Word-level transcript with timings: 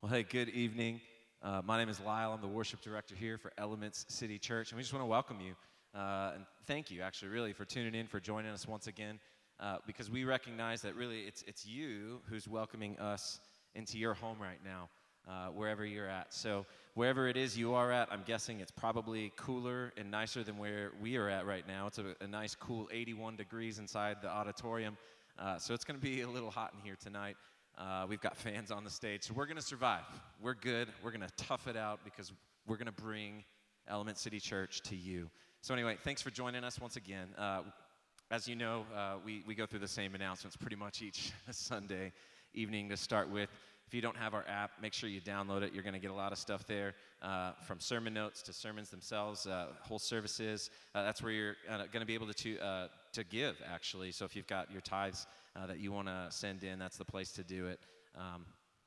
Well, 0.00 0.12
hey, 0.12 0.22
good 0.22 0.50
evening. 0.50 1.00
Uh, 1.42 1.60
my 1.64 1.76
name 1.76 1.88
is 1.88 1.98
Lyle. 1.98 2.32
I'm 2.32 2.40
the 2.40 2.46
worship 2.46 2.80
director 2.80 3.16
here 3.16 3.36
for 3.36 3.52
Elements 3.58 4.06
City 4.08 4.38
Church, 4.38 4.70
and 4.70 4.76
we 4.76 4.82
just 4.84 4.92
want 4.92 5.02
to 5.02 5.08
welcome 5.08 5.40
you 5.40 5.56
uh, 5.92 6.34
and 6.36 6.44
thank 6.68 6.88
you, 6.88 7.02
actually, 7.02 7.30
really, 7.30 7.52
for 7.52 7.64
tuning 7.64 7.96
in, 7.96 8.06
for 8.06 8.20
joining 8.20 8.52
us 8.52 8.68
once 8.68 8.86
again, 8.86 9.18
uh, 9.58 9.78
because 9.88 10.08
we 10.08 10.22
recognize 10.22 10.82
that 10.82 10.94
really 10.94 11.22
it's 11.22 11.42
it's 11.48 11.66
you 11.66 12.20
who's 12.28 12.46
welcoming 12.46 12.96
us 13.00 13.40
into 13.74 13.98
your 13.98 14.14
home 14.14 14.36
right 14.40 14.60
now, 14.64 14.88
uh, 15.28 15.48
wherever 15.48 15.84
you're 15.84 16.08
at. 16.08 16.32
So 16.32 16.64
wherever 16.94 17.26
it 17.26 17.36
is 17.36 17.58
you 17.58 17.74
are 17.74 17.90
at, 17.90 18.06
I'm 18.12 18.22
guessing 18.24 18.60
it's 18.60 18.70
probably 18.70 19.32
cooler 19.36 19.92
and 19.96 20.12
nicer 20.12 20.44
than 20.44 20.58
where 20.58 20.92
we 21.02 21.16
are 21.16 21.28
at 21.28 21.44
right 21.44 21.66
now. 21.66 21.88
It's 21.88 21.98
a, 21.98 22.14
a 22.20 22.28
nice, 22.28 22.54
cool 22.54 22.88
81 22.92 23.34
degrees 23.34 23.80
inside 23.80 24.18
the 24.22 24.28
auditorium, 24.28 24.96
uh, 25.40 25.58
so 25.58 25.74
it's 25.74 25.84
going 25.84 25.98
to 25.98 26.06
be 26.06 26.20
a 26.20 26.28
little 26.28 26.52
hot 26.52 26.72
in 26.72 26.84
here 26.84 26.96
tonight. 27.02 27.36
Uh, 27.78 28.04
we've 28.08 28.20
got 28.20 28.36
fans 28.36 28.72
on 28.72 28.82
the 28.82 28.90
stage, 28.90 29.22
so 29.22 29.32
we're 29.32 29.46
going 29.46 29.56
to 29.56 29.62
survive. 29.62 30.02
We're 30.42 30.54
good. 30.54 30.88
We're 31.00 31.12
going 31.12 31.20
to 31.20 31.32
tough 31.36 31.68
it 31.68 31.76
out 31.76 32.00
because 32.02 32.32
we're 32.66 32.76
going 32.76 32.86
to 32.86 33.02
bring 33.02 33.44
Element 33.86 34.18
City 34.18 34.40
Church 34.40 34.80
to 34.82 34.96
you. 34.96 35.30
So, 35.60 35.74
anyway, 35.74 35.96
thanks 36.02 36.20
for 36.20 36.30
joining 36.30 36.64
us 36.64 36.80
once 36.80 36.96
again. 36.96 37.28
Uh, 37.38 37.62
as 38.32 38.48
you 38.48 38.56
know, 38.56 38.84
uh, 38.96 39.14
we, 39.24 39.44
we 39.46 39.54
go 39.54 39.64
through 39.64 39.78
the 39.78 39.86
same 39.86 40.16
announcements 40.16 40.56
pretty 40.56 40.74
much 40.74 41.02
each 41.02 41.30
Sunday 41.52 42.12
evening 42.52 42.88
to 42.88 42.96
start 42.96 43.30
with. 43.30 43.48
If 43.86 43.94
you 43.94 44.02
don't 44.02 44.16
have 44.16 44.34
our 44.34 44.44
app, 44.48 44.72
make 44.82 44.92
sure 44.92 45.08
you 45.08 45.20
download 45.20 45.62
it. 45.62 45.72
You're 45.72 45.84
going 45.84 45.94
to 45.94 46.00
get 46.00 46.10
a 46.10 46.14
lot 46.14 46.32
of 46.32 46.38
stuff 46.38 46.66
there, 46.66 46.94
uh, 47.22 47.52
from 47.64 47.78
sermon 47.78 48.12
notes 48.12 48.42
to 48.42 48.52
sermons 48.52 48.90
themselves, 48.90 49.46
uh, 49.46 49.68
whole 49.80 50.00
services. 50.00 50.70
Uh, 50.96 51.04
that's 51.04 51.22
where 51.22 51.32
you're 51.32 51.56
going 51.68 52.00
to 52.00 52.06
be 52.06 52.14
able 52.14 52.26
to, 52.26 52.88
to 53.12 53.24
give, 53.24 53.56
actually. 53.64 54.10
So 54.10 54.24
if 54.24 54.34
you've 54.34 54.48
got 54.48 54.70
your 54.72 54.80
tithes 54.80 55.28
uh, 55.58 55.66
that 55.66 55.80
you 55.80 55.92
want 55.92 56.06
to 56.06 56.26
send 56.30 56.62
in, 56.62 56.78
that's 56.78 56.96
the 56.96 57.04
place 57.04 57.32
to 57.32 57.42
do 57.42 57.66
it. 57.66 57.80
Um, 58.16 58.44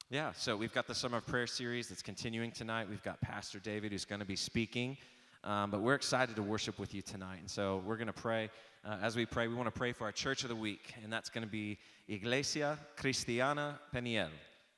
yeah, 0.10 0.32
so 0.34 0.56
we've 0.56 0.74
got 0.74 0.88
the 0.88 0.96
Summer 0.96 1.18
of 1.18 1.26
Prayer 1.26 1.48
series 1.48 1.90
that's 1.90 2.02
continuing 2.02 2.52
tonight. 2.52 2.88
We've 2.90 3.04
got 3.04 3.20
Pastor 3.22 3.60
David 3.60 3.92
who's 3.92 4.06
going 4.06 4.20
to 4.20 4.26
be 4.26 4.36
speaking. 4.36 4.98
Um, 5.44 5.72
but 5.72 5.82
we're 5.82 5.96
excited 5.96 6.36
to 6.36 6.44
worship 6.44 6.78
with 6.78 6.94
you 6.94 7.02
tonight. 7.02 7.40
And 7.40 7.50
so 7.50 7.82
we're 7.86 7.96
going 7.96 8.08
to 8.08 8.14
pray. 8.14 8.50
Uh, 8.86 8.98
as 9.02 9.16
we 9.16 9.26
pray, 9.26 9.48
we 9.48 9.56
want 9.56 9.74
to 9.74 9.78
pray 9.78 9.92
for 9.92 10.04
our 10.04 10.12
church 10.12 10.44
of 10.44 10.50
the 10.50 10.56
week, 10.56 10.94
and 11.04 11.12
that's 11.12 11.30
going 11.30 11.44
to 11.44 11.50
be 11.50 11.78
Iglesia 12.08 12.78
Cristiana 12.96 13.80
Peniel. 13.92 14.30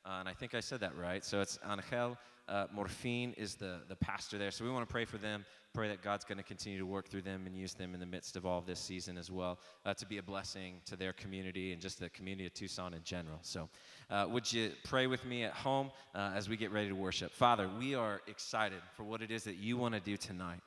Uh, 0.06 0.18
and 0.20 0.30
I 0.30 0.34
think 0.34 0.56
I 0.56 0.62
said 0.62 0.80
that 0.80 0.96
right. 0.98 1.24
So 1.24 1.42
it's 1.42 1.60
Angel 1.70 2.18
uh, 2.48 2.68
Morfin 2.76 3.34
is 3.38 3.56
the, 3.56 3.80
the 3.88 3.96
pastor 3.96 4.38
there. 4.38 4.52
So 4.52 4.64
we 4.64 4.72
want 4.72 4.88
to 4.88 4.92
pray 4.92 5.06
for 5.06 5.18
them, 5.18 5.46
pray 5.74 5.88
that 5.88 6.02
God's 6.02 6.26
going 6.26 6.38
to 6.38 6.44
continue 6.44 6.78
to 6.78 6.86
work 6.86 7.08
through 7.08 7.22
them 7.22 7.44
and 7.46 7.56
use 7.56 7.74
them 7.74 7.94
in 7.94 8.00
the 8.00 8.06
midst 8.06 8.36
of 8.36 8.46
all 8.46 8.60
of 8.60 8.66
this 8.66 8.80
season 8.80 9.18
as 9.18 9.32
well 9.32 9.60
uh, 9.86 9.94
to 9.96 10.06
be 10.06 10.18
a 10.18 10.24
blessing 10.24 10.82
to 10.86 10.96
their 10.96 11.14
community 11.14 11.72
and 11.72 11.82
just 11.82 12.00
the 12.00 12.10
community 12.10 12.46
of 12.46 12.54
Tucson 12.54 12.94
in 12.94 13.04
general. 13.04 13.40
So 13.42 13.70
uh, 14.10 14.28
would 14.30 14.52
you 14.52 14.72
pray 14.84 15.08
with 15.08 15.26
me 15.26 15.44
at 15.44 15.54
home 15.54 15.92
uh, 16.14 16.32
as 16.36 16.50
we 16.50 16.58
get 16.58 16.72
ready 16.72 16.90
to 16.90 16.96
worship? 16.96 17.32
Father, 17.32 17.70
we 17.80 17.96
are 17.96 18.22
excited 18.28 18.80
for 18.96 19.04
what 19.04 19.22
it 19.22 19.32
is 19.32 19.44
that 19.46 19.56
you 19.56 19.78
want 19.78 19.94
to 19.94 20.02
do 20.02 20.18
tonight. 20.18 20.62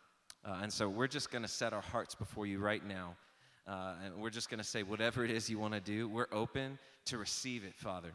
Uh, 0.44 0.60
and 0.62 0.72
so 0.72 0.88
we're 0.88 1.08
just 1.08 1.30
going 1.30 1.42
to 1.42 1.48
set 1.48 1.72
our 1.72 1.82
hearts 1.82 2.14
before 2.14 2.46
you 2.46 2.58
right 2.58 2.86
now. 2.86 3.16
Uh, 3.66 3.94
and 4.04 4.14
we're 4.16 4.30
just 4.30 4.48
going 4.48 4.58
to 4.58 4.64
say, 4.64 4.84
whatever 4.84 5.24
it 5.24 5.30
is 5.30 5.50
you 5.50 5.58
want 5.58 5.74
to 5.74 5.80
do, 5.80 6.08
we're 6.08 6.28
open 6.30 6.78
to 7.04 7.18
receive 7.18 7.64
it, 7.64 7.74
Father. 7.74 8.12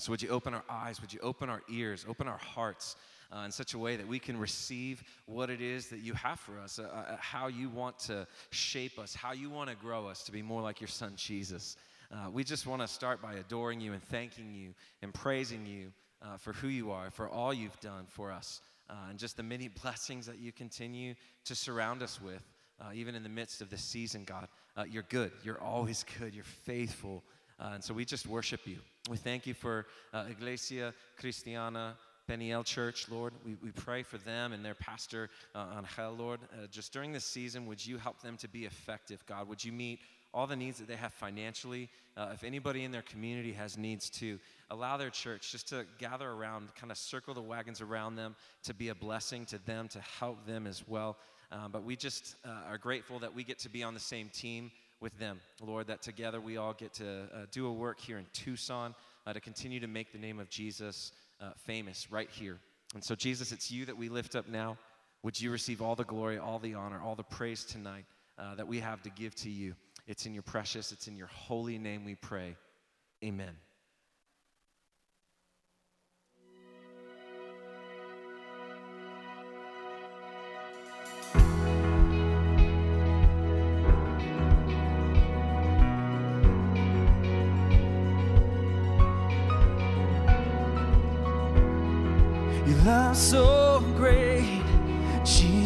So, 0.00 0.12
would 0.12 0.22
you 0.22 0.30
open 0.30 0.54
our 0.54 0.64
eyes? 0.70 0.98
Would 1.02 1.12
you 1.12 1.20
open 1.22 1.50
our 1.50 1.60
ears, 1.68 2.06
open 2.08 2.26
our 2.26 2.38
hearts 2.38 2.96
uh, 3.30 3.40
in 3.40 3.52
such 3.52 3.74
a 3.74 3.78
way 3.78 3.96
that 3.96 4.08
we 4.08 4.18
can 4.18 4.34
receive 4.38 5.02
what 5.26 5.50
it 5.50 5.60
is 5.60 5.88
that 5.88 6.00
you 6.00 6.14
have 6.14 6.40
for 6.40 6.58
us, 6.58 6.78
uh, 6.78 6.84
uh, 6.84 7.16
how 7.20 7.48
you 7.48 7.68
want 7.68 7.98
to 7.98 8.26
shape 8.50 8.98
us, 8.98 9.14
how 9.14 9.32
you 9.32 9.50
want 9.50 9.68
to 9.68 9.76
grow 9.76 10.06
us 10.06 10.22
to 10.22 10.32
be 10.32 10.40
more 10.40 10.62
like 10.62 10.80
your 10.80 10.88
son, 10.88 11.12
Jesus? 11.16 11.76
Uh, 12.10 12.30
we 12.30 12.42
just 12.42 12.66
want 12.66 12.80
to 12.80 12.88
start 12.88 13.20
by 13.20 13.34
adoring 13.34 13.78
you 13.78 13.92
and 13.92 14.02
thanking 14.02 14.54
you 14.54 14.72
and 15.02 15.12
praising 15.12 15.66
you 15.66 15.92
uh, 16.22 16.38
for 16.38 16.54
who 16.54 16.68
you 16.68 16.90
are, 16.90 17.10
for 17.10 17.28
all 17.28 17.52
you've 17.52 17.78
done 17.80 18.06
for 18.08 18.32
us, 18.32 18.62
uh, 18.88 18.94
and 19.10 19.18
just 19.18 19.36
the 19.36 19.42
many 19.42 19.68
blessings 19.82 20.24
that 20.24 20.38
you 20.38 20.50
continue 20.50 21.14
to 21.44 21.54
surround 21.54 22.02
us 22.02 22.22
with, 22.22 22.42
even 22.94 23.14
in 23.14 23.22
the 23.22 23.28
midst 23.28 23.60
of 23.60 23.68
this 23.68 23.82
season, 23.82 24.24
God. 24.24 24.48
you're 24.88 25.04
good. 25.10 25.30
You're 25.44 25.60
always 25.60 26.06
good. 26.18 26.34
You're 26.34 26.42
faithful. 26.44 27.22
and 27.58 27.84
so 27.84 27.92
we 27.92 28.06
just 28.06 28.26
worship 28.26 28.66
you. 28.66 28.78
We 29.10 29.16
thank 29.16 29.44
you 29.44 29.54
for 29.54 29.86
uh, 30.14 30.26
Iglesia 30.30 30.94
Cristiana 31.20 31.94
Peniel 32.28 32.62
Church, 32.62 33.08
Lord. 33.10 33.32
We, 33.44 33.56
we 33.60 33.72
pray 33.72 34.04
for 34.04 34.18
them 34.18 34.52
and 34.52 34.64
their 34.64 34.76
pastor, 34.76 35.30
uh, 35.52 35.66
Angel, 35.78 36.14
Lord. 36.14 36.38
Uh, 36.52 36.68
just 36.70 36.92
during 36.92 37.10
this 37.10 37.24
season, 37.24 37.66
would 37.66 37.84
you 37.84 37.98
help 37.98 38.22
them 38.22 38.36
to 38.36 38.46
be 38.46 38.66
effective, 38.66 39.26
God? 39.26 39.48
Would 39.48 39.64
you 39.64 39.72
meet 39.72 39.98
all 40.32 40.46
the 40.46 40.54
needs 40.54 40.78
that 40.78 40.86
they 40.86 40.94
have 40.94 41.12
financially? 41.12 41.88
Uh, 42.16 42.30
if 42.32 42.44
anybody 42.44 42.84
in 42.84 42.92
their 42.92 43.02
community 43.02 43.52
has 43.52 43.76
needs 43.76 44.10
to, 44.10 44.38
allow 44.70 44.96
their 44.96 45.10
church 45.10 45.50
just 45.50 45.68
to 45.70 45.84
gather 45.98 46.30
around, 46.30 46.72
kind 46.76 46.92
of 46.92 46.96
circle 46.96 47.34
the 47.34 47.42
wagons 47.42 47.80
around 47.80 48.14
them, 48.14 48.36
to 48.62 48.72
be 48.72 48.90
a 48.90 48.94
blessing 48.94 49.44
to 49.46 49.58
them, 49.66 49.88
to 49.88 50.00
help 50.20 50.46
them 50.46 50.68
as 50.68 50.86
well. 50.86 51.16
Um, 51.50 51.72
but 51.72 51.82
we 51.82 51.96
just 51.96 52.36
uh, 52.44 52.70
are 52.70 52.78
grateful 52.78 53.18
that 53.18 53.34
we 53.34 53.42
get 53.42 53.58
to 53.58 53.68
be 53.68 53.82
on 53.82 53.92
the 53.92 53.98
same 53.98 54.28
team 54.28 54.70
with 55.00 55.18
them. 55.18 55.40
Lord, 55.60 55.86
that 55.88 56.02
together 56.02 56.40
we 56.40 56.56
all 56.56 56.72
get 56.72 56.94
to 56.94 57.22
uh, 57.34 57.46
do 57.50 57.66
a 57.66 57.72
work 57.72 58.00
here 58.00 58.18
in 58.18 58.26
Tucson 58.32 58.94
uh, 59.26 59.32
to 59.32 59.40
continue 59.40 59.80
to 59.80 59.86
make 59.86 60.12
the 60.12 60.18
name 60.18 60.38
of 60.38 60.48
Jesus 60.48 61.12
uh, 61.40 61.50
famous 61.56 62.10
right 62.10 62.28
here. 62.30 62.58
And 62.94 63.02
so, 63.02 63.14
Jesus, 63.14 63.52
it's 63.52 63.70
you 63.70 63.86
that 63.86 63.96
we 63.96 64.08
lift 64.08 64.36
up 64.36 64.48
now. 64.48 64.76
Would 65.22 65.40
you 65.40 65.50
receive 65.50 65.82
all 65.82 65.94
the 65.94 66.04
glory, 66.04 66.38
all 66.38 66.58
the 66.58 66.74
honor, 66.74 67.00
all 67.00 67.14
the 67.14 67.22
praise 67.22 67.64
tonight 67.64 68.04
uh, 68.38 68.54
that 68.54 68.66
we 68.66 68.80
have 68.80 69.02
to 69.02 69.10
give 69.10 69.34
to 69.36 69.50
you? 69.50 69.74
It's 70.06 70.26
in 70.26 70.34
your 70.34 70.42
precious, 70.42 70.92
it's 70.92 71.06
in 71.06 71.16
your 71.16 71.28
holy 71.28 71.78
name 71.78 72.04
we 72.04 72.14
pray. 72.14 72.56
Amen. 73.22 73.54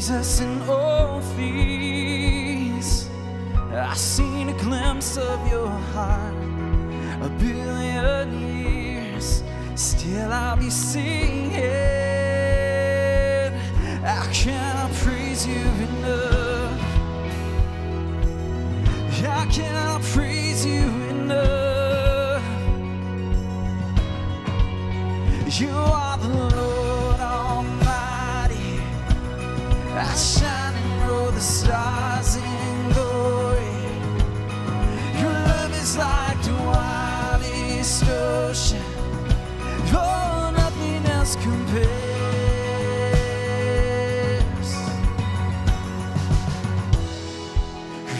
Jesus 0.04 0.40
in 0.40 0.60
all 0.68 1.18
things. 1.34 3.08
I've 3.72 3.96
seen 3.96 4.50
a 4.50 4.52
glimpse 4.58 5.16
of 5.16 5.50
your 5.50 5.66
heart 5.66 6.34
a 7.22 7.30
billion 7.38 8.38
years. 8.38 9.42
Still, 9.74 10.30
I'll 10.30 10.58
be 10.58 10.68
singing. 10.68 11.23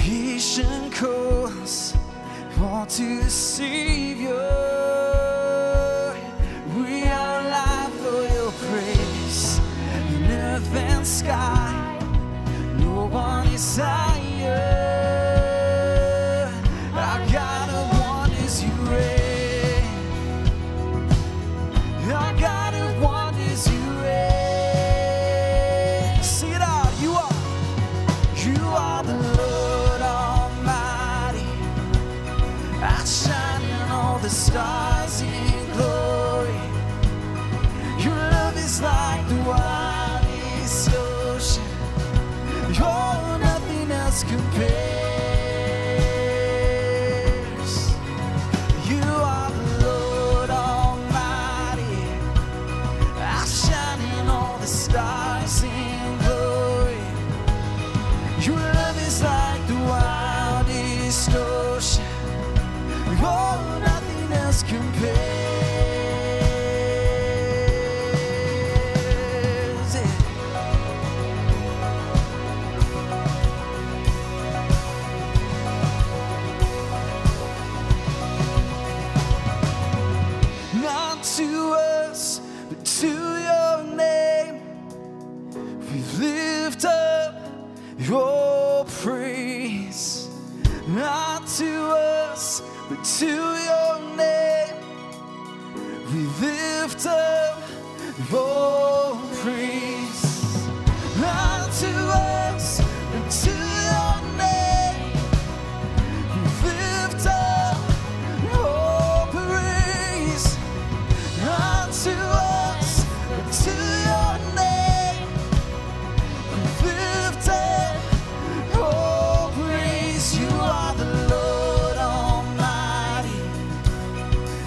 Creation 0.04 0.90
calls, 0.90 1.94
want 2.60 2.90
to 2.90 3.22
see 3.30 4.12
you. 4.12 4.34
We 6.76 7.04
are 7.04 7.40
alive 7.40 7.92
for 8.02 8.22
your 8.34 8.52
praise 8.52 9.58
in 10.14 10.30
earth 10.30 10.76
and 10.76 11.06
sky. 11.06 11.98
No 12.80 13.06
one 13.06 13.46
is 13.46 13.78
higher. 13.78 14.23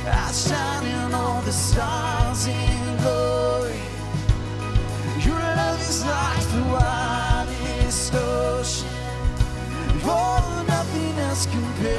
I 0.09 0.31
shine 0.31 0.86
in 0.86 1.13
all 1.13 1.42
the 1.42 1.51
stars 1.51 2.48
in 2.48 2.98
glory. 2.98 3.80
Your 5.25 5.39
love 5.39 5.81
is 5.81 6.06
like 6.06 6.45
the 6.56 6.63
widest 6.74 8.13
ocean. 8.13 8.89
Oh, 10.04 10.65
nothing 10.68 11.19
else 11.19 11.45
compares. 11.48 11.96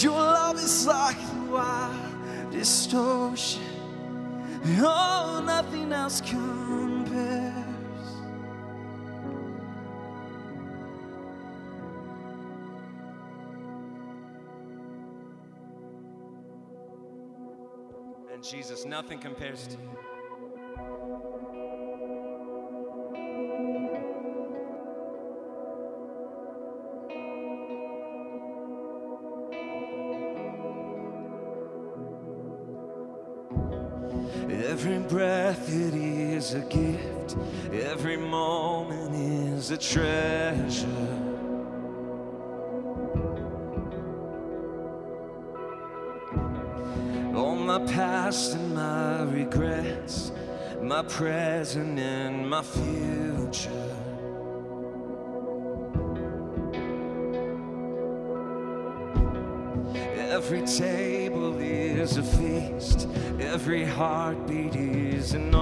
Your 0.00 0.12
love 0.12 0.56
is 0.58 0.86
like 0.86 1.18
the 1.18 1.52
wild 1.52 2.52
distortion. 2.52 3.62
Oh, 4.78 5.42
nothing 5.44 5.92
else 5.92 6.20
compares. 6.20 7.44
And 18.32 18.44
Jesus, 18.44 18.84
nothing 18.84 19.18
compares 19.18 19.66
to 19.66 19.72
you. 19.72 20.17
present 51.08 51.98
and 51.98 52.48
my 52.48 52.62
future. 52.62 53.94
Every 60.30 60.62
table 60.66 61.58
is 61.58 62.18
a 62.18 62.22
feast, 62.22 63.08
every 63.40 63.84
heartbeat 63.84 64.76
is 64.76 65.32
an 65.32 65.54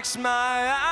Fix 0.00 0.16
my 0.16 0.30
eyes. 0.30 0.89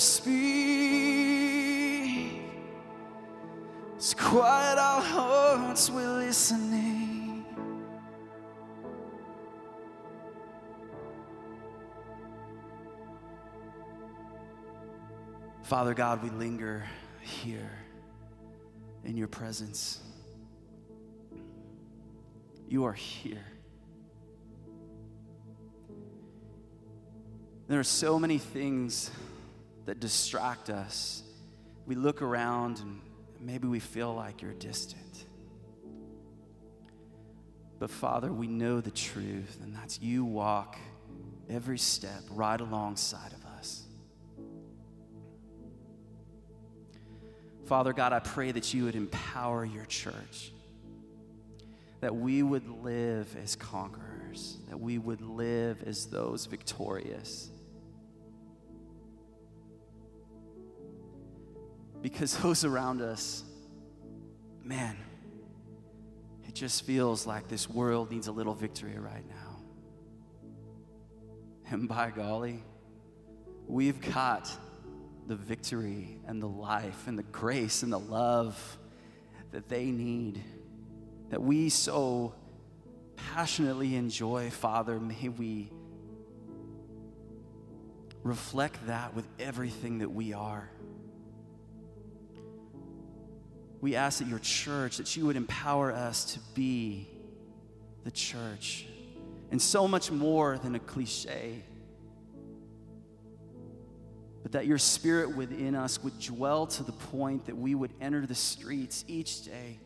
Speak. 0.00 0.40
Let's 3.92 4.14
quiet 4.14 4.78
our 4.78 5.02
hearts, 5.02 5.90
we're 5.90 6.16
listening. 6.16 7.44
Father 15.62 15.94
God, 15.94 16.22
we 16.22 16.30
linger 16.30 16.84
here 17.20 17.70
in 19.04 19.16
your 19.16 19.28
presence. 19.28 20.00
You 22.68 22.84
are 22.84 22.92
here. 22.92 23.44
There 27.68 27.78
are 27.78 27.84
so 27.84 28.18
many 28.18 28.38
things 28.38 29.10
that 29.90 29.98
distract 29.98 30.70
us. 30.70 31.24
We 31.84 31.96
look 31.96 32.22
around 32.22 32.78
and 32.78 33.00
maybe 33.40 33.66
we 33.66 33.80
feel 33.80 34.14
like 34.14 34.40
you're 34.40 34.52
distant. 34.52 35.24
But 37.80 37.90
Father, 37.90 38.32
we 38.32 38.46
know 38.46 38.80
the 38.80 38.92
truth, 38.92 39.58
and 39.60 39.74
that's 39.74 40.00
you 40.00 40.24
walk 40.24 40.78
every 41.48 41.76
step 41.76 42.22
right 42.30 42.60
alongside 42.60 43.32
of 43.32 43.44
us. 43.58 43.82
Father 47.66 47.92
God, 47.92 48.12
I 48.12 48.20
pray 48.20 48.52
that 48.52 48.72
you 48.72 48.84
would 48.84 48.94
empower 48.94 49.64
your 49.64 49.86
church, 49.86 50.52
that 52.00 52.14
we 52.14 52.44
would 52.44 52.68
live 52.68 53.36
as 53.42 53.56
conquerors, 53.56 54.58
that 54.68 54.78
we 54.78 54.98
would 54.98 55.20
live 55.20 55.82
as 55.84 56.06
those 56.06 56.46
victorious. 56.46 57.50
Because 62.02 62.36
those 62.42 62.64
around 62.64 63.02
us, 63.02 63.44
man, 64.62 64.96
it 66.46 66.54
just 66.54 66.84
feels 66.84 67.26
like 67.26 67.48
this 67.48 67.68
world 67.68 68.10
needs 68.10 68.26
a 68.26 68.32
little 68.32 68.54
victory 68.54 68.98
right 68.98 69.26
now. 69.28 69.36
And 71.72 71.88
by 71.88 72.10
golly, 72.10 72.64
we've 73.68 74.00
got 74.12 74.50
the 75.28 75.36
victory 75.36 76.18
and 76.26 76.42
the 76.42 76.48
life 76.48 77.06
and 77.06 77.16
the 77.16 77.22
grace 77.22 77.84
and 77.84 77.92
the 77.92 77.98
love 78.00 78.78
that 79.52 79.68
they 79.68 79.86
need, 79.86 80.42
that 81.28 81.40
we 81.40 81.68
so 81.68 82.34
passionately 83.14 83.94
enjoy, 83.94 84.50
Father. 84.50 84.98
May 84.98 85.28
we 85.28 85.70
reflect 88.22 88.86
that 88.86 89.14
with 89.14 89.26
everything 89.38 89.98
that 89.98 90.10
we 90.10 90.32
are. 90.32 90.68
We 93.80 93.96
ask 93.96 94.18
that 94.18 94.28
your 94.28 94.38
church, 94.38 94.98
that 94.98 95.16
you 95.16 95.26
would 95.26 95.36
empower 95.36 95.92
us 95.92 96.34
to 96.34 96.40
be 96.54 97.08
the 98.04 98.10
church. 98.10 98.86
And 99.50 99.60
so 99.60 99.88
much 99.88 100.10
more 100.10 100.58
than 100.58 100.74
a 100.74 100.78
cliche. 100.78 101.62
But 104.42 104.52
that 104.52 104.66
your 104.66 104.78
spirit 104.78 105.34
within 105.34 105.74
us 105.74 106.02
would 106.02 106.18
dwell 106.20 106.66
to 106.66 106.82
the 106.82 106.92
point 106.92 107.46
that 107.46 107.56
we 107.56 107.74
would 107.74 107.92
enter 108.00 108.26
the 108.26 108.34
streets 108.34 109.04
each 109.08 109.44
day 109.44 109.78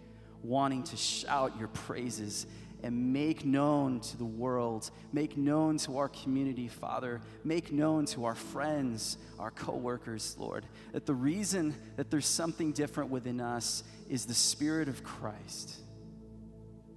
wanting 0.42 0.82
to 0.82 0.96
shout 0.96 1.58
your 1.58 1.68
praises 1.68 2.46
and 2.84 3.12
make 3.12 3.44
known 3.44 3.98
to 3.98 4.16
the 4.16 4.24
world, 4.24 4.90
make 5.12 5.36
known 5.36 5.78
to 5.78 5.96
our 5.96 6.08
community, 6.08 6.68
Father, 6.68 7.20
make 7.42 7.72
known 7.72 8.04
to 8.04 8.26
our 8.26 8.34
friends, 8.34 9.16
our 9.38 9.50
coworkers, 9.50 10.36
Lord, 10.38 10.66
that 10.92 11.06
the 11.06 11.14
reason 11.14 11.74
that 11.96 12.10
there's 12.10 12.26
something 12.26 12.72
different 12.72 13.10
within 13.10 13.40
us 13.40 13.82
is 14.08 14.26
the 14.26 14.34
Spirit 14.34 14.88
of 14.88 15.02
Christ, 15.02 15.80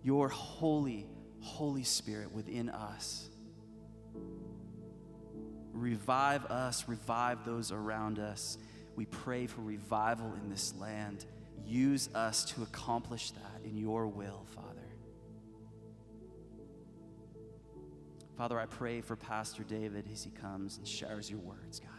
your 0.04 0.28
holy, 0.28 1.08
Holy 1.40 1.84
Spirit 1.84 2.34
within 2.34 2.70
us 2.70 3.30
revive 5.78 6.46
us, 6.46 6.88
revive 6.88 7.46
those 7.46 7.72
around 7.72 8.20
us. 8.20 8.58
We 8.96 9.06
pray 9.06 9.48
for 9.48 9.62
revival 9.62 10.34
in 10.42 10.50
this 10.50 10.74
land. 10.76 11.26
Use 11.66 12.10
us 12.16 12.46
to 12.46 12.64
accomplish 12.64 13.32
that 13.32 13.62
in 13.64 13.78
your 13.78 14.08
will, 14.08 14.46
Father. 14.56 14.77
Father, 18.38 18.60
I 18.60 18.68
pray 18.68 19.02
for 19.02 19.16
Pastor 19.16 19.64
David 19.64 20.06
as 20.14 20.24
he 20.24 20.30
comes 20.30 20.78
and 20.78 20.88
shares 20.88 21.28
your 21.30 21.40
words, 21.40 21.80
God. 21.80 21.90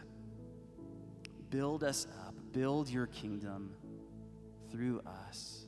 Build 1.49 1.83
us 1.83 2.07
up, 2.25 2.33
build 2.53 2.89
your 2.89 3.07
kingdom 3.07 3.71
through 4.71 5.01
us. 5.27 5.65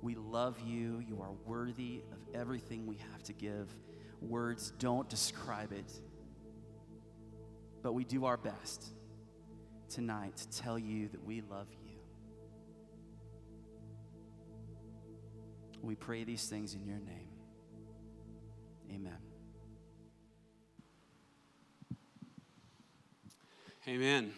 We 0.00 0.14
love 0.14 0.58
you. 0.60 1.02
You 1.06 1.20
are 1.20 1.32
worthy 1.44 2.02
of 2.12 2.34
everything 2.34 2.86
we 2.86 2.96
have 3.12 3.22
to 3.24 3.32
give 3.34 3.68
words 4.22 4.72
don't 4.78 5.08
describe 5.08 5.72
it. 5.72 5.92
But 7.82 7.92
we 7.92 8.04
do 8.04 8.24
our 8.24 8.38
best 8.38 8.86
tonight 9.90 10.36
to 10.36 10.62
tell 10.62 10.78
you 10.78 11.08
that 11.08 11.22
we 11.22 11.42
love 11.42 11.66
you. 11.70 11.96
We 15.82 15.94
pray 15.94 16.24
these 16.24 16.46
things 16.46 16.74
in 16.74 16.86
your 16.86 16.98
name. 17.00 17.33
Amen. 18.94 19.18
Amen. 23.88 24.32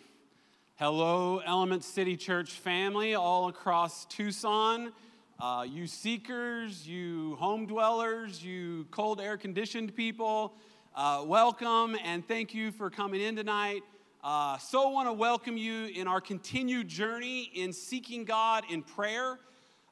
Hello, 0.77 1.43
Element 1.45 1.85
City 1.85 2.17
Church 2.17 2.53
family 2.53 3.15
all 3.15 3.49
across 3.49 4.07
Tucson. 4.07 4.93
Uh, 5.39 5.67
you 5.69 5.87
seekers, 5.87 6.89
you 6.89 7.35
home 7.35 7.67
dwellers, 7.67 8.43
you 8.43 8.87
cold 8.91 9.21
air 9.21 9.37
conditioned 9.37 9.95
people, 9.95 10.55
uh, 10.95 11.23
welcome 11.27 11.95
and 12.03 12.27
thank 12.27 12.55
you 12.55 12.73
for 12.73 12.89
coming 12.89 13.21
in 13.21 13.37
tonight. 13.37 13.83
Uh, 14.25 14.57
so, 14.57 14.89
want 14.89 15.07
to 15.07 15.13
welcome 15.13 15.59
you 15.59 15.87
in 15.89 16.09
our 16.09 16.21
continued 16.23 16.89
journey 16.89 17.51
in 17.55 17.75
seeking 17.75 18.25
God 18.25 18.65
in 18.71 18.83
prayer, 18.83 19.39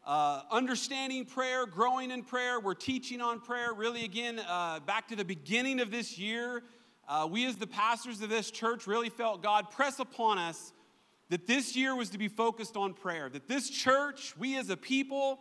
uh, 0.06 0.42
understanding 0.50 1.24
prayer, 1.24 1.66
growing 1.66 2.10
in 2.10 2.22
prayer. 2.22 2.60
We're 2.60 2.74
teaching 2.74 3.20
on 3.20 3.40
prayer. 3.40 3.72
Really, 3.72 4.04
again, 4.04 4.40
uh, 4.46 4.80
back 4.80 5.08
to 5.08 5.16
the 5.16 5.24
beginning 5.24 5.80
of 5.80 5.90
this 5.90 6.18
year, 6.18 6.62
uh, 7.08 7.26
we 7.30 7.46
as 7.46 7.56
the 7.56 7.66
pastors 7.66 8.20
of 8.20 8.28
this 8.28 8.50
church 8.50 8.86
really 8.86 9.08
felt 9.08 9.42
God 9.42 9.70
press 9.70 9.98
upon 9.98 10.38
us 10.38 10.72
that 11.30 11.46
this 11.46 11.74
year 11.74 11.96
was 11.96 12.10
to 12.10 12.18
be 12.18 12.28
focused 12.28 12.76
on 12.76 12.92
prayer, 12.92 13.28
that 13.30 13.48
this 13.48 13.70
church, 13.70 14.34
we 14.38 14.58
as 14.58 14.68
a 14.68 14.76
people, 14.76 15.40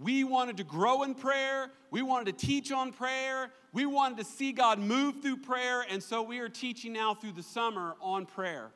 we 0.00 0.22
wanted 0.22 0.56
to 0.58 0.64
grow 0.64 1.02
in 1.02 1.14
prayer, 1.14 1.72
we 1.90 2.02
wanted 2.02 2.38
to 2.38 2.46
teach 2.46 2.70
on 2.70 2.92
prayer, 2.92 3.50
we 3.72 3.84
wanted 3.84 4.18
to 4.18 4.24
see 4.24 4.52
God 4.52 4.78
move 4.78 5.20
through 5.20 5.38
prayer, 5.38 5.84
and 5.90 6.00
so 6.00 6.22
we 6.22 6.38
are 6.38 6.48
teaching 6.48 6.92
now 6.92 7.14
through 7.14 7.32
the 7.32 7.42
summer 7.42 7.96
on 8.00 8.26
prayer. 8.26 8.70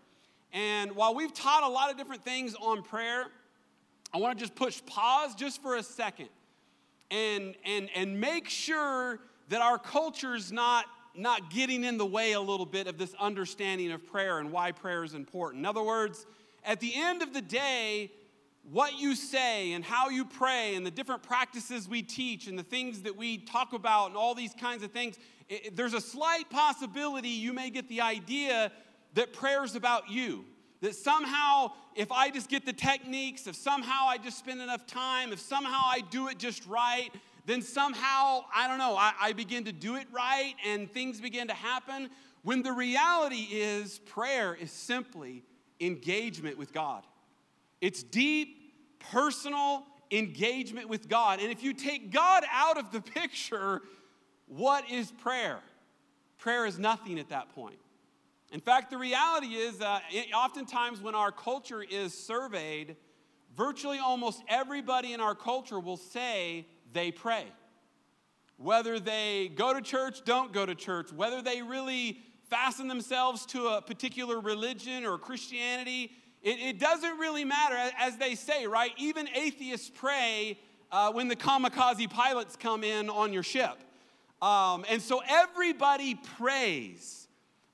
And 0.52 0.92
while 0.96 1.14
we've 1.14 1.32
taught 1.32 1.62
a 1.62 1.68
lot 1.68 1.90
of 1.90 1.96
different 1.96 2.24
things 2.24 2.56
on 2.56 2.82
prayer, 2.82 3.26
I 4.14 4.18
want 4.18 4.38
to 4.38 4.44
just 4.44 4.54
push 4.54 4.80
pause 4.84 5.34
just 5.34 5.62
for 5.62 5.76
a 5.76 5.82
second 5.82 6.28
and, 7.10 7.54
and, 7.64 7.88
and 7.94 8.20
make 8.20 8.48
sure 8.48 9.20
that 9.48 9.60
our 9.60 9.78
culture's 9.78 10.52
not, 10.52 10.86
not 11.14 11.50
getting 11.50 11.84
in 11.84 11.98
the 11.98 12.06
way 12.06 12.32
a 12.32 12.40
little 12.40 12.66
bit 12.66 12.86
of 12.86 12.98
this 12.98 13.14
understanding 13.18 13.90
of 13.92 14.06
prayer 14.06 14.38
and 14.38 14.52
why 14.52 14.72
prayer 14.72 15.04
is 15.04 15.14
important. 15.14 15.60
In 15.60 15.66
other 15.66 15.82
words, 15.82 16.26
at 16.64 16.80
the 16.80 16.92
end 16.94 17.22
of 17.22 17.32
the 17.32 17.40
day, 17.40 18.10
what 18.70 18.98
you 18.98 19.14
say 19.14 19.72
and 19.72 19.84
how 19.84 20.08
you 20.08 20.24
pray 20.24 20.74
and 20.74 20.86
the 20.86 20.90
different 20.90 21.22
practices 21.22 21.88
we 21.88 22.02
teach 22.02 22.46
and 22.46 22.58
the 22.58 22.62
things 22.62 23.02
that 23.02 23.16
we 23.16 23.38
talk 23.38 23.72
about 23.72 24.08
and 24.08 24.16
all 24.16 24.34
these 24.34 24.54
kinds 24.54 24.82
of 24.82 24.92
things, 24.92 25.18
it, 25.48 25.76
there's 25.76 25.94
a 25.94 26.00
slight 26.00 26.48
possibility 26.48 27.28
you 27.28 27.52
may 27.52 27.70
get 27.70 27.88
the 27.88 28.00
idea 28.00 28.70
that 29.14 29.32
prayer's 29.32 29.74
about 29.74 30.10
you. 30.10 30.44
That 30.82 30.94
somehow, 30.94 31.72
if 31.94 32.12
I 32.12 32.30
just 32.30 32.50
get 32.50 32.66
the 32.66 32.72
techniques, 32.72 33.46
if 33.46 33.56
somehow 33.56 34.06
I 34.08 34.18
just 34.18 34.38
spend 34.38 34.60
enough 34.60 34.86
time, 34.86 35.32
if 35.32 35.40
somehow 35.40 35.80
I 35.84 36.02
do 36.10 36.28
it 36.28 36.38
just 36.38 36.66
right, 36.66 37.08
then 37.46 37.62
somehow, 37.62 38.44
I 38.54 38.68
don't 38.68 38.78
know, 38.78 38.96
I, 38.96 39.12
I 39.20 39.32
begin 39.32 39.64
to 39.64 39.72
do 39.72 39.96
it 39.96 40.06
right 40.12 40.54
and 40.66 40.90
things 40.90 41.20
begin 41.20 41.48
to 41.48 41.54
happen. 41.54 42.10
When 42.42 42.62
the 42.62 42.72
reality 42.72 43.46
is, 43.50 44.00
prayer 44.00 44.54
is 44.54 44.70
simply 44.70 45.44
engagement 45.80 46.58
with 46.58 46.72
God. 46.72 47.04
It's 47.80 48.02
deep, 48.02 48.74
personal 48.98 49.84
engagement 50.10 50.88
with 50.88 51.08
God. 51.08 51.40
And 51.40 51.50
if 51.50 51.62
you 51.62 51.74
take 51.74 52.12
God 52.12 52.44
out 52.52 52.76
of 52.76 52.90
the 52.90 53.00
picture, 53.00 53.82
what 54.46 54.90
is 54.90 55.10
prayer? 55.10 55.60
Prayer 56.38 56.66
is 56.66 56.78
nothing 56.78 57.20
at 57.20 57.28
that 57.28 57.54
point. 57.54 57.78
In 58.52 58.60
fact, 58.60 58.90
the 58.90 58.98
reality 58.98 59.54
is, 59.54 59.80
uh, 59.80 59.98
oftentimes 60.34 61.00
when 61.00 61.14
our 61.14 61.32
culture 61.32 61.82
is 61.82 62.12
surveyed, 62.12 62.96
virtually 63.56 63.98
almost 63.98 64.42
everybody 64.46 65.14
in 65.14 65.20
our 65.20 65.34
culture 65.34 65.80
will 65.80 65.96
say 65.96 66.66
they 66.92 67.10
pray. 67.10 67.46
Whether 68.58 69.00
they 69.00 69.50
go 69.54 69.72
to 69.72 69.80
church, 69.80 70.22
don't 70.26 70.52
go 70.52 70.66
to 70.66 70.74
church, 70.74 71.10
whether 71.12 71.40
they 71.40 71.62
really 71.62 72.20
fasten 72.50 72.88
themselves 72.88 73.46
to 73.46 73.68
a 73.68 73.80
particular 73.80 74.38
religion 74.38 75.06
or 75.06 75.16
Christianity, 75.16 76.12
it, 76.42 76.58
it 76.58 76.78
doesn't 76.78 77.18
really 77.18 77.46
matter, 77.46 77.76
as 77.98 78.18
they 78.18 78.34
say, 78.34 78.66
right? 78.66 78.92
Even 78.98 79.30
atheists 79.34 79.90
pray 79.94 80.58
uh, 80.90 81.10
when 81.10 81.28
the 81.28 81.36
kamikaze 81.36 82.10
pilots 82.10 82.56
come 82.56 82.84
in 82.84 83.08
on 83.08 83.32
your 83.32 83.42
ship. 83.42 83.78
Um, 84.42 84.84
and 84.90 85.00
so 85.00 85.22
everybody 85.26 86.16
prays. 86.36 87.28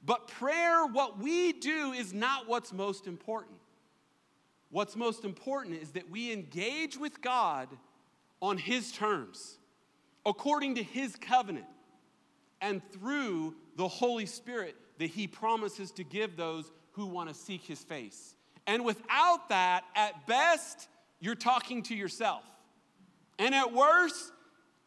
But 0.09 0.27
prayer, 0.27 0.87
what 0.87 1.19
we 1.19 1.53
do, 1.53 1.93
is 1.93 2.15
not 2.15 2.49
what's 2.49 2.73
most 2.73 3.07
important. 3.07 3.59
What's 4.71 4.97
most 4.97 5.23
important 5.23 5.83
is 5.83 5.91
that 5.91 6.11
we 6.11 6.33
engage 6.33 6.97
with 6.97 7.21
God 7.21 7.69
on 8.41 8.57
His 8.57 8.91
terms, 8.91 9.59
according 10.25 10.77
to 10.77 10.83
His 10.83 11.15
covenant, 11.15 11.67
and 12.63 12.81
through 12.91 13.55
the 13.77 13.87
Holy 13.87 14.25
Spirit 14.25 14.77
that 14.97 15.11
He 15.11 15.27
promises 15.27 15.91
to 15.93 16.05
give 16.05 16.39
those 16.39 16.73
who 16.93 17.05
want 17.05 17.29
to 17.29 17.35
seek 17.35 17.65
His 17.65 17.85
face. 17.85 18.35
And 18.67 18.87
without 18.87 19.51
that, 19.51 19.85
at 19.95 20.27
best, 20.27 20.89
you're 21.21 21.35
talking 21.35 21.83
to 21.83 21.95
yourself. 21.95 22.45
And 23.39 23.55
at 23.55 23.75
worst, 23.75 24.33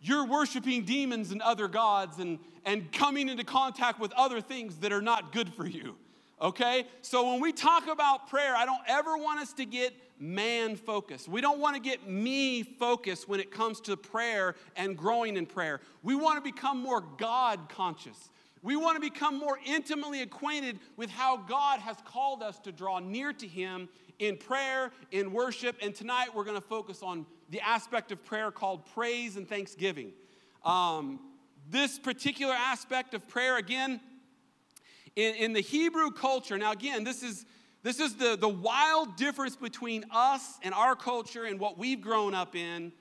you're 0.02 0.26
worshiping 0.26 0.84
demons 0.84 1.32
and 1.32 1.42
other 1.42 1.68
gods 1.68 2.20
and, 2.20 2.40
and 2.66 2.92
coming 2.92 3.30
into 3.30 3.44
contact 3.44 4.00
with 4.00 4.12
other 4.14 4.42
things 4.42 4.78
that 4.78 4.92
are 4.92 5.02
not 5.02 5.32
good 5.32 5.54
for 5.54 5.66
you. 5.66 5.96
Okay? 6.42 6.86
So 7.02 7.32
when 7.32 7.40
we 7.40 7.52
talk 7.52 7.88
about 7.88 8.28
prayer, 8.28 8.56
I 8.56 8.66
don't 8.66 8.82
ever 8.88 9.16
want 9.16 9.40
us 9.42 9.54
to 9.54 9.66
get 9.66 9.94
man 10.20 10.76
focused. 10.76 11.28
We 11.28 11.42
don't 11.42 11.60
want 11.60 11.76
to 11.76 11.82
get 11.82 12.08
me 12.08 12.64
focused 12.64 13.30
when 13.30 13.40
it 13.40 13.52
comes 13.52 13.80
to 13.82 13.96
prayer 13.96 14.56
and 14.76 14.98
growing 14.98 15.38
in 15.38 15.46
prayer. 15.46 15.82
We 16.04 16.16
want 16.16 16.44
to 16.44 16.52
become 16.52 16.82
more 16.82 17.02
God 17.18 17.70
conscious. 17.70 18.30
We 18.64 18.76
want 18.76 18.96
to 18.96 19.02
become 19.02 19.40
more 19.40 19.60
intimately 19.66 20.22
acquainted 20.22 20.80
with 20.96 21.10
how 21.10 21.38
God 21.38 21.80
has 21.80 21.98
called 22.06 22.44
us 22.44 22.60
to 22.60 22.72
draw 22.72 23.00
near 23.00 23.34
to 23.34 23.48
Him 23.48 23.90
in 24.20 24.38
prayer, 24.38 24.92
in 25.12 25.34
worship, 25.34 25.76
and 25.82 25.96
tonight 25.96 26.28
we're 26.34 26.44
going 26.44 26.60
to 26.60 26.68
focus 26.68 27.02
on 27.02 27.26
the 27.52 27.60
aspect 27.62 28.12
of 28.12 28.24
prayer 28.26 28.50
called 28.50 28.86
praise 28.94 29.36
and 29.36 29.48
thanksgiving. 29.48 30.14
Um, 30.66 31.20
this 31.70 32.00
particular 32.00 32.54
aspect 32.54 33.14
of 33.14 33.28
prayer, 33.28 33.58
again, 33.58 34.00
in, 35.16 35.36
in 35.36 35.54
the 35.54 35.62
Hebrew 35.62 36.12
culture, 36.12 36.58
now 36.58 36.72
again, 36.72 37.04
this 37.04 37.22
is 37.22 37.46
this 37.84 38.00
is 38.00 38.16
the, 38.16 38.38
the 38.40 38.50
wild 38.50 39.18
difference 39.18 39.56
between 39.56 40.06
us 40.12 40.60
and 40.62 40.72
our 40.74 40.96
culture 40.96 41.46
and 41.46 41.60
what 41.60 41.80
we've 41.80 42.00
grown 42.00 42.36
up 42.36 42.56
in 42.56 42.92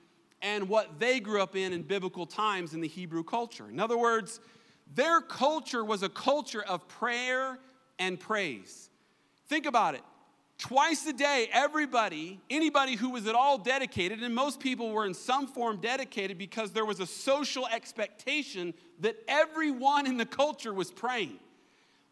and 0.41 0.67
what 0.67 0.99
they 0.99 1.19
grew 1.19 1.39
up 1.39 1.55
in 1.55 1.71
in 1.71 1.83
biblical 1.83 2.25
times 2.25 2.73
in 2.73 2.81
the 2.81 2.87
Hebrew 2.87 3.23
culture. 3.23 3.69
In 3.69 3.79
other 3.79 3.97
words, 3.97 4.39
their 4.93 5.21
culture 5.21 5.85
was 5.85 6.01
a 6.01 6.09
culture 6.09 6.63
of 6.63 6.87
prayer 6.87 7.59
and 7.99 8.19
praise. 8.19 8.89
Think 9.47 9.67
about 9.67 9.93
it. 9.93 10.01
Twice 10.61 11.07
a 11.07 11.13
day, 11.13 11.49
everybody, 11.51 12.39
anybody 12.47 12.95
who 12.95 13.09
was 13.09 13.25
at 13.25 13.33
all 13.33 13.57
dedicated, 13.57 14.21
and 14.21 14.35
most 14.35 14.59
people 14.59 14.91
were 14.91 15.07
in 15.07 15.15
some 15.15 15.47
form 15.47 15.77
dedicated 15.77 16.37
because 16.37 16.69
there 16.69 16.85
was 16.85 16.99
a 16.99 17.05
social 17.07 17.65
expectation 17.65 18.75
that 18.99 19.15
everyone 19.27 20.05
in 20.05 20.17
the 20.17 20.25
culture 20.25 20.71
was 20.71 20.91
praying. 20.91 21.39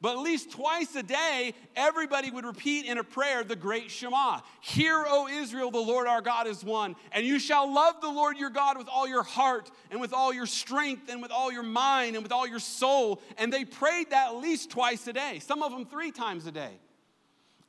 But 0.01 0.13
at 0.13 0.21
least 0.23 0.49
twice 0.49 0.95
a 0.95 1.03
day, 1.03 1.53
everybody 1.75 2.31
would 2.31 2.43
repeat 2.43 2.87
in 2.87 2.97
a 2.97 3.03
prayer 3.03 3.43
the 3.43 3.55
great 3.55 3.91
Shema 3.91 4.39
Hear, 4.61 5.05
O 5.07 5.27
Israel, 5.27 5.69
the 5.69 5.77
Lord 5.77 6.07
our 6.07 6.21
God 6.21 6.47
is 6.47 6.63
one. 6.63 6.95
And 7.11 7.23
you 7.23 7.37
shall 7.37 7.71
love 7.71 8.01
the 8.01 8.09
Lord 8.09 8.35
your 8.35 8.49
God 8.49 8.79
with 8.79 8.87
all 8.89 9.07
your 9.07 9.21
heart, 9.21 9.69
and 9.91 10.01
with 10.01 10.11
all 10.11 10.33
your 10.33 10.47
strength, 10.47 11.07
and 11.07 11.21
with 11.21 11.29
all 11.31 11.51
your 11.51 11.61
mind, 11.61 12.15
and 12.15 12.23
with 12.23 12.31
all 12.31 12.47
your 12.47 12.57
soul. 12.57 13.21
And 13.37 13.53
they 13.53 13.63
prayed 13.63 14.09
that 14.09 14.29
at 14.29 14.37
least 14.37 14.71
twice 14.71 15.05
a 15.05 15.13
day, 15.13 15.37
some 15.37 15.61
of 15.61 15.71
them 15.71 15.85
three 15.85 16.09
times 16.09 16.47
a 16.47 16.51
day. 16.51 16.79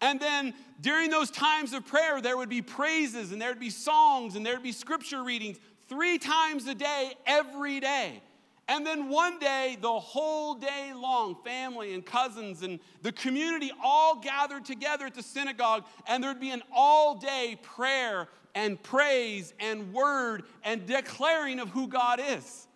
And 0.01 0.19
then 0.19 0.55
during 0.81 1.11
those 1.11 1.31
times 1.31 1.73
of 1.73 1.87
prayer, 1.87 2.21
there 2.21 2.37
would 2.37 2.49
be 2.49 2.63
praises 2.63 3.33
and 3.33 3.41
there 3.41 3.51
would 3.51 3.61
be 3.61 3.71
songs 3.71 4.37
and 4.37 4.45
there 4.45 4.55
would 4.55 4.63
be 4.63 4.73
scripture 4.73 5.23
readings 5.23 5.59
three 5.89 6.19
times 6.19 6.67
a 6.67 6.75
day, 6.75 7.13
every 7.27 7.81
day. 7.81 8.23
And 8.69 8.87
then 8.87 9.09
one 9.09 9.41
day, 9.41 9.77
the 9.81 9.99
whole 9.99 10.55
day 10.55 10.93
long, 10.95 11.37
family 11.45 11.93
and 11.93 12.07
cousins 12.07 12.63
and 12.63 12.79
the 13.03 13.11
community 13.11 13.73
all 13.83 14.21
gathered 14.21 14.65
together 14.65 15.07
at 15.07 15.15
the 15.15 15.25
synagogue, 15.25 15.85
and 16.07 16.23
there'd 16.23 16.39
be 16.39 16.51
an 16.51 16.63
all 16.73 17.17
day 17.17 17.59
prayer 17.61 18.29
and 18.55 18.81
praise 18.81 19.53
and 19.59 19.93
word 19.93 20.45
and 20.63 20.87
declaring 20.87 21.59
of 21.59 21.71
who 21.71 21.89
God 21.89 22.21
is. 22.25 22.69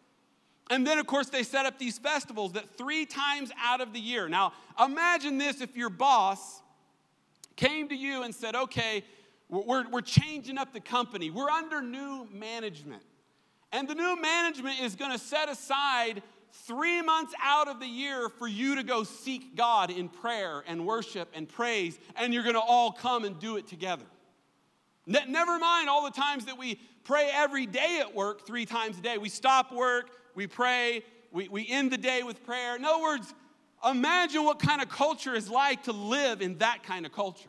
And 0.68 0.84
then, 0.84 0.98
of 0.98 1.06
course, 1.06 1.28
they 1.28 1.44
set 1.44 1.64
up 1.64 1.78
these 1.78 1.98
festivals 1.98 2.52
that 2.54 2.76
three 2.76 3.06
times 3.06 3.52
out 3.62 3.80
of 3.80 3.92
the 3.92 4.00
year. 4.00 4.28
Now, 4.28 4.52
imagine 4.84 5.38
this 5.38 5.60
if 5.60 5.76
your 5.76 5.90
boss 5.90 6.60
came 7.56 7.88
to 7.88 7.94
you 7.94 8.22
and 8.22 8.34
said, 8.34 8.54
okay, 8.54 9.04
we're, 9.48 9.88
we're 9.88 10.00
changing 10.00 10.58
up 10.58 10.72
the 10.72 10.80
company, 10.80 11.30
we're 11.30 11.50
under 11.50 11.80
new 11.80 12.26
management. 12.32 13.02
And 13.72 13.88
the 13.88 13.94
new 13.94 14.20
management 14.20 14.80
is 14.80 14.94
going 14.94 15.10
to 15.10 15.18
set 15.18 15.48
aside 15.48 16.22
three 16.52 17.02
months 17.02 17.34
out 17.42 17.66
of 17.66 17.80
the 17.80 17.86
year 17.86 18.28
for 18.28 18.46
you 18.46 18.76
to 18.76 18.82
go 18.84 19.02
seek 19.02 19.56
God 19.56 19.90
in 19.90 20.08
prayer 20.08 20.62
and 20.66 20.86
worship 20.86 21.28
and 21.34 21.48
praise, 21.48 21.98
and 22.16 22.32
you're 22.32 22.44
going 22.44 22.54
to 22.54 22.60
all 22.60 22.92
come 22.92 23.24
and 23.24 23.38
do 23.38 23.56
it 23.56 23.66
together. 23.66 24.04
Ne- 25.06 25.26
never 25.28 25.58
mind 25.58 25.88
all 25.88 26.04
the 26.04 26.12
times 26.12 26.46
that 26.46 26.56
we 26.56 26.78
pray 27.02 27.30
every 27.32 27.66
day 27.66 27.98
at 28.00 28.14
work, 28.14 28.46
three 28.46 28.64
times 28.64 28.98
a 28.98 29.00
day. 29.00 29.18
We 29.18 29.28
stop 29.28 29.72
work, 29.72 30.10
we 30.34 30.46
pray, 30.46 31.02
we, 31.32 31.48
we 31.48 31.68
end 31.68 31.90
the 31.90 31.98
day 31.98 32.22
with 32.22 32.44
prayer. 32.44 32.76
In 32.76 32.84
other 32.84 33.02
words, 33.02 33.34
Imagine 33.88 34.44
what 34.44 34.58
kind 34.58 34.80
of 34.80 34.88
culture 34.88 35.34
is 35.34 35.50
like 35.50 35.84
to 35.84 35.92
live 35.92 36.40
in 36.40 36.58
that 36.58 36.82
kind 36.82 37.04
of 37.04 37.12
culture. 37.12 37.48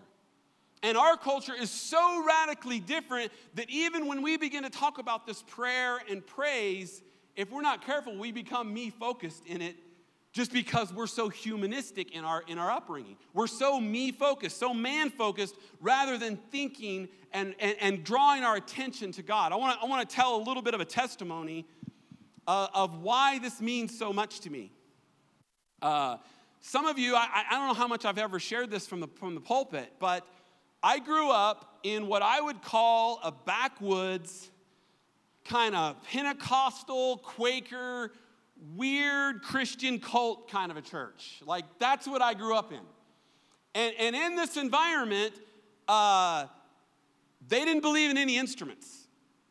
And 0.84 0.98
our 0.98 1.18
culture 1.18 1.54
is 1.54 1.72
so 1.72 2.24
radically 2.26 2.80
different 2.80 3.32
that 3.56 3.70
even 3.70 4.06
when 4.08 4.22
we 4.22 4.38
begin 4.38 4.64
to 4.64 4.70
talk 4.70 4.98
about 5.00 5.26
this 5.26 5.42
prayer 5.42 5.98
and 6.10 6.26
praise, 6.26 7.02
if 7.36 7.52
we're 7.52 7.62
not 7.62 7.86
careful, 7.86 8.16
we 8.18 8.32
become 8.32 8.74
me 8.74 8.90
focused 8.90 9.46
in 9.46 9.62
it 9.62 9.78
just 10.32 10.52
because 10.52 10.94
we're 10.94 11.08
so 11.08 11.30
humanistic 11.30 12.12
in 12.12 12.26
our, 12.26 12.44
in 12.48 12.60
our 12.60 12.70
upbringing. 12.70 13.16
We're 13.34 13.48
so 13.48 13.80
me 13.80 14.12
focused, 14.12 14.60
so 14.60 14.74
man 14.74 15.10
focused, 15.10 15.56
rather 15.80 16.18
than 16.18 16.36
thinking 16.52 17.08
and, 17.32 17.56
and, 17.58 17.78
and, 17.80 18.04
drawing 18.04 18.44
our 18.44 18.58
attention 18.58 19.14
to 19.14 19.24
God. 19.24 19.54
I 19.54 19.56
wanna, 19.56 19.78
I 19.82 19.86
wanna 19.86 20.04
tell 20.04 20.36
a 20.36 20.44
little 20.44 20.62
bit 20.62 20.74
of 20.74 20.82
a 20.82 20.86
testimony 20.86 21.66
uh, 22.48 22.68
of 22.74 23.02
why 23.02 23.40
this 23.40 23.62
means 23.62 23.98
so 23.98 24.12
much 24.12 24.42
to 24.42 24.50
me. 24.50 24.72
Uh, 25.82 26.18
some 26.62 26.86
of 26.86 26.98
you, 26.98 27.16
I, 27.16 27.44
I 27.50 27.58
don't 27.58 27.68
know 27.68 27.74
how 27.74 27.88
much 27.88 28.06
I've 28.06 28.18
ever 28.18 28.40
shared 28.40 28.72
this 28.72 28.88
from 28.88 29.00
the, 29.00 29.08
from 29.20 29.36
the 29.36 29.42
pulpit, 29.42 29.94
but 30.00 30.26
I 30.82 31.00
grew 31.00 31.30
up 31.30 31.80
in 31.84 32.08
what 32.08 32.22
I 32.22 32.42
would 32.42 32.62
call 32.62 33.20
a 33.24 33.32
backwoods, 33.32 34.50
kind 35.44 35.76
of 35.76 36.02
Pentecostal, 36.04 37.18
Quaker, 37.18 38.12
weird 38.76 39.42
Christian 39.42 40.00
cult 40.00 40.50
kind 40.50 40.72
of 40.72 40.78
a 40.78 40.82
church. 40.82 41.42
Like, 41.46 41.66
that's 41.80 42.08
what 42.08 42.22
I 42.22 42.34
grew 42.34 42.56
up 42.56 42.72
in. 42.72 42.80
And, 43.76 43.94
and 44.00 44.16
in 44.16 44.36
this 44.36 44.58
environment, 44.58 45.34
uh, 45.88 46.46
they 47.48 47.64
didn't 47.66 47.82
believe 47.82 48.10
in 48.10 48.18
any 48.18 48.38
instruments. 48.38 49.08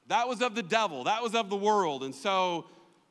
That 0.08 0.28
was 0.28 0.42
of 0.42 0.54
the 0.54 0.62
devil, 0.62 1.04
that 1.04 1.22
was 1.22 1.34
of 1.34 1.48
the 1.48 1.56
world. 1.56 2.02
And 2.02 2.14
so 2.14 2.66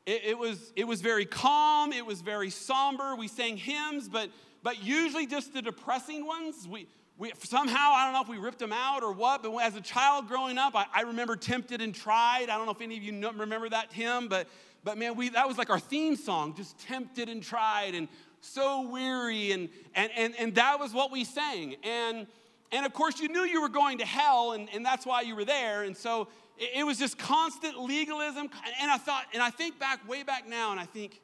it, 0.06 0.22
it, 0.26 0.38
was, 0.38 0.74
it 0.76 0.86
was 0.86 1.02
very 1.02 1.26
calm, 1.26 1.94
it 1.94 2.06
was 2.06 2.22
very 2.22 2.50
somber. 2.50 3.16
We 3.16 3.28
sang 3.28 3.58
hymns, 3.58 4.10
but, 4.10 4.30
but 4.62 4.84
usually 4.84 5.26
just 5.26 5.54
the 5.54 5.62
depressing 5.62 6.26
ones. 6.26 6.68
We, 6.68 6.88
we, 7.18 7.32
somehow, 7.40 7.94
I 7.94 8.06
don't 8.06 8.14
know 8.14 8.22
if 8.22 8.28
we 8.28 8.44
ripped 8.44 8.60
them 8.60 8.74
out 8.74 9.04
or 9.04 9.14
what, 9.14 9.44
but 9.44 9.56
as 9.58 9.76
a 9.76 9.82
child 9.82 10.28
growing 10.28 10.58
up, 10.58 10.76
I, 10.76 10.86
I 10.94 11.02
remember 11.02 11.36
Tempted 11.36 11.82
and 11.82 11.96
Tried. 11.96 12.50
I 12.50 12.58
don't 12.58 12.66
know 12.66 12.74
if 12.74 12.82
any 12.82 12.98
of 12.98 13.04
you 13.04 13.12
know, 13.12 13.32
remember 13.32 13.70
that 13.70 13.94
hymn, 13.94 14.28
but, 14.28 14.48
but 14.84 14.98
man, 14.98 15.16
we, 15.16 15.30
that 15.30 15.48
was 15.48 15.58
like 15.58 15.70
our 15.70 15.80
theme 15.80 16.18
song, 16.18 16.54
just 16.56 16.78
Tempted 16.80 17.30
and 17.30 17.42
Tried 17.42 17.96
and 17.96 18.10
so 18.42 18.90
weary. 18.90 19.54
And, 19.54 19.70
and, 19.96 20.12
and, 20.18 20.36
and 20.38 20.56
that 20.56 20.80
was 20.80 20.94
what 20.94 21.12
we 21.12 21.24
sang. 21.24 21.76
And, 21.84 22.28
and 22.74 22.86
of 22.86 22.94
course, 22.94 23.22
you 23.22 23.30
knew 23.30 23.44
you 23.44 23.62
were 23.62 23.70
going 23.70 24.00
to 24.00 24.06
hell, 24.06 24.52
and, 24.52 24.68
and 24.74 24.86
that's 24.86 25.06
why 25.06 25.22
you 25.22 25.36
were 25.36 25.46
there. 25.46 25.84
And 25.84 25.96
so 25.96 26.28
it, 26.58 26.86
was 26.86 26.98
just 26.98 27.18
constant 27.18 27.80
legalism. 27.80 28.50
And 28.82 28.92
I 28.92 28.98
thought, 28.98 29.26
and 29.34 29.42
I 29.42 29.50
think 29.50 29.80
back, 29.80 30.08
way 30.08 30.24
back 30.24 30.48
now, 30.48 30.72
and 30.72 30.80
I 30.80 30.86
think, 30.86 31.22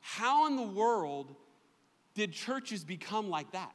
how 0.00 0.46
in 0.46 0.56
the 0.56 0.62
world 0.62 1.34
did 2.14 2.32
churches 2.32 2.84
become 2.84 3.30
like 3.30 3.52
that? 3.52 3.72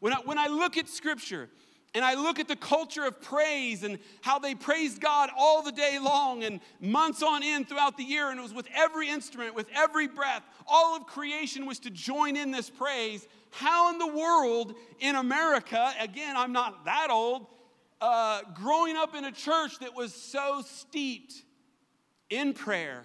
When 0.00 0.12
I, 0.12 0.16
when 0.18 0.38
I 0.38 0.46
look 0.46 0.76
at 0.76 0.88
scripture 0.88 1.48
and 1.94 2.04
I 2.04 2.14
look 2.14 2.38
at 2.38 2.46
the 2.46 2.56
culture 2.56 3.04
of 3.04 3.20
praise 3.20 3.82
and 3.82 3.98
how 4.20 4.38
they 4.38 4.54
praised 4.54 5.00
God 5.00 5.30
all 5.36 5.62
the 5.62 5.72
day 5.72 5.98
long 6.00 6.44
and 6.44 6.60
months 6.80 7.22
on 7.22 7.42
end 7.42 7.68
throughout 7.68 7.96
the 7.96 8.04
year, 8.04 8.30
and 8.30 8.38
it 8.38 8.42
was 8.42 8.54
with 8.54 8.68
every 8.74 9.08
instrument, 9.08 9.54
with 9.54 9.66
every 9.74 10.06
breath, 10.06 10.42
all 10.66 10.96
of 10.96 11.06
creation 11.06 11.66
was 11.66 11.78
to 11.80 11.90
join 11.90 12.36
in 12.36 12.50
this 12.50 12.70
praise. 12.70 13.26
How 13.50 13.90
in 13.90 13.98
the 13.98 14.06
world 14.06 14.74
in 15.00 15.16
America, 15.16 15.92
again, 15.98 16.36
I'm 16.36 16.52
not 16.52 16.84
that 16.84 17.08
old, 17.10 17.46
uh, 18.00 18.42
growing 18.54 18.96
up 18.96 19.14
in 19.14 19.24
a 19.24 19.32
church 19.32 19.78
that 19.80 19.94
was 19.94 20.14
so 20.14 20.62
steeped 20.64 21.34
in 22.30 22.52
prayer, 22.52 23.04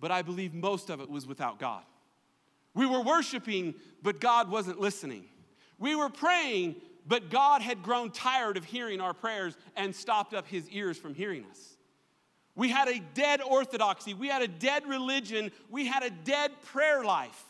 but 0.00 0.10
I 0.10 0.22
believe 0.22 0.54
most 0.54 0.90
of 0.90 1.00
it 1.00 1.08
was 1.08 1.26
without 1.26 1.58
God. 1.58 1.82
We 2.74 2.86
were 2.86 3.00
worshiping, 3.00 3.74
but 4.02 4.20
God 4.20 4.50
wasn't 4.50 4.80
listening. 4.80 5.24
We 5.78 5.94
were 5.94 6.10
praying, 6.10 6.76
but 7.06 7.30
God 7.30 7.62
had 7.62 7.82
grown 7.82 8.10
tired 8.10 8.56
of 8.56 8.64
hearing 8.64 9.00
our 9.00 9.14
prayers 9.14 9.56
and 9.76 9.94
stopped 9.94 10.34
up 10.34 10.46
his 10.46 10.68
ears 10.70 10.98
from 10.98 11.14
hearing 11.14 11.44
us. 11.50 11.76
We 12.54 12.70
had 12.70 12.88
a 12.88 13.00
dead 13.14 13.42
orthodoxy. 13.42 14.14
We 14.14 14.28
had 14.28 14.42
a 14.42 14.48
dead 14.48 14.86
religion. 14.86 15.52
We 15.70 15.86
had 15.86 16.02
a 16.02 16.10
dead 16.10 16.50
prayer 16.64 17.04
life. 17.04 17.44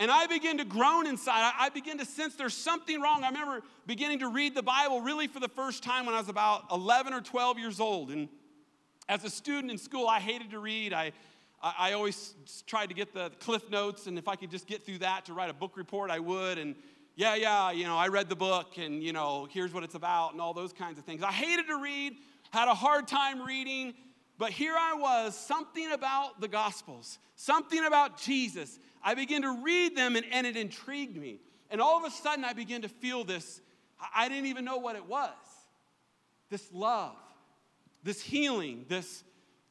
And 0.00 0.10
I 0.10 0.26
began 0.26 0.58
to 0.58 0.64
groan 0.64 1.06
inside. 1.06 1.52
I 1.58 1.68
began 1.68 1.98
to 1.98 2.04
sense 2.04 2.34
there's 2.34 2.54
something 2.54 3.00
wrong. 3.00 3.22
I 3.22 3.28
remember 3.28 3.62
beginning 3.86 4.18
to 4.20 4.28
read 4.28 4.54
the 4.54 4.62
Bible 4.62 5.00
really 5.00 5.28
for 5.28 5.38
the 5.38 5.48
first 5.48 5.84
time 5.84 6.04
when 6.04 6.14
I 6.14 6.18
was 6.18 6.28
about 6.28 6.64
11 6.72 7.12
or 7.12 7.20
12 7.20 7.58
years 7.58 7.78
old. 7.78 8.10
And 8.10 8.28
as 9.08 9.24
a 9.24 9.30
student 9.30 9.70
in 9.70 9.78
school, 9.78 10.08
I 10.08 10.18
hated 10.18 10.50
to 10.50 10.58
read. 10.58 10.92
I, 10.92 11.12
I 11.62 11.92
always 11.92 12.34
tried 12.66 12.88
to 12.88 12.94
get 12.94 13.14
the 13.14 13.30
CliffNotes, 13.40 14.06
and 14.06 14.18
if 14.18 14.26
I 14.28 14.36
could 14.36 14.50
just 14.50 14.66
get 14.66 14.84
through 14.84 14.98
that 14.98 15.26
to 15.26 15.32
write 15.32 15.48
a 15.48 15.54
book 15.54 15.76
report, 15.76 16.10
I 16.10 16.18
would. 16.18 16.58
And 16.58 16.74
yeah, 17.16 17.36
yeah, 17.36 17.70
you 17.70 17.84
know, 17.84 17.96
I 17.96 18.08
read 18.08 18.28
the 18.28 18.36
book 18.36 18.76
and, 18.76 19.02
you 19.02 19.12
know, 19.12 19.46
here's 19.50 19.72
what 19.72 19.84
it's 19.84 19.94
about 19.94 20.32
and 20.32 20.40
all 20.40 20.52
those 20.52 20.72
kinds 20.72 20.98
of 20.98 21.04
things. 21.04 21.22
I 21.22 21.30
hated 21.30 21.68
to 21.68 21.80
read, 21.80 22.16
had 22.50 22.66
a 22.66 22.74
hard 22.74 23.06
time 23.06 23.42
reading, 23.42 23.94
but 24.36 24.50
here 24.50 24.74
I 24.76 24.94
was, 24.94 25.38
something 25.38 25.92
about 25.92 26.40
the 26.40 26.48
Gospels, 26.48 27.18
something 27.36 27.84
about 27.84 28.20
Jesus. 28.20 28.80
I 29.04 29.14
began 29.14 29.42
to 29.42 29.62
read 29.62 29.96
them 29.96 30.16
and, 30.16 30.26
and 30.32 30.46
it 30.46 30.56
intrigued 30.56 31.16
me. 31.16 31.38
And 31.70 31.80
all 31.80 31.96
of 31.96 32.04
a 32.04 32.10
sudden, 32.10 32.44
I 32.44 32.54
began 32.54 32.82
to 32.82 32.88
feel 32.88 33.22
this. 33.22 33.60
I 34.14 34.28
didn't 34.28 34.46
even 34.46 34.64
know 34.64 34.78
what 34.78 34.96
it 34.96 35.06
was 35.06 35.30
this 36.50 36.68
love, 36.72 37.16
this 38.04 38.20
healing, 38.20 38.86
this, 38.88 39.24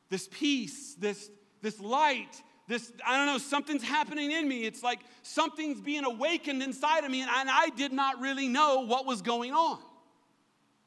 this 0.10 0.28
peace, 0.32 0.96
this, 0.96 1.30
this 1.62 1.80
light 1.80 2.42
this, 2.68 2.94
I 3.06 3.18
don't 3.18 3.26
know, 3.26 3.38
something's 3.38 3.84
happening 3.84 4.32
in 4.32 4.48
me. 4.48 4.64
It's 4.64 4.84
like 4.84 5.00
something's 5.22 5.82
being 5.82 6.06
awakened 6.06 6.64
inside 6.64 7.04
of 7.04 7.12
me, 7.12 7.22
and 7.22 7.30
I 7.32 7.70
did 7.76 7.92
not 7.92 8.22
really 8.22 8.48
know 8.48 8.86
what 8.86 9.06
was 9.06 9.22
going 9.22 9.52
on. 9.52 9.80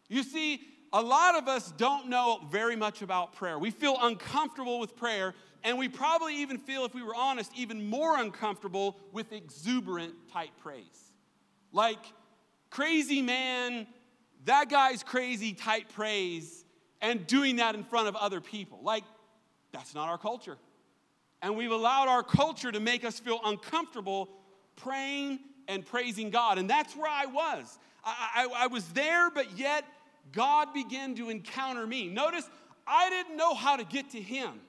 You 0.08 0.22
see, 0.22 0.60
a 0.92 1.02
lot 1.02 1.34
of 1.34 1.48
us 1.48 1.72
don't 1.72 2.08
know 2.08 2.40
very 2.50 2.76
much 2.76 3.02
about 3.02 3.34
prayer. 3.34 3.58
We 3.58 3.70
feel 3.70 3.98
uncomfortable 4.00 4.78
with 4.78 4.96
prayer, 4.96 5.34
and 5.66 5.76
we 5.78 5.88
probably 5.88 6.36
even 6.36 6.58
feel, 6.58 6.84
if 6.84 6.94
we 6.94 7.02
were 7.02 7.16
honest, 7.16 7.50
even 7.56 7.90
more 7.90 8.16
uncomfortable 8.16 8.96
with 9.10 9.32
exuberant 9.32 10.14
type 10.32 10.50
praise. 10.62 11.12
Like, 11.72 11.98
crazy 12.70 13.20
man, 13.20 13.88
that 14.44 14.70
guy's 14.70 15.02
crazy 15.02 15.54
type 15.54 15.92
praise, 15.92 16.64
and 17.02 17.26
doing 17.26 17.56
that 17.56 17.74
in 17.74 17.82
front 17.82 18.06
of 18.06 18.14
other 18.14 18.40
people. 18.40 18.78
Like, 18.84 19.02
that's 19.72 19.92
not 19.92 20.08
our 20.08 20.18
culture. 20.18 20.56
And 21.42 21.56
we've 21.56 21.72
allowed 21.72 22.06
our 22.06 22.22
culture 22.22 22.70
to 22.70 22.78
make 22.78 23.04
us 23.04 23.18
feel 23.18 23.40
uncomfortable 23.44 24.28
praying 24.76 25.40
and 25.66 25.84
praising 25.84 26.30
God. 26.30 26.58
And 26.58 26.70
that's 26.70 26.94
where 26.94 27.10
I 27.10 27.26
was. 27.26 27.76
I, 28.04 28.46
I, 28.54 28.64
I, 28.64 28.66
was 28.68 28.86
there, 28.90 29.30
but 29.30 29.58
yet 29.58 29.84
God 30.30 30.72
began 30.72 31.16
to 31.16 31.28
encounter 31.28 31.84
me. 31.88 32.06
Notice, 32.08 32.48
I 32.86 33.10
didn't 33.10 33.36
know 33.36 33.52
how 33.52 33.76
to 33.76 33.84
get 33.84 34.10
to 34.10 34.20
Him. 34.22 34.60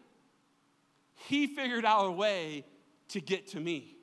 He 1.26 1.48
figured 1.48 1.86
out 1.86 2.06
a 2.06 2.12
way 2.12 2.66
to 3.10 3.22
get 3.22 3.48
to 3.50 3.60
me. 3.60 3.98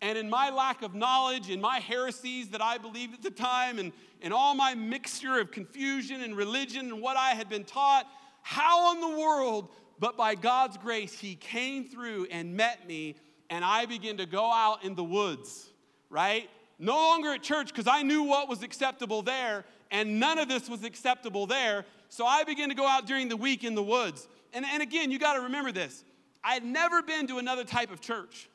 And 0.00 0.16
in 0.16 0.30
my 0.30 0.50
lack 0.50 0.82
of 0.82 0.94
knowledge, 0.94 1.50
in 1.50 1.60
my 1.60 1.78
heresies 1.78 2.50
that 2.50 2.62
I 2.62 2.78
believed 2.78 3.14
at 3.14 3.22
the 3.22 3.30
time, 3.30 3.78
and 3.78 3.92
in 4.20 4.32
all 4.32 4.54
my 4.54 4.74
mixture 4.74 5.38
of 5.38 5.50
confusion 5.50 6.20
and 6.20 6.36
religion 6.36 6.86
and 6.92 7.00
what 7.00 7.16
I 7.16 7.30
had 7.30 7.48
been 7.48 7.64
taught, 7.64 8.06
how 8.42 8.94
in 8.94 9.00
the 9.00 9.18
world 9.18 9.68
but 9.98 10.16
by 10.16 10.34
God's 10.34 10.76
grace, 10.76 11.18
He 11.18 11.34
came 11.34 11.88
through 11.88 12.26
and 12.30 12.56
met 12.56 12.86
me, 12.86 13.16
and 13.50 13.64
I 13.64 13.86
began 13.86 14.18
to 14.18 14.26
go 14.26 14.52
out 14.52 14.84
in 14.84 14.94
the 14.94 15.02
woods, 15.02 15.68
right? 16.08 16.48
No 16.78 16.94
longer 16.94 17.32
at 17.32 17.42
church 17.42 17.68
because 17.68 17.88
I 17.88 18.02
knew 18.02 18.22
what 18.22 18.48
was 18.48 18.62
acceptable 18.62 19.22
there, 19.22 19.64
and 19.90 20.20
none 20.20 20.38
of 20.38 20.48
this 20.48 20.68
was 20.68 20.84
acceptable 20.84 21.46
there. 21.46 21.84
So 22.08 22.24
I 22.24 22.44
began 22.44 22.68
to 22.68 22.74
go 22.74 22.86
out 22.86 23.06
during 23.06 23.28
the 23.28 23.36
week 23.36 23.64
in 23.64 23.74
the 23.74 23.82
woods. 23.82 24.28
And, 24.52 24.64
and 24.64 24.82
again, 24.82 25.10
you 25.10 25.18
got 25.18 25.34
to 25.34 25.42
remember 25.42 25.72
this 25.72 26.04
I 26.48 26.54
had 26.54 26.64
never 26.64 27.02
been 27.02 27.26
to 27.26 27.36
another 27.36 27.62
type 27.62 27.92
of 27.92 28.00
church, 28.00 28.48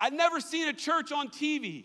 I'd 0.00 0.12
never 0.12 0.40
seen 0.40 0.66
a 0.66 0.72
church 0.72 1.12
on 1.12 1.28
TV. 1.28 1.84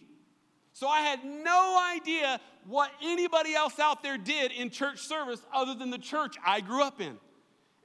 So 0.74 0.88
I 0.88 1.02
had 1.02 1.24
no 1.24 1.80
idea 1.96 2.40
what 2.66 2.92
anybody 3.04 3.54
else 3.54 3.80
out 3.80 4.02
there 4.02 4.18
did 4.18 4.52
in 4.52 4.70
church 4.72 5.00
service 5.00 5.40
other 5.54 5.76
than 5.76 5.92
the 5.92 5.98
church 5.98 6.36
I 6.44 6.62
grew 6.62 6.84
up 6.84 7.02
in. 7.02 7.18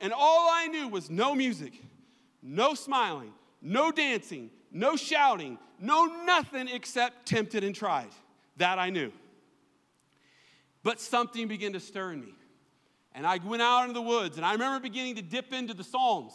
And 0.00 0.12
all 0.14 0.48
I 0.50 0.66
knew 0.66 0.88
was 0.88 1.10
no 1.10 1.34
music, 1.34 1.72
no 2.42 2.74
smiling, 2.74 3.32
no 3.60 3.92
dancing, 3.92 4.50
no 4.70 4.96
shouting, 4.96 5.58
no 5.78 6.04
nothing 6.06 6.68
except 6.68 7.26
tempted 7.26 7.64
and 7.64 7.74
tried. 7.74 8.10
That 8.56 8.78
I 8.78 8.90
knew. 8.90 9.12
But 10.82 11.00
something 11.00 11.48
began 11.48 11.74
to 11.74 11.80
stir 11.80 12.12
in 12.12 12.20
me. 12.20 12.34
And 13.14 13.26
I 13.26 13.38
went 13.38 13.62
out 13.62 13.82
into 13.82 13.94
the 13.94 14.02
woods, 14.02 14.38
and 14.38 14.44
I 14.44 14.52
remember 14.52 14.80
beginning 14.80 15.16
to 15.16 15.22
dip 15.22 15.52
into 15.52 15.74
the 15.74 15.84
Psalms. 15.84 16.32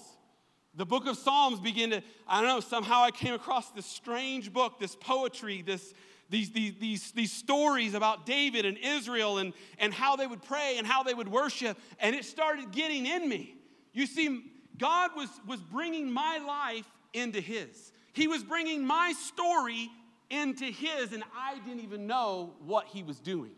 The 0.78 0.86
book 0.86 1.08
of 1.08 1.18
Psalms 1.18 1.60
began 1.60 1.90
to, 1.90 2.04
I 2.28 2.40
don't 2.40 2.50
know, 2.50 2.60
somehow 2.60 3.02
I 3.02 3.10
came 3.10 3.34
across 3.34 3.72
this 3.72 3.88
strange 3.88 4.54
book, 4.54 4.80
this 4.80 4.96
poetry, 4.96 5.64
this, 5.64 5.94
these, 6.30 6.52
these, 6.52 6.76
these, 6.80 7.12
these 7.14 7.32
stories 7.32 7.96
about 7.96 8.28
David 8.28 8.64
and 8.64 8.78
Israel 8.78 9.40
and, 9.40 9.54
and 9.80 9.92
how 9.92 10.16
they 10.16 10.28
would 10.28 10.44
pray 10.44 10.76
and 10.78 10.86
how 10.86 11.02
they 11.02 11.16
would 11.16 11.28
worship, 11.28 11.80
and 12.00 12.16
it 12.16 12.26
started 12.26 12.72
getting 12.72 13.08
in 13.08 13.28
me. 13.28 13.56
You 13.92 14.06
see, 14.06 14.44
God 14.78 15.12
was, 15.16 15.30
was 15.48 15.60
bringing 15.62 16.12
my 16.12 16.38
life 16.38 16.86
into 17.12 17.42
His. 17.42 17.92
He 18.14 18.28
was 18.28 18.44
bringing 18.44 18.86
my 18.86 19.14
story 19.14 19.90
into 20.30 20.66
His, 20.66 21.12
and 21.12 21.24
I 21.36 21.58
didn't 21.66 21.84
even 21.84 22.06
know 22.06 22.54
what 22.60 22.86
He 22.86 23.02
was 23.02 23.20
doing. 23.20 23.54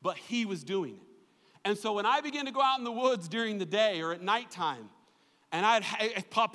But 0.00 0.16
He 0.16 0.46
was 0.46 0.64
doing 0.64 0.94
it. 0.94 1.08
And 1.66 1.76
so 1.76 1.92
when 1.92 2.06
I 2.06 2.22
began 2.22 2.46
to 2.46 2.52
go 2.52 2.62
out 2.62 2.78
in 2.78 2.84
the 2.84 2.90
woods 2.90 3.28
during 3.28 3.58
the 3.58 3.66
day 3.66 4.00
or 4.00 4.14
at 4.14 4.22
nighttime, 4.22 4.88
and 5.52 5.66
I'd, 5.66 5.84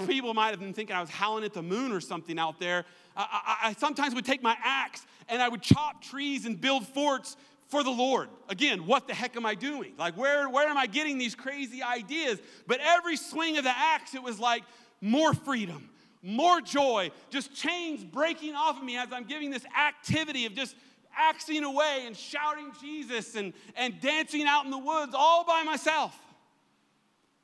people 0.07 0.33
might 0.33 0.49
have 0.49 0.59
been 0.59 0.73
thinking 0.73 0.95
I 0.95 1.01
was 1.01 1.09
howling 1.09 1.43
at 1.43 1.53
the 1.53 1.61
moon 1.61 1.91
or 1.91 2.01
something 2.01 2.39
out 2.39 2.59
there. 2.59 2.83
I, 3.15 3.57
I, 3.63 3.69
I 3.69 3.73
sometimes 3.73 4.15
would 4.15 4.25
take 4.25 4.41
my 4.41 4.57
axe 4.63 5.05
and 5.29 5.41
I 5.41 5.47
would 5.47 5.61
chop 5.61 6.01
trees 6.01 6.45
and 6.45 6.59
build 6.59 6.87
forts 6.87 7.37
for 7.67 7.83
the 7.83 7.91
Lord. 7.91 8.29
Again, 8.49 8.87
what 8.87 9.07
the 9.07 9.13
heck 9.13 9.35
am 9.35 9.45
I 9.45 9.53
doing? 9.53 9.93
Like, 9.97 10.17
where, 10.17 10.49
where 10.49 10.67
am 10.67 10.77
I 10.77 10.87
getting 10.87 11.17
these 11.17 11.35
crazy 11.35 11.83
ideas? 11.83 12.39
But 12.65 12.79
every 12.81 13.17
swing 13.17 13.57
of 13.57 13.63
the 13.63 13.77
axe, 13.77 14.15
it 14.15 14.23
was 14.23 14.39
like 14.39 14.63
more 14.99 15.33
freedom, 15.33 15.89
more 16.23 16.59
joy, 16.59 17.11
just 17.29 17.53
chains 17.53 18.03
breaking 18.03 18.55
off 18.55 18.77
of 18.77 18.83
me 18.83 18.97
as 18.97 19.09
I'm 19.11 19.25
giving 19.25 19.51
this 19.51 19.65
activity 19.77 20.45
of 20.45 20.55
just 20.55 20.75
axing 21.15 21.63
away 21.63 22.03
and 22.05 22.15
shouting 22.15 22.71
Jesus 22.81 23.35
and, 23.35 23.53
and 23.75 23.99
dancing 24.01 24.43
out 24.43 24.65
in 24.65 24.71
the 24.71 24.77
woods 24.77 25.13
all 25.15 25.43
by 25.45 25.63
myself. 25.63 26.17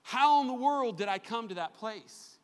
How 0.03 0.41
in 0.41 0.47
the 0.47 0.53
world 0.53 0.97
did 0.97 1.07
I 1.07 1.17
come 1.17 1.47
to 1.47 1.55
that 1.55 1.73
place? 1.73 2.37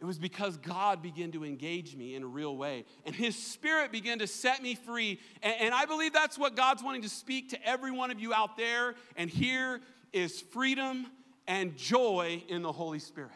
It 0.00 0.04
was 0.04 0.18
because 0.18 0.56
God 0.58 1.02
began 1.02 1.32
to 1.32 1.44
engage 1.44 1.96
me 1.96 2.14
in 2.14 2.22
a 2.22 2.26
real 2.26 2.56
way. 2.56 2.84
And 3.06 3.14
His 3.14 3.36
Spirit 3.36 3.92
began 3.92 4.18
to 4.18 4.26
set 4.26 4.62
me 4.62 4.74
free. 4.74 5.20
And, 5.42 5.54
and, 5.60 5.74
I 5.74 5.86
believe 5.86 6.12
that's 6.12 6.38
what 6.38 6.56
God's 6.56 6.82
wanting 6.82 7.02
to 7.02 7.08
speak 7.08 7.50
to 7.50 7.66
every 7.66 7.90
one 7.90 8.10
of 8.10 8.20
you 8.20 8.34
out 8.34 8.56
there. 8.56 8.94
And 9.16 9.30
here 9.30 9.80
is 10.12 10.40
freedom 10.40 11.06
and 11.46 11.76
joy 11.76 12.42
in 12.48 12.62
the 12.62 12.72
Holy 12.72 12.98
Spirit. 12.98 13.30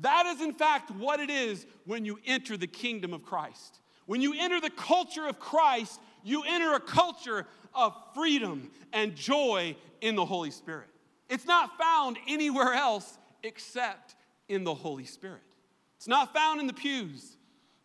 That 0.00 0.26
is, 0.26 0.40
in 0.40 0.54
fact, 0.54 0.90
what 0.90 1.20
it 1.20 1.30
is 1.30 1.66
when 1.84 2.04
you 2.04 2.18
enter 2.26 2.56
the 2.56 2.66
kingdom 2.66 3.12
of 3.12 3.22
Christ. 3.22 3.80
When 4.06 4.20
you 4.20 4.34
enter 4.38 4.60
the 4.60 4.70
culture 4.70 5.26
of 5.26 5.38
Christ, 5.38 6.00
you 6.24 6.42
enter 6.46 6.74
a 6.74 6.80
culture 6.80 7.46
of 7.74 7.94
freedom 8.14 8.70
and 8.92 9.14
joy 9.14 9.76
in 10.00 10.16
the 10.16 10.24
Holy 10.24 10.50
Spirit. 10.50 10.88
It's 11.32 11.46
not 11.46 11.78
found 11.78 12.18
anywhere 12.28 12.74
else 12.74 13.18
except 13.42 14.16
in 14.50 14.64
the 14.64 14.74
Holy 14.74 15.06
Spirit. 15.06 15.40
It's 15.96 16.06
not 16.06 16.34
found 16.34 16.60
in 16.60 16.66
the 16.66 16.74
pews. 16.74 17.38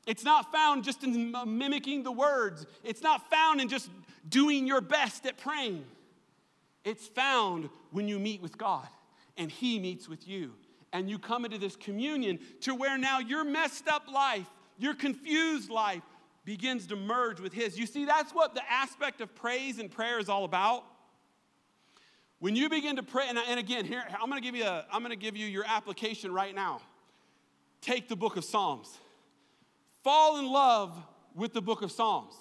It's 0.06 0.26
not 0.26 0.52
found 0.52 0.84
just 0.84 1.06
in 1.06 1.34
mimicking 1.46 2.04
the 2.04 2.12
words. 2.12 2.66
It's 2.84 3.02
not 3.02 3.30
found 3.30 3.62
in 3.62 3.70
just 3.70 3.90
doing 4.28 4.68
your 4.68 4.82
best 4.82 5.26
at 5.26 5.38
praying. 5.38 5.86
It's 6.84 7.08
found 7.08 7.70
when 7.92 8.10
you 8.10 8.20
meet 8.20 8.42
with 8.42 8.58
God 8.58 8.90
and 9.38 9.50
He 9.50 9.80
meets 9.80 10.10
with 10.10 10.28
you. 10.28 10.52
And 10.92 11.10
you 11.10 11.18
come 11.18 11.46
into 11.46 11.58
this 11.58 11.78
communion 11.78 12.40
to 12.62 12.76
where 12.76 12.98
now 12.98 13.20
your 13.20 13.46
messed 13.46 13.88
up 13.88 14.12
life, 14.12 14.50
your 14.78 14.94
confused 14.94 15.70
life 15.70 16.04
begins 16.44 16.86
to 16.88 16.98
merge 16.98 17.40
with 17.40 17.54
His. 17.54 17.80
You 17.80 17.86
see, 17.86 18.04
that's 18.04 18.34
what 18.34 18.56
the 18.56 18.70
aspect 18.70 19.22
of 19.22 19.34
praise 19.36 19.80
and 19.80 19.90
prayer 19.90 20.20
is 20.20 20.28
all 20.28 20.44
about. 20.44 20.84
When 22.40 22.56
you 22.56 22.70
begin 22.70 22.98
to 22.98 23.04
pray, 23.04 23.26
and, 23.28 23.38
and 23.38 23.60
again, 23.60 23.86
here, 23.86 24.04
I'm 24.22 24.30
gonna 24.30 24.42
give 24.42 24.56
you 24.56 24.66
a, 24.66 24.86
I'm 24.92 25.02
gonna 25.02 25.16
give 25.16 25.36
you 25.36 25.48
your 25.48 25.66
application 25.66 26.32
right 26.32 26.54
now. 26.54 26.82
Take 27.82 28.08
the 28.08 28.16
book 28.16 28.38
of 28.38 28.44
Psalms. 28.44 28.98
Fall 30.04 30.40
in 30.40 30.46
love 30.46 30.96
with 31.36 31.54
the 31.54 31.62
book 31.62 31.82
of 31.82 31.92
Psalms. 31.92 32.34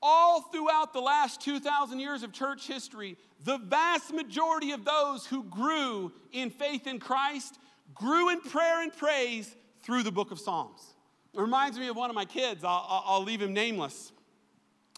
All 0.00 0.42
throughout 0.42 0.92
the 0.92 1.00
last 1.00 1.40
2,000 1.40 1.98
years 1.98 2.22
of 2.22 2.32
church 2.32 2.66
history, 2.66 3.16
the 3.44 3.58
vast 3.58 4.12
majority 4.12 4.70
of 4.70 4.84
those 4.84 5.26
who 5.26 5.42
grew 5.44 6.12
in 6.32 6.50
faith 6.50 6.86
in 6.86 6.98
Christ 6.98 7.58
grew 7.94 8.30
in 8.30 8.40
prayer 8.40 8.82
and 8.82 8.96
praise 8.96 9.54
through 9.82 10.02
the 10.04 10.12
book 10.12 10.30
of 10.30 10.38
Psalms. 10.38 10.94
It 11.34 11.40
reminds 11.40 11.78
me 11.78 11.88
of 11.88 11.96
one 11.96 12.10
of 12.10 12.16
my 12.16 12.24
kids. 12.24 12.64
I'll, 12.64 13.02
I'll 13.06 13.24
leave 13.24 13.42
him 13.42 13.52
nameless. 13.52 14.12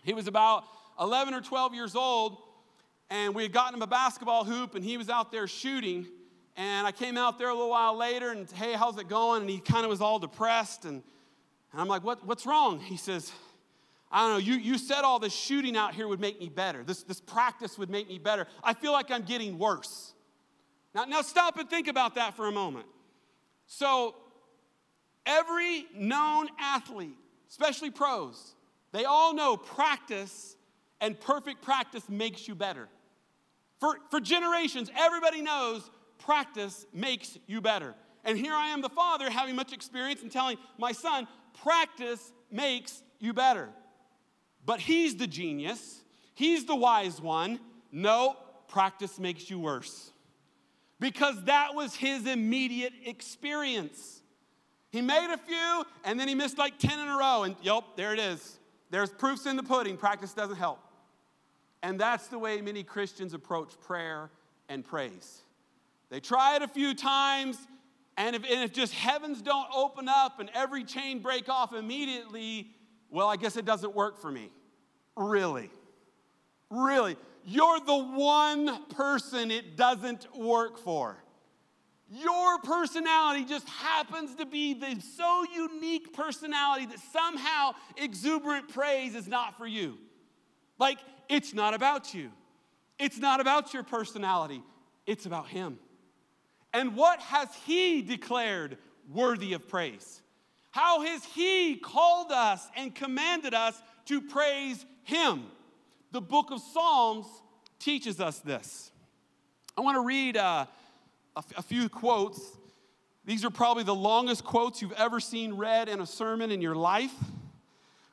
He 0.04 0.12
was 0.12 0.26
about 0.26 0.64
11 1.00 1.34
or 1.34 1.40
12 1.40 1.74
years 1.74 1.94
old, 1.94 2.38
and 3.10 3.34
we 3.34 3.42
had 3.42 3.52
gotten 3.52 3.74
him 3.74 3.82
a 3.82 3.86
basketball 3.86 4.44
hoop, 4.44 4.74
and 4.76 4.84
he 4.84 4.96
was 4.96 5.08
out 5.08 5.32
there 5.32 5.46
shooting. 5.48 6.06
And 6.56 6.86
I 6.86 6.92
came 6.92 7.16
out 7.16 7.38
there 7.38 7.48
a 7.48 7.54
little 7.54 7.70
while 7.70 7.96
later, 7.96 8.30
and 8.30 8.48
hey, 8.50 8.72
how's 8.74 8.98
it 8.98 9.08
going? 9.08 9.42
And 9.42 9.50
he 9.50 9.58
kind 9.58 9.84
of 9.84 9.90
was 9.90 10.00
all 10.00 10.18
depressed. 10.18 10.84
And, 10.84 11.02
and 11.72 11.80
I'm 11.80 11.88
like, 11.88 12.04
what, 12.04 12.24
what's 12.26 12.46
wrong? 12.46 12.78
He 12.78 12.96
says, 12.96 13.32
I 14.12 14.22
don't 14.22 14.32
know, 14.32 14.38
you, 14.38 14.54
you 14.54 14.78
said 14.78 15.02
all 15.02 15.18
this 15.18 15.32
shooting 15.32 15.76
out 15.76 15.94
here 15.94 16.08
would 16.08 16.20
make 16.20 16.40
me 16.40 16.48
better. 16.48 16.82
This, 16.82 17.02
this 17.02 17.20
practice 17.20 17.78
would 17.78 17.90
make 17.90 18.08
me 18.08 18.18
better. 18.18 18.46
I 18.62 18.74
feel 18.74 18.92
like 18.92 19.10
I'm 19.10 19.22
getting 19.22 19.58
worse. 19.58 20.12
Now, 20.94 21.04
now 21.04 21.22
stop 21.22 21.58
and 21.58 21.68
think 21.70 21.88
about 21.88 22.16
that 22.16 22.34
for 22.34 22.48
a 22.48 22.52
moment. 22.52 22.86
So, 23.66 24.16
every 25.24 25.86
known 25.94 26.48
athlete, 26.58 27.16
especially 27.48 27.90
pros, 27.90 28.54
they 28.90 29.04
all 29.04 29.32
know 29.32 29.56
practice 29.56 30.56
and 31.00 31.18
perfect 31.18 31.62
practice 31.62 32.08
makes 32.08 32.48
you 32.48 32.56
better. 32.56 32.88
For, 33.80 33.96
for 34.10 34.20
generations, 34.20 34.90
everybody 34.96 35.40
knows 35.40 35.90
practice 36.18 36.86
makes 36.92 37.38
you 37.46 37.60
better. 37.60 37.94
And 38.24 38.36
here 38.36 38.52
I 38.52 38.68
am, 38.68 38.82
the 38.82 38.90
father, 38.90 39.30
having 39.30 39.56
much 39.56 39.72
experience 39.72 40.22
and 40.22 40.30
telling 40.30 40.58
my 40.78 40.92
son, 40.92 41.26
practice 41.62 42.32
makes 42.50 43.02
you 43.18 43.32
better. 43.32 43.70
But 44.64 44.80
he's 44.80 45.16
the 45.16 45.26
genius, 45.26 46.02
he's 46.34 46.66
the 46.66 46.76
wise 46.76 47.20
one. 47.20 47.58
No, 47.92 48.36
practice 48.68 49.18
makes 49.18 49.50
you 49.50 49.58
worse. 49.58 50.12
Because 51.00 51.42
that 51.44 51.74
was 51.74 51.94
his 51.94 52.26
immediate 52.26 52.92
experience. 53.04 54.20
He 54.90 55.00
made 55.00 55.32
a 55.32 55.38
few 55.38 55.84
and 56.04 56.20
then 56.20 56.28
he 56.28 56.34
missed 56.34 56.58
like 56.58 56.78
10 56.78 56.98
in 56.98 57.08
a 57.08 57.16
row, 57.16 57.44
and 57.44 57.56
yep, 57.62 57.84
there 57.96 58.12
it 58.12 58.20
is. 58.20 58.58
There's 58.90 59.10
proofs 59.10 59.46
in 59.46 59.56
the 59.56 59.62
pudding. 59.62 59.96
Practice 59.96 60.34
doesn't 60.34 60.56
help. 60.56 60.80
And 61.82 61.98
that's 61.98 62.26
the 62.26 62.38
way 62.38 62.60
many 62.60 62.82
Christians 62.82 63.34
approach 63.34 63.78
prayer 63.80 64.30
and 64.68 64.84
praise. 64.84 65.42
They 66.10 66.20
try 66.20 66.56
it 66.56 66.62
a 66.62 66.68
few 66.68 66.94
times, 66.94 67.56
and 68.16 68.36
if, 68.36 68.42
and 68.44 68.64
if 68.64 68.72
just 68.72 68.92
heavens 68.92 69.40
don't 69.40 69.68
open 69.74 70.08
up 70.08 70.40
and 70.40 70.50
every 70.54 70.84
chain 70.84 71.20
break 71.20 71.48
off 71.48 71.72
immediately, 71.72 72.70
well, 73.08 73.28
I 73.28 73.36
guess 73.36 73.56
it 73.56 73.64
doesn't 73.64 73.94
work 73.94 74.18
for 74.18 74.30
me. 74.30 74.50
Really? 75.16 75.70
Really? 76.68 77.16
You're 77.44 77.80
the 77.80 77.96
one 77.96 78.86
person 78.86 79.50
it 79.50 79.76
doesn't 79.76 80.26
work 80.36 80.78
for. 80.78 81.16
Your 82.12 82.58
personality 82.58 83.44
just 83.44 83.68
happens 83.68 84.34
to 84.36 84.46
be 84.46 84.74
the 84.74 85.00
so 85.16 85.44
unique 85.54 86.12
personality 86.12 86.86
that 86.86 86.98
somehow 87.12 87.72
exuberant 87.96 88.68
praise 88.68 89.14
is 89.14 89.28
not 89.28 89.56
for 89.56 89.66
you. 89.66 89.96
Like, 90.78 90.98
it's 91.30 91.54
not 91.54 91.72
about 91.72 92.12
you. 92.12 92.30
It's 92.98 93.18
not 93.18 93.40
about 93.40 93.72
your 93.72 93.82
personality. 93.82 94.62
It's 95.06 95.24
about 95.24 95.48
Him. 95.48 95.78
And 96.74 96.94
what 96.94 97.20
has 97.20 97.48
He 97.64 98.02
declared 98.02 98.76
worthy 99.08 99.54
of 99.54 99.68
praise? 99.68 100.20
How 100.70 101.02
has 101.02 101.24
He 101.24 101.76
called 101.76 102.30
us 102.30 102.68
and 102.76 102.94
commanded 102.94 103.54
us 103.54 103.80
to 104.06 104.20
praise 104.20 104.84
Him? 105.04 105.44
The 106.12 106.20
book 106.20 106.50
of 106.50 106.60
Psalms 106.60 107.26
teaches 107.78 108.20
us 108.20 108.40
this. 108.40 108.90
I 109.78 109.80
want 109.80 109.96
to 109.96 110.04
read 110.04 110.36
uh, 110.36 110.66
a, 111.36 111.38
f- 111.38 111.52
a 111.56 111.62
few 111.62 111.88
quotes. 111.88 112.40
These 113.24 113.44
are 113.44 113.50
probably 113.50 113.84
the 113.84 113.94
longest 113.94 114.44
quotes 114.44 114.82
you've 114.82 114.92
ever 114.92 115.20
seen 115.20 115.54
read 115.54 115.88
in 115.88 116.00
a 116.00 116.06
sermon 116.06 116.50
in 116.50 116.60
your 116.60 116.74
life. 116.74 117.14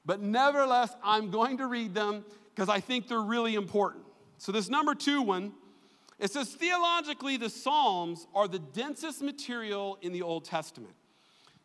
But 0.05 0.21
nevertheless, 0.21 0.95
I'm 1.03 1.31
going 1.31 1.57
to 1.57 1.67
read 1.67 1.93
them 1.93 2.23
because 2.57 2.69
I 2.69 2.79
think 2.79 3.07
they're 3.07 3.21
really 3.21 3.53
important. 3.53 4.03
So, 4.39 4.51
this 4.51 4.67
number 4.67 4.95
two 4.95 5.21
one, 5.21 5.53
it 6.17 6.31
says, 6.31 6.49
theologically, 6.49 7.37
the 7.37 7.51
Psalms 7.51 8.25
are 8.33 8.47
the 8.47 8.57
densest 8.57 9.21
material 9.21 9.99
in 10.01 10.11
the 10.11 10.23
Old 10.23 10.43
Testament. 10.43 10.95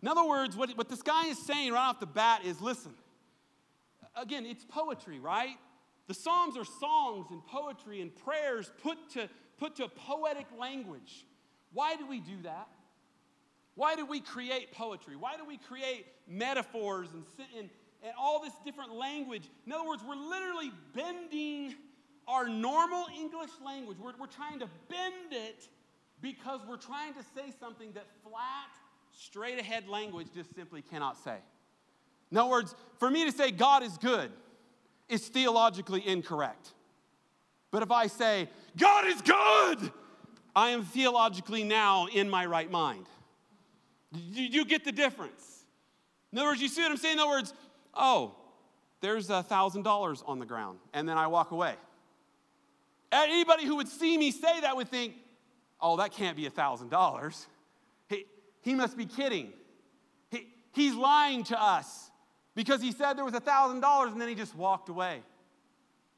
In 0.03 0.09
other 0.09 0.26
words, 0.26 0.55
what, 0.55 0.76
what 0.76 0.90
this 0.90 1.01
guy 1.01 1.28
is 1.28 1.38
saying 1.38 1.72
right 1.72 1.88
off 1.88 1.99
the 1.99 2.07
bat 2.07 2.43
is 2.45 2.61
listen, 2.61 2.93
again, 4.14 4.45
it's 4.45 4.66
poetry, 4.66 5.18
right? 5.18 5.57
The 6.09 6.14
Psalms 6.14 6.59
are 6.59 6.64
songs 6.64 7.28
and 7.30 7.43
poetry 7.47 8.03
and 8.03 8.14
prayers 8.14 8.70
put 8.82 8.99
to, 9.12 9.30
put 9.57 9.76
to 9.76 9.88
poetic 9.88 10.47
language. 10.59 11.24
Why 11.72 11.97
do 11.97 12.07
we 12.07 12.20
do 12.20 12.43
that? 12.43 12.68
Why 13.76 13.97
do 13.97 14.05
we 14.05 14.20
create 14.20 14.72
poetry? 14.72 15.16
Why 15.16 15.38
do 15.38 15.47
we 15.47 15.57
create 15.57 16.05
metaphors 16.28 17.09
and, 17.14 17.24
and, 17.59 17.70
and 18.03 18.12
all 18.18 18.42
this 18.42 18.53
different 18.64 18.94
language? 18.94 19.48
In 19.66 19.72
other 19.72 19.86
words, 19.86 20.03
we're 20.07 20.16
literally 20.16 20.72
bending 20.94 21.74
our 22.28 22.48
normal 22.48 23.07
English 23.14 23.50
language. 23.64 23.98
We're, 24.00 24.12
we're 24.18 24.26
trying 24.26 24.59
to 24.61 24.68
bend 24.88 25.32
it 25.32 25.68
because 26.20 26.61
we're 26.68 26.76
trying 26.76 27.14
to 27.14 27.22
say 27.34 27.53
something 27.59 27.92
that 27.92 28.07
flat, 28.22 28.70
straight 29.12 29.59
ahead 29.59 29.88
language 29.88 30.28
just 30.34 30.55
simply 30.55 30.82
cannot 30.82 31.16
say. 31.22 31.36
In 32.30 32.38
other 32.38 32.50
words, 32.50 32.74
for 32.98 33.11
me 33.11 33.24
to 33.24 33.32
say 33.32 33.50
God 33.50 33.82
is 33.82 33.98
good 33.98 34.30
is 35.09 35.28
theologically 35.28 36.07
incorrect. 36.07 36.72
But 37.70 37.82
if 37.82 37.90
I 37.90 38.07
say 38.07 38.48
God 38.76 39.07
is 39.07 39.20
good, 39.20 39.92
I 40.55 40.70
am 40.70 40.84
theologically 40.84 41.64
now 41.64 42.07
in 42.07 42.30
my 42.30 42.46
right 42.46 42.70
mind. 42.70 43.07
You, 44.12 44.44
you 44.44 44.64
get 44.64 44.84
the 44.84 44.92
difference. 44.92 45.64
In 46.32 46.38
other 46.38 46.48
words, 46.48 46.62
you 46.62 46.68
see 46.68 46.82
what 46.82 46.90
I'm 46.90 46.96
saying? 46.96 47.14
In 47.14 47.20
other 47.20 47.30
words, 47.30 47.53
oh, 47.95 48.34
there's 49.01 49.30
a 49.30 49.43
thousand 49.43 49.82
dollars 49.82 50.22
on 50.26 50.38
the 50.38 50.47
ground, 50.47 50.78
and 50.93 51.09
then 51.09 51.18
I 51.18 51.26
walk 51.26 51.51
away. 51.51 51.74
Anybody 53.11 53.66
who 53.66 53.76
would 53.76 53.88
see 53.88 54.16
me 54.16 54.30
say 54.30 54.61
that 54.61 54.76
would 54.76 54.88
think, 54.88 55.14
oh, 55.80 55.97
that 55.99 56.12
can't 56.12 56.36
be 56.36 56.47
a 56.47 56.51
thousand 56.51 56.88
dollars. 56.88 57.47
He 58.62 58.74
must 58.74 58.97
be 58.97 59.05
kidding. 59.05 59.53
He, 60.30 60.47
he's 60.72 60.95
lying 60.95 61.45
to 61.45 61.61
us 61.61 62.11
because 62.55 62.80
he 62.80 62.93
said 62.93 63.14
there 63.14 63.24
was 63.24 63.34
a 63.34 63.40
thousand 63.40 63.80
dollars 63.80 64.12
and 64.12 64.20
then 64.20 64.28
he 64.28 64.34
just 64.34 64.57
walked 64.57 64.88
away. 64.88 65.22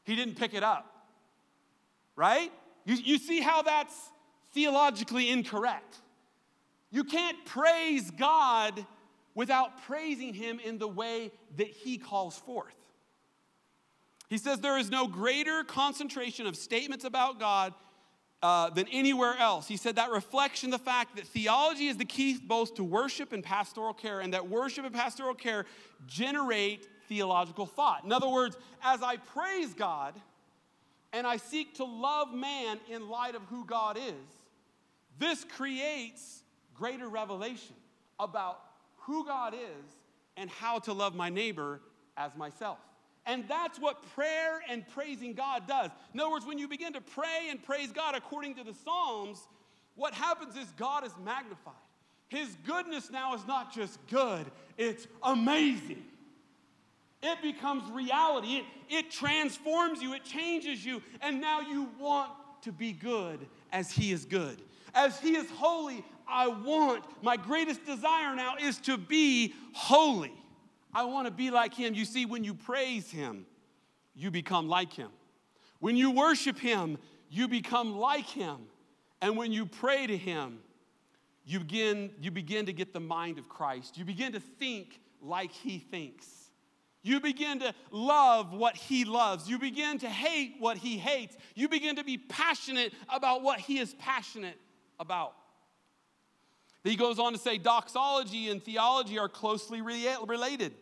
He 0.05 0.15
didn't 0.15 0.35
pick 0.35 0.55
it 0.55 0.63
up. 0.63 1.07
Right? 2.15 2.53
You, 2.85 2.97
you 2.97 3.19
see 3.19 3.41
how 3.41 3.63
that's 3.63 3.95
theologically 4.53 5.31
incorrect. 5.31 5.97
You 6.91 7.03
can't 7.03 7.45
praise 7.47 8.11
God 8.11 8.87
without 9.35 9.83
praising 9.85 10.33
him 10.33 10.61
in 10.61 10.79
the 10.79 10.89
way 10.89 11.33
that 11.57 11.69
he 11.69 11.99
calls 11.99 12.39
forth. 12.39 12.75
He 14.29 14.39
says 14.39 14.61
there 14.61 14.79
is 14.79 14.91
no 14.91 15.07
greater 15.07 15.65
concentration 15.65 16.47
of 16.47 16.57
statements 16.57 17.05
about 17.05 17.39
God 17.39 17.75
uh, 18.43 18.71
than 18.71 18.87
anywhere 18.89 19.37
else. 19.39 19.67
He 19.67 19.77
said 19.77 19.97
that 19.97 20.11
reflection 20.11 20.71
the 20.71 20.79
fact 20.79 21.17
that 21.17 21.27
theology 21.27 21.87
is 21.87 21.97
the 21.97 22.05
key 22.05 22.39
both 22.39 22.75
to 22.75 22.85
worship 22.85 23.33
and 23.33 23.43
pastoral 23.43 23.95
care, 23.95 24.21
and 24.21 24.35
that 24.35 24.49
worship 24.49 24.85
and 24.85 24.95
pastoral 24.95 25.35
care 25.35 25.67
generate 26.07 26.87
theological 27.09 27.67
thought. 27.67 28.05
In 28.05 28.13
other 28.13 28.29
words, 28.29 28.57
as 28.83 29.03
I 29.03 29.17
praise 29.17 29.73
God 29.73 30.15
and 31.13 31.27
I 31.27 31.37
seek 31.37 31.77
to 31.77 31.85
love 31.85 32.35
man 32.35 32.81
in 32.91 33.09
light 33.09 33.35
of 33.35 33.43
who 33.45 33.65
God 33.65 33.97
is, 33.97 34.13
this 35.19 35.45
creates 35.45 36.43
greater 36.75 37.09
revelation 37.09 37.77
about 38.19 38.61
who 39.07 39.25
God 39.25 39.55
is 39.55 39.85
and 40.37 40.51
how 40.51 40.79
to 40.81 40.93
love 40.93 41.15
my 41.15 41.29
neighbor 41.29 41.81
as 42.17 42.35
myself. 42.37 42.79
And 43.27 43.45
that's 43.49 43.79
what 43.79 44.03
prayer 44.15 44.61
and 44.69 44.87
praising 44.89 45.33
God 45.33 45.67
does. 45.67 45.91
In 46.13 46.21
other 46.21 46.31
words, 46.31 46.45
when 46.45 46.59
you 46.59 46.69
begin 46.69 46.93
to 46.93 47.01
pray 47.01 47.49
and 47.51 47.63
praise 47.63 47.91
God 47.91 48.15
according 48.15 48.57
to 48.57 48.65
the 48.65 48.75
Psalms, 48.75 49.49
what 49.95 50.13
happens 50.13 50.57
is 50.57 50.67
God 50.77 51.07
is 51.07 51.13
magnified. 51.25 51.73
His 52.29 52.57
goodness 52.67 53.11
now 53.11 53.35
is 53.35 53.47
not 53.47 53.73
just 53.73 53.99
good, 54.09 54.47
it's 54.77 55.07
amazing. 55.23 56.05
It 57.23 57.41
becomes 57.41 57.91
reality. 57.91 58.57
It, 58.57 58.65
it 58.91 59.11
transforms 59.11 60.03
you, 60.03 60.13
it 60.13 60.25
changes 60.25 60.85
you, 60.85 61.03
and 61.23 61.41
now 61.41 61.61
you 61.61 61.89
want 61.99 62.31
to 62.63 62.73
be 62.73 62.93
good 62.93 63.47
as 63.73 63.91
He 63.91 64.13
is 64.13 64.27
good. 64.27 64.61
As 64.95 65.19
He 65.21 65.35
is 65.35 65.49
holy, 65.51 66.05
I 66.29 66.49
want, 66.49 67.05
my 67.23 67.37
greatest 67.37 67.85
desire 67.85 68.35
now 68.35 68.57
is 68.61 68.79
to 68.81 68.97
be 68.97 69.55
holy. 69.73 70.33
I 70.93 71.05
want 71.05 71.27
to 71.27 71.33
be 71.33 71.51
like 71.51 71.75
Him. 71.75 71.95
You 71.95 72.05
see, 72.05 72.27
when 72.27 72.45
you 72.45 72.55
praise 72.55 73.11
Him, 73.11 73.47
you 74.15 74.31
become 74.31 74.69
like 74.69 74.93
Him. 74.93 75.11
When 75.81 75.97
you 75.97 76.11
worship 76.11 76.59
Him, 76.59 76.99
you 77.31 77.49
become 77.49 77.97
like 77.97 78.27
Him. 78.27 78.59
And 79.21 79.37
when 79.37 79.53
you 79.53 79.67
pray 79.67 80.07
to 80.07 80.17
Him, 80.17 80.59
you 81.45 81.59
begin, 81.61 82.11
you 82.21 82.31
begin 82.31 82.67
to 82.67 82.73
get 82.73 82.93
the 82.93 83.01
mind 83.01 83.39
of 83.39 83.49
Christ. 83.49 83.99
You 83.99 84.05
begin 84.05 84.33
to 84.33 84.41
think 84.41 85.01
like 85.21 85.53
He 85.53 85.79
thinks. 85.79 86.45
You 87.05 87.21
begin 87.21 87.61
to 87.61 87.75
love 87.91 88.55
what 88.55 88.75
he 88.75 89.05
loves. 89.05 89.47
You 89.47 89.59
begin 89.59 89.99
to 89.99 90.09
hate 90.09 90.55
what 90.59 90.79
he 90.79 90.97
hates. 90.97 91.37
You 91.55 91.69
begin 91.69 91.97
to 91.97 92.03
be 92.03 92.17
passionate 92.17 92.95
about 93.11 93.43
what 93.43 93.61
he 93.61 93.79
is 93.79 93.93
passionate 93.99 94.59
about. 94.99 95.35
He 96.85 96.97
goes 96.97 97.19
on 97.19 97.33
to 97.33 97.39
say 97.39 97.57
doxology 97.57 98.51
and 98.51 98.63
theology 98.63 99.19
are 99.19 99.29
closely 99.29 99.81
related. 99.81 100.75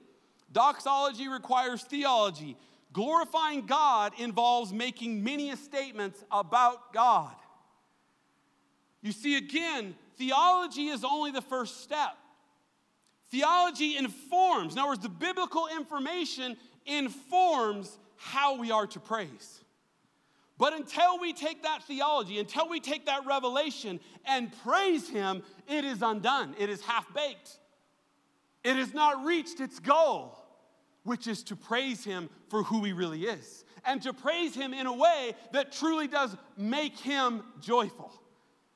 Doxology 0.53 1.29
requires 1.29 1.83
theology. 1.83 2.57
Glorifying 2.93 3.67
God 3.67 4.13
involves 4.19 4.73
making 4.73 5.25
many 5.25 5.55
statements 5.57 6.23
about 6.31 6.93
God. 6.93 7.35
You 9.01 9.13
see, 9.13 9.37
again, 9.37 9.95
theology 10.19 10.89
is 10.89 11.05
only 11.05 11.31
the 11.31 11.41
first 11.41 11.83
step. 11.83 12.17
Theology 13.31 13.97
informs, 13.97 14.75
in 14.75 14.81
other 14.81 14.89
words, 14.89 15.03
the 15.03 15.09
biblical 15.09 15.69
information 15.75 16.57
informs 16.85 17.97
how 18.17 18.59
we 18.59 18.71
are 18.71 18.87
to 18.89 19.01
praise. 19.01 19.62
But 20.59 20.75
until 20.75 21.19
we 21.19 21.33
take 21.33 21.63
that 21.63 21.83
theology, 21.85 22.39
until 22.39 22.69
we 22.69 22.79
take 22.79 23.07
that 23.07 23.27
revelation 23.27 24.01
and 24.25 24.53
praise 24.63 25.09
Him, 25.09 25.43
it 25.69 25.85
is 25.85 26.03
undone. 26.03 26.55
It 26.59 26.71
is 26.71 26.83
half 26.83 27.13
baked. 27.15 27.59
It 28.63 28.77
has 28.77 28.95
not 28.95 29.25
reached 29.25 29.61
its 29.61 29.81
goal, 29.81 30.39
which 31.03 31.27
is 31.27 31.43
to 31.45 31.57
praise 31.57 32.05
Him 32.05 32.31
for 32.49 32.63
who 32.63 32.85
He 32.85 32.93
really 32.93 33.25
is 33.25 33.65
and 33.85 34.01
to 34.03 34.13
praise 34.13 34.55
Him 34.55 34.73
in 34.73 34.87
a 34.87 34.93
way 34.93 35.35
that 35.53 35.73
truly 35.73 36.07
does 36.07 36.37
make 36.57 36.99
Him 36.99 37.43
joyful 37.61 38.13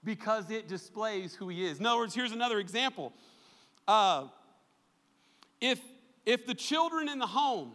because 0.05 0.51
it 0.51 0.68
displays 0.68 1.35
who 1.35 1.49
He 1.49 1.64
is. 1.64 1.79
In 1.79 1.87
other 1.87 1.99
words, 1.99 2.14
here's 2.14 2.33
another 2.33 2.59
example. 2.59 3.12
Uh, 3.87 4.27
if, 5.61 5.81
if 6.24 6.47
the 6.47 6.55
children 6.55 7.09
in 7.09 7.18
the 7.18 7.27
home 7.27 7.72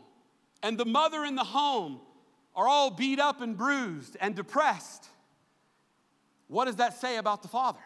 and 0.63 0.77
the 0.77 0.85
mother 0.85 1.23
in 1.23 1.35
the 1.35 1.43
home 1.43 2.01
are 2.55 2.67
all 2.67 2.91
beat 2.91 3.19
up 3.19 3.41
and 3.41 3.57
bruised 3.57 4.17
and 4.19 4.35
depressed, 4.35 5.07
what 6.47 6.65
does 6.65 6.77
that 6.77 6.99
say 6.99 7.17
about 7.17 7.41
the 7.41 7.47
father? 7.47 7.79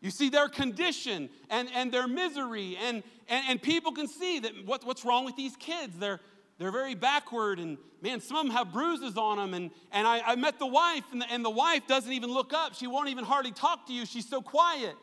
You 0.00 0.10
see 0.10 0.28
their 0.28 0.48
condition 0.48 1.28
and, 1.50 1.68
and 1.74 1.90
their 1.90 2.06
misery, 2.06 2.76
and, 2.80 3.02
and, 3.28 3.44
and 3.48 3.62
people 3.62 3.92
can 3.92 4.06
see 4.06 4.38
that 4.40 4.52
what, 4.64 4.84
what's 4.84 5.04
wrong 5.04 5.24
with 5.24 5.34
these 5.34 5.56
kids. 5.56 5.98
They're, 5.98 6.20
they're 6.58 6.70
very 6.70 6.94
backward, 6.94 7.58
and 7.58 7.78
man, 8.00 8.20
some 8.20 8.36
of 8.36 8.46
them 8.46 8.54
have 8.54 8.72
bruises 8.72 9.16
on 9.16 9.38
them. 9.38 9.54
And, 9.54 9.70
and 9.90 10.06
I, 10.06 10.20
I 10.24 10.36
met 10.36 10.58
the 10.58 10.66
wife, 10.66 11.04
and 11.10 11.22
the, 11.22 11.32
and 11.32 11.44
the 11.44 11.50
wife 11.50 11.86
doesn't 11.88 12.12
even 12.12 12.30
look 12.30 12.52
up. 12.52 12.74
She 12.74 12.86
won't 12.86 13.08
even 13.08 13.24
hardly 13.24 13.52
talk 13.52 13.86
to 13.88 13.92
you. 13.92 14.06
She's 14.06 14.28
so 14.28 14.40
quiet. 14.40 14.94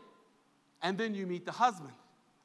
And 0.82 0.97
then 0.97 1.14
you 1.14 1.26
meet 1.26 1.45
the 1.45 1.51
husband 1.51 1.93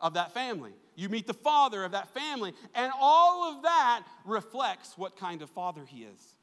of 0.00 0.14
that 0.14 0.32
family. 0.32 0.72
You 0.94 1.08
meet 1.08 1.26
the 1.26 1.34
father 1.34 1.84
of 1.84 1.92
that 1.92 2.12
family. 2.14 2.52
And 2.74 2.92
all 2.98 3.50
of 3.52 3.62
that 3.62 4.02
reflects 4.24 4.96
what 4.96 5.16
kind 5.16 5.42
of 5.42 5.50
father 5.50 5.84
he 5.84 6.04
is, 6.04 6.34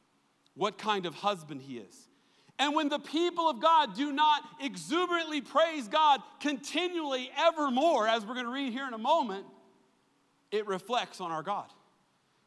what 0.55 0.77
kind 0.77 1.05
of 1.05 1.15
husband 1.15 1.61
he 1.61 1.77
is. 1.77 2.07
And 2.59 2.75
when 2.75 2.89
the 2.89 2.99
people 2.99 3.49
of 3.49 3.61
God 3.61 3.95
do 3.95 4.11
not 4.11 4.41
exuberantly 4.59 5.41
praise 5.41 5.87
God 5.87 6.21
continually, 6.39 7.29
evermore, 7.37 8.07
as 8.07 8.25
we're 8.25 8.33
going 8.33 8.47
to 8.47 8.51
read 8.51 8.73
here 8.73 8.87
in 8.87 8.93
a 8.93 8.99
moment, 8.99 9.45
it 10.51 10.65
reflects 10.65 11.21
on 11.21 11.31
our 11.31 11.43
God. 11.43 11.67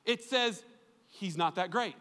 It 0.04 0.24
says, 0.24 0.64
He's 1.12 1.36
not 1.36 1.56
that 1.56 1.70
great. 1.70 1.96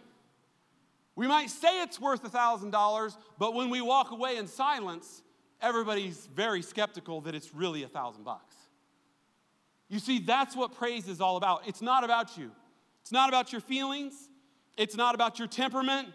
We 1.15 1.27
might 1.27 1.49
say 1.49 1.81
it's 1.81 1.99
worth 1.99 2.23
a 2.23 2.29
$1,000, 2.29 3.17
but 3.37 3.53
when 3.53 3.69
we 3.69 3.81
walk 3.81 4.11
away 4.11 4.37
in 4.37 4.47
silence, 4.47 5.21
everybody's 5.61 6.27
very 6.33 6.61
skeptical 6.61 7.21
that 7.21 7.35
it's 7.35 7.53
really 7.53 7.83
a 7.83 7.87
thousand 7.87 8.23
bucks. 8.23 8.55
You 9.89 9.99
see, 9.99 10.19
that's 10.19 10.55
what 10.55 10.75
praise 10.75 11.07
is 11.07 11.19
all 11.19 11.35
about. 11.35 11.67
It's 11.67 11.81
not 11.81 12.03
about 12.03 12.37
you, 12.37 12.51
it's 13.01 13.11
not 13.11 13.29
about 13.29 13.51
your 13.51 13.61
feelings, 13.61 14.13
it's 14.77 14.95
not 14.95 15.15
about 15.15 15.39
your 15.39 15.47
temperament. 15.47 16.09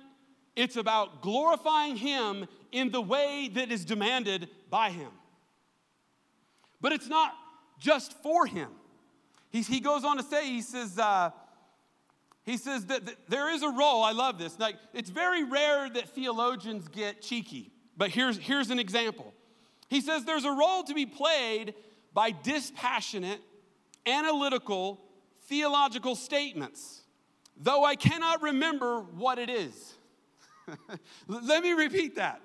It's 0.57 0.77
about 0.77 1.20
glorifying 1.20 1.97
Him 1.97 2.47
in 2.70 2.91
the 2.91 3.01
way 3.01 3.51
that 3.55 3.72
is 3.72 3.85
demanded 3.85 4.49
by 4.70 4.91
Him. 4.91 5.11
But 6.81 6.93
it's 6.93 7.09
not 7.09 7.35
just 7.81 8.12
for 8.22 8.47
Him. 8.47 8.70
He's, 9.51 9.66
he 9.66 9.81
goes 9.81 10.05
on 10.05 10.16
to 10.16 10.22
say, 10.22 10.47
he 10.47 10.62
says, 10.62 10.99
uh, 10.99 11.31
he 12.45 12.57
says 12.57 12.87
that, 12.87 13.07
that 13.07 13.16
there 13.29 13.53
is 13.53 13.62
a 13.62 13.68
role, 13.68 14.03
I 14.03 14.12
love 14.12 14.39
this. 14.39 14.59
Like, 14.59 14.77
it's 14.93 15.11
very 15.11 15.45
rare 15.45 15.89
that 15.91 16.11
theologians 16.11 16.89
get 16.89 17.20
cheeky, 17.22 17.72
but 17.97 18.11
here's, 18.11 18.37
here's 18.37 18.70
an 18.70 18.79
example. 18.79 19.33
He 19.89 20.01
says 20.01 20.25
there's 20.25 20.45
a 20.45 20.53
role 20.53 20.85
to 20.85 20.95
be 20.95 21.07
played 21.07 21.75
by 22.12 22.31
dispassionate 22.31 23.41
analytical, 24.07 25.01
theological 25.49 26.15
statements, 26.15 27.03
though 27.57 27.85
I 27.85 27.97
cannot 27.97 28.43
remember 28.43 29.01
what 29.01 29.39
it 29.39 29.51
is. 29.51 29.95
Let 31.29 31.63
me 31.63 31.73
repeat 31.73 32.17
that. 32.17 32.41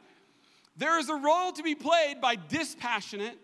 There 0.77 0.97
is 0.99 1.09
a 1.09 1.15
role 1.15 1.51
to 1.51 1.63
be 1.63 1.75
played 1.75 2.21
by 2.21 2.35
dispassionate, 2.35 3.37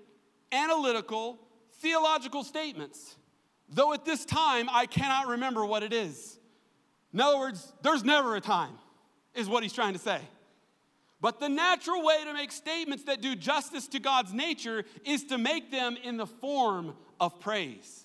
analytical, 0.51 1.37
theological 1.79 2.43
statements, 2.43 3.15
though 3.69 3.93
at 3.93 4.05
this 4.05 4.25
time 4.25 4.69
I 4.71 4.85
cannot 4.85 5.27
remember 5.27 5.65
what 5.65 5.83
it 5.83 5.91
is. 5.91 6.39
In 7.13 7.21
other 7.21 7.37
words, 7.37 7.73
there's 7.81 8.03
never 8.03 8.35
a 8.35 8.41
time, 8.41 8.73
is 9.33 9.49
what 9.49 9.63
he's 9.63 9.73
trying 9.73 9.93
to 9.93 9.99
say. 9.99 10.19
But 11.21 11.39
the 11.39 11.49
natural 11.49 12.03
way 12.03 12.23
to 12.23 12.33
make 12.33 12.51
statements 12.51 13.05
that 13.05 13.21
do 13.21 13.35
justice 13.35 13.87
to 13.89 13.99
God's 13.99 14.33
nature 14.33 14.83
is 15.03 15.23
to 15.25 15.37
make 15.37 15.71
them 15.71 15.97
in 16.03 16.17
the 16.17 16.27
form 16.27 16.95
of 17.19 17.39
praise 17.39 18.04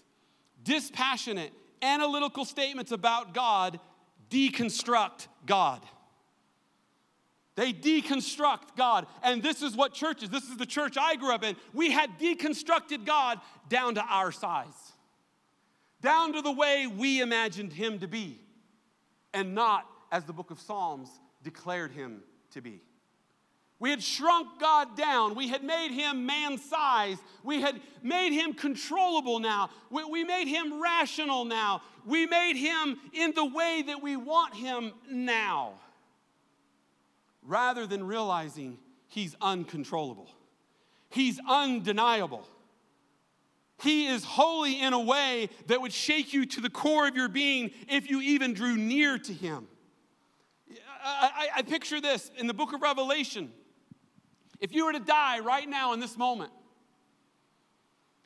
dispassionate, 0.65 1.53
analytical 1.83 2.45
statements 2.45 2.93
about 2.93 3.35
God 3.35 3.81
deconstruct 4.31 5.27
God. 5.47 5.85
They 7.57 7.73
deconstruct 7.73 8.77
God. 8.77 9.07
And 9.23 9.43
this 9.43 9.63
is 9.63 9.77
what 9.77 9.93
churches, 9.93 10.31
this 10.31 10.45
is 10.45 10.57
the 10.57 10.67
church 10.67 10.97
I 10.97 11.17
grew 11.17 11.35
up 11.35 11.45
in. 11.45 11.57
We 11.75 11.91
had 11.91 12.19
deconstructed 12.19 13.05
God 13.05 13.39
down 13.69 13.97
to 13.97 14.05
our 14.09 14.33
size, 14.33 14.93
down 16.01 16.33
to 16.35 16.43
the 16.43 16.53
way 16.53 16.87
we 16.87 17.21
imagined 17.21 17.73
him 17.73 17.99
to 17.99 18.09
be, 18.09 18.41
and 19.35 19.55
not 19.55 19.87
as 20.11 20.25
the 20.25 20.33
book 20.33 20.51
of 20.51 20.61
Psalms 20.61 21.11
declared 21.43 21.93
him 21.93 22.23
to 22.53 22.61
be. 22.61 22.83
We 23.81 23.89
had 23.89 24.03
shrunk 24.03 24.61
God 24.61 24.95
down. 24.95 25.35
We 25.35 25.49
had 25.49 25.65
made 25.65 25.91
him 25.91 26.27
man 26.27 26.59
sized. 26.59 27.23
We 27.43 27.63
had 27.63 27.81
made 28.03 28.33
him 28.33 28.53
controllable 28.53 29.41
now. 29.41 29.71
We, 29.89 30.05
we, 30.05 30.23
made 30.23 30.49
him 30.49 30.83
rational 30.83 31.47
now. 31.47 31.81
We 32.05 32.27
made 32.27 32.57
him 32.57 32.99
in 33.15 33.33
the 33.33 33.47
way 33.47 33.83
that 33.87 34.03
we 34.03 34.17
want 34.17 34.55
him 34.55 34.93
now. 35.11 35.73
Rather 37.43 37.87
than 37.87 38.07
realizing 38.07 38.77
he's 39.09 39.35
uncontrollable, 39.41 40.29
he's 41.09 41.41
undeniable. 41.49 42.47
He 43.83 44.09
is 44.09 44.25
holy 44.25 44.79
in 44.79 44.93
a 44.93 45.01
way 45.01 45.49
that 45.69 45.81
would 45.81 45.95
shake 45.95 46.35
you 46.35 46.45
to 46.45 46.61
the 46.61 46.69
core 46.69 47.09
of 47.09 47.17
your 47.17 47.31
being 47.31 47.71
if 47.89 48.11
you 48.11 48.21
even 48.21 48.53
drew 48.53 48.77
near 48.77 49.17
to 49.17 49.33
him. 49.33 49.69
I, 51.03 51.31
I, 51.35 51.49
I 51.57 51.63
picture 51.63 51.99
this 51.99 52.31
in 52.37 52.47
the 52.47 52.53
book 52.53 52.75
of 52.75 52.83
Revelation. 52.83 53.51
If 54.61 54.75
you 54.75 54.85
were 54.87 54.93
to 54.93 55.01
die 55.01 55.41
right 55.41 55.69
now 55.69 55.93
in 55.93 56.01
this 56.01 56.17
moment, 56.17 56.53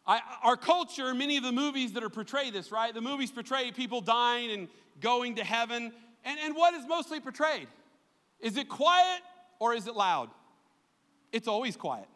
I, 0.06 0.20
our 0.42 0.56
culture, 0.56 1.14
many 1.14 1.36
of 1.36 1.42
the 1.42 1.52
movies 1.52 1.92
that 1.92 2.02
are 2.02 2.10
portray 2.10 2.50
this, 2.50 2.70
right? 2.70 2.92
The 2.92 3.00
movies 3.00 3.30
portray 3.30 3.70
people 3.72 4.00
dying 4.00 4.50
and 4.50 4.68
going 5.00 5.36
to 5.36 5.44
heaven. 5.44 5.92
And, 6.24 6.38
and 6.40 6.54
what 6.54 6.74
is 6.74 6.86
mostly 6.86 7.20
portrayed? 7.20 7.68
Is 8.40 8.56
it 8.56 8.68
quiet 8.68 9.20
or 9.58 9.72
is 9.74 9.86
it 9.86 9.94
loud? 9.94 10.30
It's 11.32 11.48
always 11.48 11.76
quiet. 11.76 12.08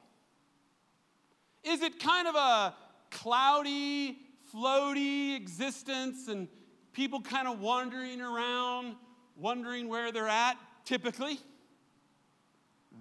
Is 1.64 1.80
it 1.80 1.98
kind 1.98 2.28
of 2.28 2.34
a 2.34 2.74
cloudy, 3.10 4.18
floaty 4.54 5.36
existence 5.36 6.28
and 6.28 6.48
people 6.92 7.20
kind 7.20 7.48
of 7.48 7.60
wandering 7.60 8.20
around, 8.20 8.96
wondering 9.36 9.88
where 9.88 10.12
they're 10.12 10.28
at, 10.28 10.56
typically. 10.84 11.38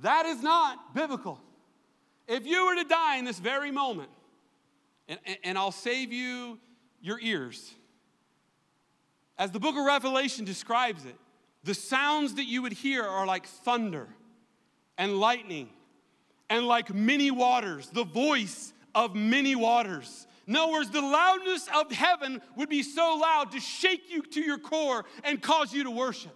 That 0.02 0.26
is 0.26 0.44
not 0.44 0.94
biblical. 0.94 1.42
If 2.28 2.46
you 2.46 2.66
were 2.66 2.76
to 2.76 2.84
die 2.84 3.18
in 3.18 3.26
this 3.26 3.40
very 3.40 3.72
moment, 3.72 4.10
and, 5.08 5.20
and 5.44 5.58
I'll 5.58 5.72
save 5.72 6.12
you 6.12 6.60
your 7.02 7.20
ears, 7.20 7.74
as 9.38 9.52
the 9.52 9.60
book 9.60 9.76
of 9.76 9.86
Revelation 9.86 10.46
describes 10.46 11.06
it, 11.06 11.16
the 11.64 11.74
sounds 11.74 12.36
that 12.36 12.46
you 12.46 12.62
would 12.62 12.74
hear 12.74 13.04
are 13.04 13.26
like 13.26 13.46
thunder 13.46 14.08
and 14.98 15.20
lightning 15.20 15.70
and 16.50 16.66
like 16.66 16.94
many 16.94 17.32
waters, 17.32 17.90
the 17.90 18.04
voice 18.04 18.74
of 18.96 19.16
many 19.16 19.56
waters. 19.56 20.28
In 20.48 20.56
other 20.56 20.72
words, 20.72 20.90
the 20.90 21.02
loudness 21.02 21.68
of 21.76 21.92
heaven 21.92 22.42
would 22.56 22.70
be 22.70 22.84
so 22.84 23.18
loud 23.22 23.52
to 23.52 23.60
shake 23.60 24.10
you 24.10 24.22
to 24.22 24.42
your 24.42 24.58
core 24.58 25.06
and 25.24 25.42
cause 25.42 25.74
you 25.74 25.84
to 25.84 25.92
worship. 25.92 26.36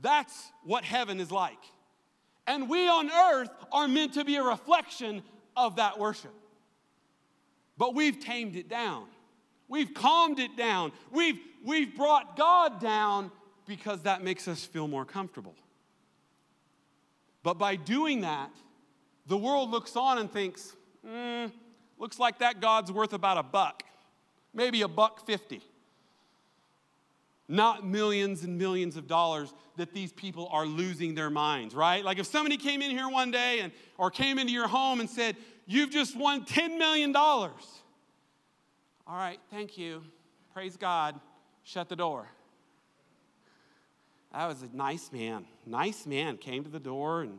That's 0.00 0.50
what 0.64 0.84
heaven 0.84 1.20
is 1.20 1.30
like. 1.30 1.58
And 2.46 2.68
we 2.68 2.88
on 2.88 3.10
earth 3.10 3.50
are 3.72 3.88
meant 3.88 4.14
to 4.14 4.24
be 4.24 4.36
a 4.36 4.42
reflection 4.42 5.22
of 5.56 5.76
that 5.76 5.98
worship. 5.98 6.34
But 7.78 7.94
we've 7.94 8.20
tamed 8.20 8.56
it 8.56 8.68
down. 8.68 9.06
We've 9.68 9.92
calmed 9.94 10.38
it 10.38 10.56
down. 10.56 10.92
We've, 11.10 11.38
we've 11.64 11.96
brought 11.96 12.36
God 12.36 12.80
down 12.80 13.30
because 13.66 14.02
that 14.02 14.22
makes 14.22 14.46
us 14.46 14.64
feel 14.64 14.86
more 14.86 15.04
comfortable. 15.04 15.54
But 17.42 17.54
by 17.54 17.76
doing 17.76 18.20
that, 18.20 18.50
the 19.26 19.38
world 19.38 19.70
looks 19.70 19.96
on 19.96 20.18
and 20.18 20.30
thinks, 20.30 20.76
hmm, 21.06 21.46
looks 21.98 22.18
like 22.18 22.40
that 22.40 22.60
God's 22.60 22.92
worth 22.92 23.14
about 23.14 23.38
a 23.38 23.42
buck, 23.42 23.82
maybe 24.52 24.82
a 24.82 24.88
buck 24.88 25.26
fifty. 25.26 25.62
Not 27.48 27.86
millions 27.86 28.42
and 28.42 28.56
millions 28.56 28.96
of 28.96 29.06
dollars 29.06 29.52
that 29.76 29.92
these 29.92 30.12
people 30.12 30.48
are 30.50 30.64
losing 30.64 31.14
their 31.14 31.30
minds, 31.30 31.74
right? 31.74 32.04
Like 32.04 32.18
if 32.18 32.26
somebody 32.26 32.56
came 32.56 32.80
in 32.80 32.90
here 32.90 33.08
one 33.08 33.30
day 33.30 33.60
and 33.60 33.72
or 33.98 34.10
came 34.10 34.38
into 34.38 34.52
your 34.52 34.68
home 34.68 35.00
and 35.00 35.08
said, 35.08 35.36
You've 35.66 35.90
just 35.90 36.14
won 36.14 36.44
$10 36.44 36.76
million. 36.76 37.16
All 37.16 37.56
right, 39.08 39.38
thank 39.50 39.78
you. 39.78 40.02
Praise 40.52 40.76
God. 40.76 41.18
Shut 41.62 41.88
the 41.88 41.96
door. 41.96 42.28
That 44.32 44.46
was 44.46 44.62
a 44.62 44.76
nice 44.76 45.10
man. 45.12 45.46
Nice 45.64 46.06
man 46.06 46.36
came 46.36 46.64
to 46.64 46.70
the 46.70 46.80
door 46.80 47.22
and 47.22 47.38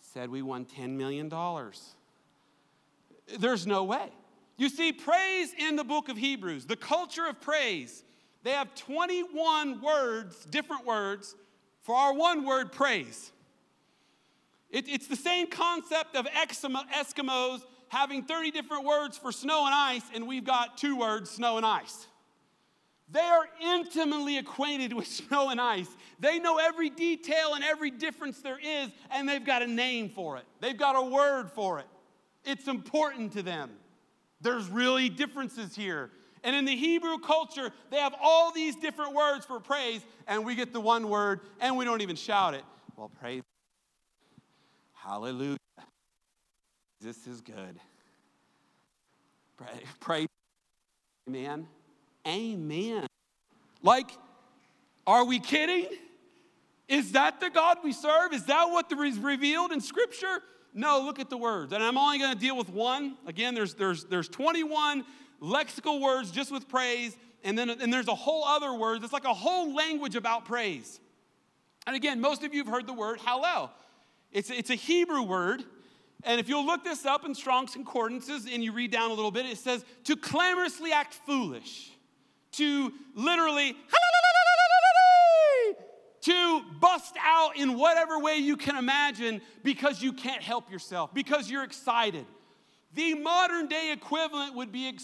said, 0.00 0.30
We 0.30 0.40
won 0.42 0.64
$10 0.64 0.90
million. 0.90 1.30
There's 3.38 3.66
no 3.66 3.84
way. 3.84 4.10
You 4.56 4.68
see, 4.68 4.92
praise 4.92 5.52
in 5.58 5.76
the 5.76 5.84
book 5.84 6.08
of 6.08 6.16
Hebrews, 6.16 6.66
the 6.66 6.76
culture 6.76 7.26
of 7.26 7.40
praise, 7.40 8.04
they 8.42 8.50
have 8.50 8.74
21 8.74 9.80
words, 9.80 10.44
different 10.46 10.86
words, 10.86 11.34
for 11.82 11.94
our 11.94 12.14
one 12.14 12.44
word 12.44 12.72
praise. 12.72 13.32
It, 14.70 14.88
it's 14.88 15.06
the 15.06 15.16
same 15.16 15.48
concept 15.48 16.16
of 16.16 16.26
Eskimos 16.26 17.60
having 17.88 18.24
30 18.24 18.50
different 18.50 18.84
words 18.84 19.18
for 19.18 19.30
snow 19.30 19.66
and 19.66 19.74
ice, 19.74 20.02
and 20.14 20.26
we've 20.26 20.44
got 20.44 20.78
two 20.78 20.96
words, 20.96 21.30
snow 21.30 21.58
and 21.58 21.66
ice. 21.66 22.06
They 23.10 23.20
are 23.20 23.46
intimately 23.60 24.38
acquainted 24.38 24.94
with 24.94 25.06
snow 25.28 25.50
and 25.50 25.60
ice. 25.60 25.88
They 26.18 26.38
know 26.38 26.58
every 26.58 26.88
detail 26.88 27.54
and 27.54 27.62
every 27.62 27.90
difference 27.90 28.40
there 28.40 28.58
is, 28.58 28.90
and 29.10 29.28
they've 29.28 29.44
got 29.44 29.62
a 29.62 29.66
name 29.66 30.08
for 30.08 30.38
it. 30.38 30.44
They've 30.60 30.76
got 30.76 30.96
a 30.96 31.02
word 31.02 31.50
for 31.50 31.78
it. 31.78 31.86
It's 32.44 32.66
important 32.66 33.32
to 33.34 33.42
them. 33.42 33.70
There's 34.40 34.68
really 34.68 35.08
differences 35.08 35.76
here. 35.76 36.10
And 36.44 36.56
in 36.56 36.64
the 36.64 36.74
Hebrew 36.76 37.18
culture, 37.18 37.70
they 37.90 37.98
have 37.98 38.14
all 38.20 38.52
these 38.52 38.74
different 38.76 39.14
words 39.14 39.44
for 39.44 39.60
praise, 39.60 40.00
and 40.26 40.44
we 40.44 40.54
get 40.54 40.72
the 40.72 40.80
one 40.80 41.08
word, 41.08 41.40
and 41.60 41.76
we 41.76 41.84
don't 41.84 42.00
even 42.00 42.16
shout 42.16 42.54
it. 42.54 42.64
Well, 42.96 43.10
praise. 43.20 43.42
Hallelujah. 44.92 45.56
This 47.00 47.26
is 47.26 47.40
good. 47.40 47.78
Pray, 49.56 49.82
pray. 50.00 50.26
Amen. 51.28 51.66
Amen. 52.26 53.06
Like, 53.82 54.10
are 55.06 55.24
we 55.24 55.40
kidding? 55.40 55.86
Is 56.88 57.12
that 57.12 57.40
the 57.40 57.50
God 57.50 57.78
we 57.82 57.92
serve? 57.92 58.32
Is 58.32 58.44
that 58.46 58.64
what 58.66 58.92
is 58.92 59.18
revealed 59.18 59.72
in 59.72 59.80
Scripture? 59.80 60.42
No, 60.74 61.00
look 61.00 61.18
at 61.18 61.30
the 61.30 61.36
words. 61.36 61.72
And 61.72 61.82
I'm 61.82 61.98
only 61.98 62.18
going 62.18 62.32
to 62.32 62.38
deal 62.38 62.56
with 62.56 62.68
one. 62.68 63.16
Again, 63.26 63.54
there's, 63.54 63.74
there's, 63.74 64.04
there's 64.04 64.28
21 64.28 65.04
lexical 65.42 66.00
words 66.00 66.30
just 66.30 66.52
with 66.52 66.68
praise, 66.68 67.16
and 67.44 67.58
then 67.58 67.68
and 67.68 67.92
there's 67.92 68.08
a 68.08 68.14
whole 68.14 68.44
other 68.44 68.72
word 68.72 69.02
that's 69.02 69.12
like 69.12 69.24
a 69.24 69.34
whole 69.34 69.74
language 69.74 70.14
about 70.14 70.44
praise. 70.44 71.00
And 71.86 71.96
again, 71.96 72.20
most 72.20 72.44
of 72.44 72.54
you 72.54 72.62
have 72.64 72.72
heard 72.72 72.86
the 72.86 72.92
word 72.92 73.18
hallel. 73.18 73.70
It's, 74.30 74.50
it's 74.50 74.70
a 74.70 74.74
Hebrew 74.74 75.22
word. 75.22 75.64
And 76.24 76.38
if 76.38 76.48
you'll 76.48 76.64
look 76.64 76.84
this 76.84 77.04
up 77.04 77.24
in 77.24 77.34
Strong's 77.34 77.72
Concordances 77.72 78.46
and 78.50 78.62
you 78.62 78.72
read 78.72 78.92
down 78.92 79.10
a 79.10 79.14
little 79.14 79.32
bit, 79.32 79.46
it 79.46 79.58
says 79.58 79.84
to 80.04 80.14
clamorously 80.16 80.92
act 80.92 81.14
foolish 81.26 81.90
to 82.52 82.92
literally 83.14 83.72
to 86.22 86.62
bust 86.80 87.16
out 87.20 87.56
in 87.56 87.76
whatever 87.76 88.20
way 88.20 88.36
you 88.36 88.56
can 88.56 88.76
imagine 88.76 89.40
because 89.64 90.00
you 90.00 90.12
can't 90.12 90.42
help 90.42 90.70
yourself, 90.70 91.12
because 91.12 91.50
you're 91.50 91.64
excited. 91.64 92.24
The 92.94 93.14
modern 93.14 93.68
day 93.68 93.92
equivalent 93.92 94.54
would 94.54 94.70
be, 94.70 94.98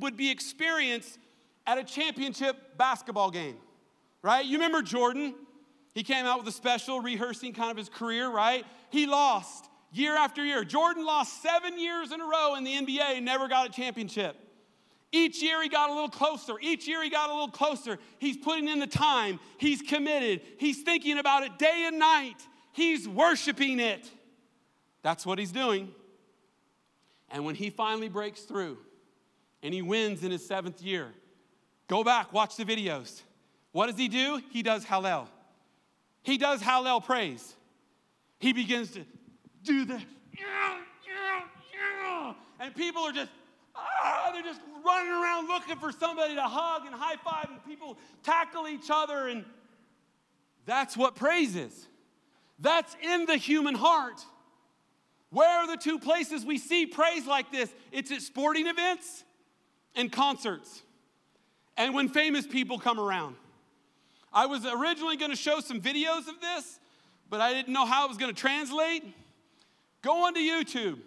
would 0.00 0.16
be 0.16 0.30
experienced 0.30 1.18
at 1.66 1.78
a 1.78 1.84
championship 1.84 2.76
basketball 2.76 3.30
game, 3.30 3.56
right? 4.22 4.44
You 4.44 4.54
remember 4.54 4.82
Jordan? 4.82 5.34
He 5.94 6.02
came 6.02 6.26
out 6.26 6.38
with 6.38 6.48
a 6.48 6.52
special 6.52 7.00
rehearsing 7.00 7.52
kind 7.52 7.70
of 7.70 7.76
his 7.76 7.88
career, 7.88 8.28
right? 8.28 8.64
He 8.90 9.06
lost 9.06 9.68
year 9.92 10.16
after 10.16 10.44
year. 10.44 10.64
Jordan 10.64 11.04
lost 11.04 11.42
seven 11.42 11.78
years 11.78 12.12
in 12.12 12.20
a 12.20 12.24
row 12.24 12.54
in 12.56 12.64
the 12.64 12.72
NBA, 12.72 13.22
never 13.22 13.48
got 13.48 13.68
a 13.68 13.72
championship. 13.72 14.36
Each 15.10 15.42
year 15.42 15.62
he 15.62 15.68
got 15.68 15.88
a 15.90 15.94
little 15.94 16.10
closer. 16.10 16.54
Each 16.60 16.86
year 16.86 17.02
he 17.02 17.08
got 17.08 17.30
a 17.30 17.32
little 17.32 17.48
closer. 17.48 17.98
He's 18.18 18.36
putting 18.36 18.68
in 18.68 18.78
the 18.78 18.86
time. 18.86 19.40
He's 19.56 19.80
committed. 19.80 20.42
He's 20.58 20.82
thinking 20.82 21.18
about 21.18 21.44
it 21.44 21.58
day 21.58 21.84
and 21.86 21.98
night. 21.98 22.36
He's 22.72 23.08
worshiping 23.08 23.80
it. 23.80 24.10
That's 25.02 25.24
what 25.24 25.38
he's 25.38 25.52
doing. 25.52 25.94
And 27.30 27.44
when 27.44 27.54
he 27.54 27.70
finally 27.70 28.08
breaks 28.08 28.42
through 28.42 28.78
and 29.62 29.74
he 29.74 29.82
wins 29.82 30.24
in 30.24 30.30
his 30.30 30.46
seventh 30.46 30.82
year, 30.82 31.08
go 31.88 32.02
back, 32.02 32.32
watch 32.32 32.56
the 32.56 32.64
videos. 32.64 33.22
What 33.72 33.86
does 33.88 33.96
he 33.96 34.08
do? 34.08 34.40
He 34.50 34.62
does 34.62 34.84
Hallel. 34.84 35.26
He 36.22 36.38
does 36.38 36.60
Hallel 36.60 37.04
praise. 37.04 37.54
He 38.38 38.52
begins 38.52 38.92
to 38.92 39.04
do 39.64 39.84
the, 39.84 40.00
and 42.60 42.74
people 42.74 43.02
are 43.02 43.12
just 43.12 43.30
ah, 43.74 44.30
they're 44.32 44.42
just 44.42 44.60
running 44.84 45.10
around 45.10 45.48
looking 45.48 45.76
for 45.76 45.92
somebody 45.92 46.34
to 46.34 46.42
hug 46.42 46.86
and 46.86 46.94
high 46.94 47.16
five, 47.16 47.48
and 47.50 47.64
people 47.64 47.96
tackle 48.22 48.68
each 48.68 48.90
other. 48.90 49.28
And 49.28 49.44
that's 50.66 50.96
what 50.96 51.14
praise 51.14 51.56
is. 51.56 51.86
That's 52.58 52.96
in 53.02 53.26
the 53.26 53.36
human 53.36 53.74
heart. 53.74 54.24
Where 55.30 55.48
are 55.48 55.66
the 55.66 55.76
two 55.76 55.98
places 55.98 56.44
we 56.44 56.58
see 56.58 56.86
praise 56.86 57.26
like 57.26 57.52
this? 57.52 57.72
It's 57.92 58.10
at 58.10 58.22
sporting 58.22 58.66
events 58.66 59.24
and 59.94 60.10
concerts, 60.10 60.82
and 61.76 61.94
when 61.94 62.08
famous 62.08 62.46
people 62.46 62.78
come 62.78 62.98
around. 62.98 63.36
I 64.32 64.46
was 64.46 64.64
originally 64.64 65.16
going 65.16 65.30
to 65.30 65.36
show 65.36 65.60
some 65.60 65.80
videos 65.80 66.28
of 66.28 66.40
this, 66.40 66.78
but 67.30 67.40
I 67.40 67.52
didn't 67.52 67.72
know 67.72 67.86
how 67.86 68.04
it 68.04 68.08
was 68.08 68.18
going 68.18 68.34
to 68.34 68.40
translate. 68.40 69.02
Go 70.02 70.26
onto 70.26 70.40
YouTube, 70.40 70.98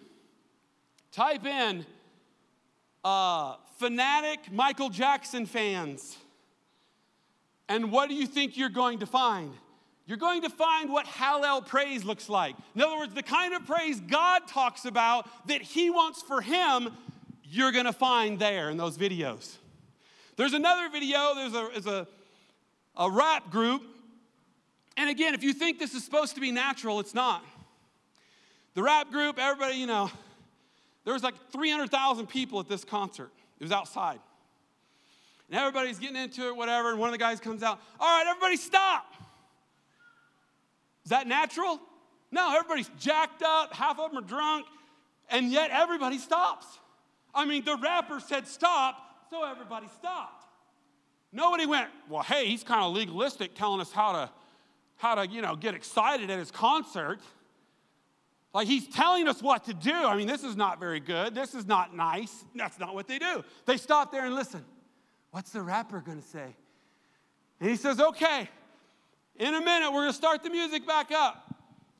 type 1.12 1.46
in 1.46 1.86
uh, 3.04 3.56
fanatic 3.78 4.52
Michael 4.52 4.90
Jackson 4.90 5.46
fans. 5.46 6.16
And 7.68 7.90
what 7.90 8.08
do 8.08 8.14
you 8.14 8.26
think 8.26 8.56
you're 8.56 8.68
going 8.68 8.98
to 8.98 9.06
find? 9.06 9.52
You're 10.06 10.18
going 10.18 10.42
to 10.42 10.50
find 10.50 10.90
what 10.90 11.06
Hallel 11.06 11.64
praise 11.64 12.04
looks 12.04 12.28
like. 12.28 12.56
In 12.74 12.82
other 12.82 12.96
words, 12.96 13.14
the 13.14 13.22
kind 13.22 13.54
of 13.54 13.64
praise 13.66 14.00
God 14.00 14.48
talks 14.48 14.84
about 14.84 15.28
that 15.46 15.62
He 15.62 15.90
wants 15.90 16.22
for 16.22 16.40
Him, 16.40 16.90
you're 17.44 17.72
going 17.72 17.84
to 17.84 17.92
find 17.92 18.38
there 18.38 18.70
in 18.70 18.76
those 18.76 18.98
videos. 18.98 19.56
There's 20.36 20.54
another 20.54 20.88
video, 20.88 21.34
there's 21.34 21.54
a, 21.54 21.68
there's 21.72 21.86
a, 21.86 22.08
a 22.96 23.10
rap 23.10 23.50
group. 23.50 23.82
And 24.96 25.08
again, 25.08 25.34
if 25.34 25.42
you 25.42 25.52
think 25.52 25.78
this 25.78 25.94
is 25.94 26.04
supposed 26.04 26.34
to 26.34 26.40
be 26.40 26.50
natural, 26.50 26.98
it's 27.00 27.14
not. 27.14 27.44
The 28.74 28.82
rap 28.82 29.10
group, 29.10 29.38
everybody, 29.38 29.76
you 29.76 29.86
know, 29.86 30.10
there 31.04 31.14
was 31.14 31.22
like 31.22 31.34
300,000 31.52 32.26
people 32.26 32.58
at 32.60 32.68
this 32.68 32.84
concert. 32.84 33.30
It 33.60 33.62
was 33.62 33.72
outside. 33.72 34.18
And 35.48 35.58
everybody's 35.58 35.98
getting 35.98 36.16
into 36.16 36.48
it, 36.48 36.56
whatever, 36.56 36.90
and 36.90 36.98
one 36.98 37.08
of 37.08 37.12
the 37.12 37.18
guys 37.18 37.38
comes 37.38 37.62
out, 37.62 37.80
All 38.00 38.08
right, 38.08 38.26
everybody 38.26 38.56
stop. 38.56 39.14
Is 41.04 41.10
that 41.10 41.26
natural? 41.26 41.80
No, 42.30 42.56
everybody's 42.56 42.90
jacked 42.98 43.42
up, 43.42 43.74
half 43.74 43.98
of 43.98 44.10
them 44.10 44.24
are 44.24 44.26
drunk, 44.26 44.66
and 45.28 45.50
yet 45.50 45.70
everybody 45.70 46.18
stops. 46.18 46.66
I 47.34 47.44
mean, 47.44 47.64
the 47.64 47.76
rapper 47.76 48.20
said 48.20 48.46
stop, 48.46 48.96
so 49.30 49.44
everybody 49.44 49.86
stopped. 49.88 50.44
Nobody 51.32 51.66
went, 51.66 51.88
well, 52.08 52.22
hey, 52.22 52.46
he's 52.46 52.62
kind 52.62 52.82
of 52.82 52.92
legalistic 52.92 53.54
telling 53.54 53.80
us 53.80 53.90
how 53.90 54.12
to, 54.12 54.30
how 54.96 55.14
to, 55.14 55.26
you 55.26 55.40
know, 55.40 55.56
get 55.56 55.74
excited 55.74 56.30
at 56.30 56.38
his 56.38 56.50
concert. 56.50 57.20
Like 58.52 58.66
he's 58.66 58.86
telling 58.86 59.28
us 59.28 59.42
what 59.42 59.64
to 59.64 59.74
do. 59.74 59.94
I 59.94 60.14
mean, 60.16 60.26
this 60.26 60.44
is 60.44 60.56
not 60.56 60.78
very 60.78 61.00
good. 61.00 61.34
This 61.34 61.54
is 61.54 61.66
not 61.66 61.96
nice. 61.96 62.44
That's 62.54 62.78
not 62.78 62.94
what 62.94 63.08
they 63.08 63.18
do. 63.18 63.42
They 63.64 63.78
stop 63.78 64.12
there 64.12 64.26
and 64.26 64.34
listen. 64.34 64.62
What's 65.30 65.52
the 65.52 65.62
rapper 65.62 66.00
going 66.00 66.20
to 66.20 66.28
say? 66.28 66.54
And 67.60 67.70
he 67.70 67.76
says, 67.76 67.98
okay, 67.98 68.50
in 69.38 69.54
a 69.54 69.60
minute, 69.60 69.90
we're 69.92 70.02
going 70.02 70.10
to 70.10 70.16
start 70.16 70.42
the 70.42 70.50
music 70.50 70.86
back 70.86 71.10
up. 71.12 71.54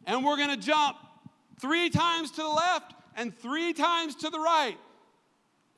And 0.06 0.24
we're 0.24 0.36
going 0.36 0.50
to 0.50 0.56
jump 0.56 0.96
three 1.60 1.90
times 1.90 2.30
to 2.32 2.42
the 2.42 2.48
left 2.48 2.94
and 3.16 3.36
three 3.36 3.72
times 3.72 4.16
to 4.16 4.30
the 4.30 4.38
right. 4.38 4.76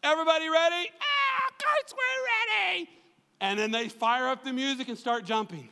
Everybody 0.03 0.49
ready? 0.49 0.91
Ah, 1.01 1.51
we're 1.93 2.75
ready. 2.75 2.89
And 3.41 3.59
then 3.59 3.71
they 3.71 3.89
fire 3.89 4.29
up 4.29 4.45
the 4.45 4.53
music 4.53 4.89
and 4.89 4.97
start 4.97 5.25
jumping. 5.25 5.69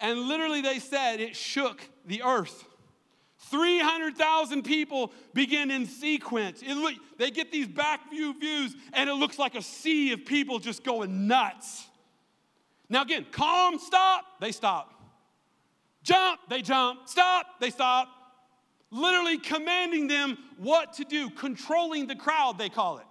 And 0.00 0.20
literally, 0.28 0.60
they 0.60 0.78
said 0.78 1.20
it 1.20 1.34
shook 1.34 1.80
the 2.06 2.22
earth. 2.22 2.64
300,000 3.50 4.62
people 4.62 5.12
begin 5.32 5.70
in 5.70 5.86
sequence. 5.86 6.62
Look, 6.66 6.94
they 7.16 7.30
get 7.30 7.50
these 7.50 7.68
back 7.68 8.10
view 8.10 8.38
views, 8.38 8.74
and 8.92 9.08
it 9.08 9.14
looks 9.14 9.38
like 9.38 9.54
a 9.54 9.62
sea 9.62 10.12
of 10.12 10.24
people 10.24 10.58
just 10.58 10.84
going 10.84 11.26
nuts. 11.26 11.86
Now, 12.88 13.02
again, 13.02 13.26
calm, 13.30 13.78
stop, 13.78 14.24
they 14.40 14.52
stop. 14.52 14.97
Jump, 16.08 16.40
they 16.48 16.62
jump. 16.62 17.06
Stop, 17.06 17.60
they 17.60 17.68
stop. 17.68 18.08
Literally 18.90 19.36
commanding 19.36 20.06
them 20.08 20.38
what 20.56 20.94
to 20.94 21.04
do, 21.04 21.28
controlling 21.28 22.06
the 22.06 22.16
crowd, 22.16 22.56
they 22.56 22.70
call 22.70 22.96
it. 22.96 23.04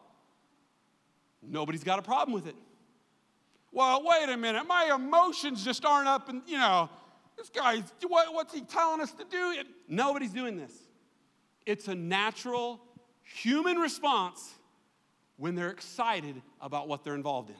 Nobody's 1.43 1.84
got 1.84 2.00
a 2.00 2.02
problem 2.02 2.34
with 2.34 2.48
it. 2.48 2.56
Well, 3.72 4.02
wait 4.04 4.28
a 4.30 4.36
minute, 4.36 4.66
my 4.66 4.91
emotions 4.95 5.64
just 5.64 5.86
aren't 5.86 6.08
up, 6.08 6.28
and 6.30 6.41
you 6.48 6.58
know, 6.58 6.89
this 7.38 7.50
guy's, 7.50 7.84
what, 8.08 8.34
what's 8.34 8.52
he 8.52 8.62
telling 8.62 9.00
us 9.00 9.12
to 9.12 9.26
do? 9.30 9.54
Nobody's 9.88 10.32
doing 10.32 10.58
this. 10.58 10.74
It's 11.68 11.88
a 11.88 11.93
natural 11.93 12.82
human 13.22 13.78
response 13.78 14.56
when 15.36 15.54
they're 15.54 15.70
excited 15.70 16.41
about 16.60 16.88
what 16.88 17.04
they're 17.04 17.14
involved 17.14 17.52
in. 17.52 17.56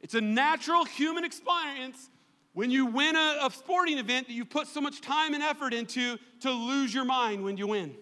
It's 0.00 0.14
a 0.14 0.20
natural 0.20 0.84
human 0.84 1.24
experience 1.24 2.08
when 2.54 2.70
you 2.70 2.86
win 2.86 3.16
a, 3.16 3.38
a 3.44 3.50
sporting 3.50 3.98
event 3.98 4.26
that 4.26 4.34
you 4.34 4.44
put 4.44 4.66
so 4.66 4.80
much 4.80 5.00
time 5.00 5.34
and 5.34 5.42
effort 5.42 5.72
into 5.72 6.18
to 6.40 6.50
lose 6.50 6.92
your 6.92 7.04
mind 7.04 7.44
when 7.44 7.56
you 7.56 7.66
win. 7.66 7.94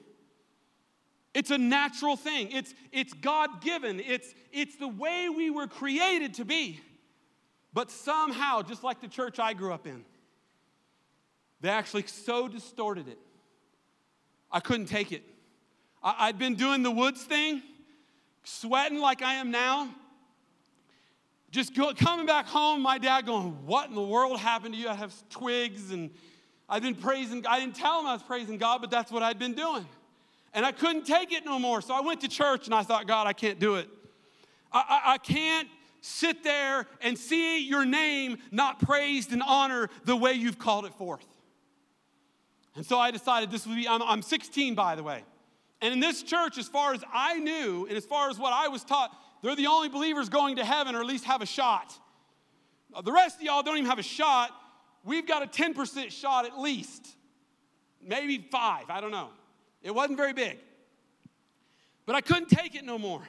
It's 1.33 1.51
a 1.51 1.59
natural 1.59 2.17
thing. 2.17 2.51
It's, 2.51 2.75
it's 2.91 3.13
God 3.13 3.61
given. 3.61 4.01
It's, 4.01 4.35
it's 4.53 4.77
the 4.77 4.89
way 4.89 5.29
we 5.29 5.51
were 5.51 5.69
created 5.69 6.35
to 6.35 6.45
be. 6.45 6.81
But 7.73 7.91
somehow, 7.91 8.63
just 8.63 8.83
like 8.83 9.01
the 9.01 9.09
church 9.09 9.39
I 9.39 9.53
grew 9.53 9.73
up 9.73 9.87
in, 9.87 10.05
they 11.61 11.69
actually 11.69 12.07
so 12.07 12.49
distorted 12.49 13.07
it. 13.07 13.19
I 14.51 14.59
couldn't 14.59 14.87
take 14.87 15.13
it. 15.13 15.23
I, 16.03 16.17
I'd 16.27 16.39
been 16.39 16.57
doing 16.57 16.83
the 16.83 16.91
woods 16.91 17.23
thing, 17.23 17.63
sweating 18.43 18.99
like 18.99 19.23
I 19.23 19.35
am 19.35 19.53
now. 19.53 19.95
Just 21.51 21.75
go, 21.75 21.93
coming 21.95 22.27
back 22.27 22.47
home, 22.47 22.81
my 22.81 22.99
dad 22.99 23.27
going, 23.27 23.67
What 23.67 23.89
in 23.89 23.95
the 23.95 24.03
world 24.03 24.39
happened 24.39 24.75
to 24.75 24.81
you? 24.81 24.89
I 24.89 24.95
have 24.95 25.13
twigs 25.31 25.91
and 25.91 26.11
I've 26.69 26.83
been 26.83 26.95
praising, 26.95 27.45
I 27.47 27.59
didn't 27.59 27.75
tell 27.75 28.01
him 28.01 28.07
I 28.07 28.13
was 28.13 28.23
praising 28.23 28.57
God, 28.57 28.81
but 28.81 28.91
that's 28.91 29.11
what 29.11 29.25
I'd 29.25 29.39
been 29.39 29.55
doing. 29.55 29.85
And 30.55 30.65
I 30.65 30.71
couldn't 30.71 31.05
take 31.05 31.33
it 31.33 31.45
no 31.45 31.59
more. 31.59 31.83
So 31.83 31.93
I 31.95 32.01
went 32.01 32.21
to 32.21 32.29
church 32.29 32.67
and 32.67 32.75
I 32.75 32.85
thought, 32.85 33.09
God, 33.09 33.27
I 33.27 33.33
can't 33.33 33.59
do 33.59 33.75
it. 33.75 33.89
I, 34.73 34.79
I, 34.79 35.13
I 35.15 35.19
can't 35.19 35.69
sit 36.01 36.45
there 36.45 36.87
and 37.01 37.19
see 37.19 37.67
your 37.67 37.85
name 37.85 38.39
not 38.53 38.81
praised 38.81 39.33
and 39.33 39.43
honored 39.43 39.91
the 40.05 40.17
way 40.17 40.33
you've 40.33 40.59
called 40.59 40.87
it 40.87 40.95
forth. 40.95 41.27
And 42.77 42.87
so 42.87 42.99
I 42.99 43.11
decided 43.11 43.51
this 43.51 43.67
would 43.67 43.77
be, 43.77 43.89
I'm, 43.89 44.03
I'm 44.03 44.23
16 44.23 44.77
by 44.77 44.95
the 44.95 45.03
way. 45.03 45.25
And 45.83 45.93
in 45.93 46.01
this 46.01 46.23
church, 46.23 46.59
as 46.59 46.69
far 46.69 46.95
as 46.95 47.03
I 47.13 47.39
knew, 47.39 47.87
and 47.87 47.97
as 47.97 48.05
far 48.05 48.31
as 48.31 48.39
what 48.39 48.53
I 48.53 48.69
was 48.69 48.85
taught, 48.85 49.11
they're 49.43 49.57
the 49.57 49.67
only 49.67 49.89
believers 49.89 50.29
going 50.29 50.57
to 50.57 50.65
heaven 50.65 50.95
or 50.95 51.01
at 51.01 51.07
least 51.07 51.25
have 51.25 51.43
a 51.43 51.47
shot. 51.47 51.99
Uh, 52.93 53.01
the 53.01 53.13
rest 53.13 53.37
of 53.37 53.43
y'all 53.43 53.63
don't 53.63 53.77
even 53.77 53.89
have 53.89 53.99
a 53.99 54.03
shot. 54.03 54.51
We've 55.05 55.27
got 55.27 55.43
a 55.43 55.47
10% 55.47 56.11
shot 56.11 56.45
at 56.45 56.59
least, 56.59 57.07
maybe 58.03 58.47
five, 58.51 58.91
I 58.91 59.01
don't 59.01 59.13
know. 59.13 59.31
It 59.83 59.95
wasn't 59.95 60.19
very 60.19 60.35
big. 60.35 60.59
But 62.05 62.17
I 62.17 62.21
couldn't 62.21 62.49
take 62.49 62.75
it 62.75 62.85
no 62.85 62.99
more. 62.99 63.23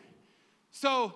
So 0.71 1.13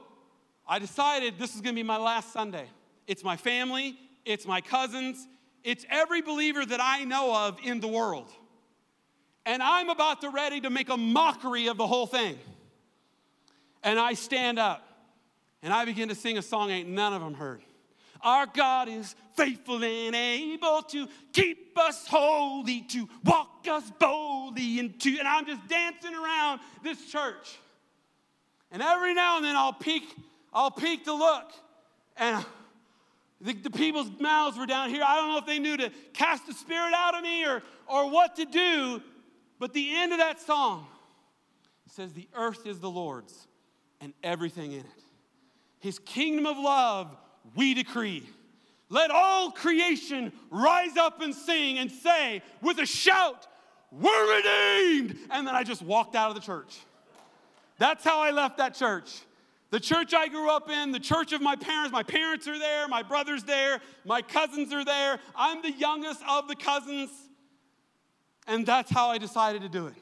I 0.68 0.80
decided 0.80 1.38
this 1.38 1.56
is 1.56 1.62
gonna 1.62 1.74
be 1.74 1.84
my 1.84 1.98
last 1.98 2.32
Sunday. 2.32 2.68
It's 3.08 3.24
my 3.24 3.36
family, 3.36 3.98
it's 4.24 4.46
my 4.46 4.62
cousins, 4.62 5.28
it's 5.64 5.86
every 5.89 6.22
believer 6.22 6.66
that 6.66 6.80
I 6.82 7.04
know 7.04 7.36
of 7.36 7.58
in 7.64 7.80
the 7.80 7.88
world. 7.88 8.30
And 9.46 9.62
I'm 9.62 9.89
about 9.89 10.22
to 10.22 10.30
ready 10.30 10.62
to 10.62 10.70
make 10.70 10.89
a 10.89 10.98
mockery 10.98 11.68
of 11.68 11.78
the 11.78 11.86
whole 11.86 12.08
thing. 12.08 12.38
And 13.84 14.00
I 14.00 14.14
stand 14.14 14.58
up 14.58 14.85
and 15.66 15.74
I 15.74 15.84
begin 15.84 16.09
to 16.09 16.16
sing 16.16 16.38
a 16.38 16.43
song 16.43 16.70
ain't 16.70 16.88
none 16.88 17.11
of 17.11 17.22
them 17.22 17.34
heard. 17.34 17.59
Our 18.22 18.45
God 18.45 18.88
is 18.88 19.16
faithful 19.36 19.84
and 19.84 20.16
able 20.16 20.84
to 20.89 21.07
keep 21.34 21.76
us 21.76 22.05
holy, 22.07 22.82
to 22.82 23.09
walk 23.24 23.66
us 23.68 23.91
boldly 23.99 24.78
into, 24.78 25.18
and 25.18 25.28
I'm 25.28 25.43
just 25.47 25.68
dancing 25.68 26.13
around 26.13 26.59
this 26.84 27.03
church. 27.07 27.57
And 28.72 28.84
every 28.84 29.16
now 29.16 29.38
and 29.38 29.45
then 29.45 29.55
I'll 29.55 29.74
peek, 29.74 30.03
I'll 30.53 30.70
peek 30.70 31.05
to 31.05 31.13
look, 31.13 31.51
and 32.16 32.45
the, 33.41 33.53
the, 33.53 33.72
people's 33.72 34.11
mouths 34.20 34.59
were 34.59 34.68
down 34.68 34.91
here. 34.91 35.03
I 35.05 35.16
don't 35.16 35.32
know 35.32 35.39
if 35.39 35.47
they 35.47 35.59
knew 35.59 35.78
to 35.78 35.91
cast 36.13 36.45
the 36.45 36.53
spirit 36.53 36.93
out 36.93 37.16
of 37.16 37.24
me 37.24 37.43
or, 37.43 37.63
or 37.88 38.11
what 38.11 38.36
to 38.36 38.45
do. 38.45 39.01
But 39.59 39.74
the 39.74 39.95
end 39.95 40.11
of 40.11 40.20
that 40.20 40.39
song 40.39 40.86
says, 41.89 42.13
The 42.13 42.28
earth 42.36 42.68
is 42.68 42.80
the 42.80 42.89
Lord's 42.89 43.47
and 43.99 44.13
everything 44.24 44.72
in 44.72 44.82
it. 44.82 45.05
His 45.86 46.00
kingdom 46.00 46.48
of 46.48 46.58
love 46.58 47.16
we 47.56 47.76
decree. 47.76 48.28
Let 48.90 49.12
all 49.12 49.52
creation 49.52 50.34
rise 50.50 50.98
up 50.98 51.22
and 51.22 51.32
sing 51.32 51.78
and 51.78 51.92
say 51.92 52.42
with 52.60 52.80
a 52.80 52.88
shout, 52.88 53.46
We're 53.92 54.36
redeemed. 54.36 55.16
And 55.30 55.46
then 55.46 55.54
I 55.54 55.62
just 55.62 55.84
walked 55.84 56.16
out 56.16 56.30
of 56.30 56.36
the 56.36 56.42
church. 56.42 56.76
That's 57.78 58.04
how 58.04 58.20
I 58.20 58.32
left 58.32 58.58
that 58.58 58.74
church. 58.74 59.14
The 59.70 59.80
church 59.80 60.16
I 60.16 60.28
grew 60.28 60.50
up 60.50 60.72
in, 60.72 60.92
the 60.92 61.00
church 61.00 61.34
of 61.34 61.42
my 61.44 61.56
parents, 61.56 61.92
my 61.92 62.02
parents 62.02 62.48
are 62.48 62.58
there, 62.58 62.88
my 62.88 63.04
brother's 63.04 63.44
there, 63.44 63.80
my 64.06 64.24
cousins 64.24 64.74
are 64.74 64.84
there. 64.84 65.20
I'm 65.36 65.62
the 65.62 65.72
youngest 65.72 66.22
of 66.28 66.48
the 66.48 66.56
cousins. 66.56 67.12
And 68.48 68.66
that's 68.66 68.90
how 68.90 69.10
I 69.10 69.20
decided 69.20 69.62
to 69.62 69.70
do 69.70 69.86
it. 69.86 69.94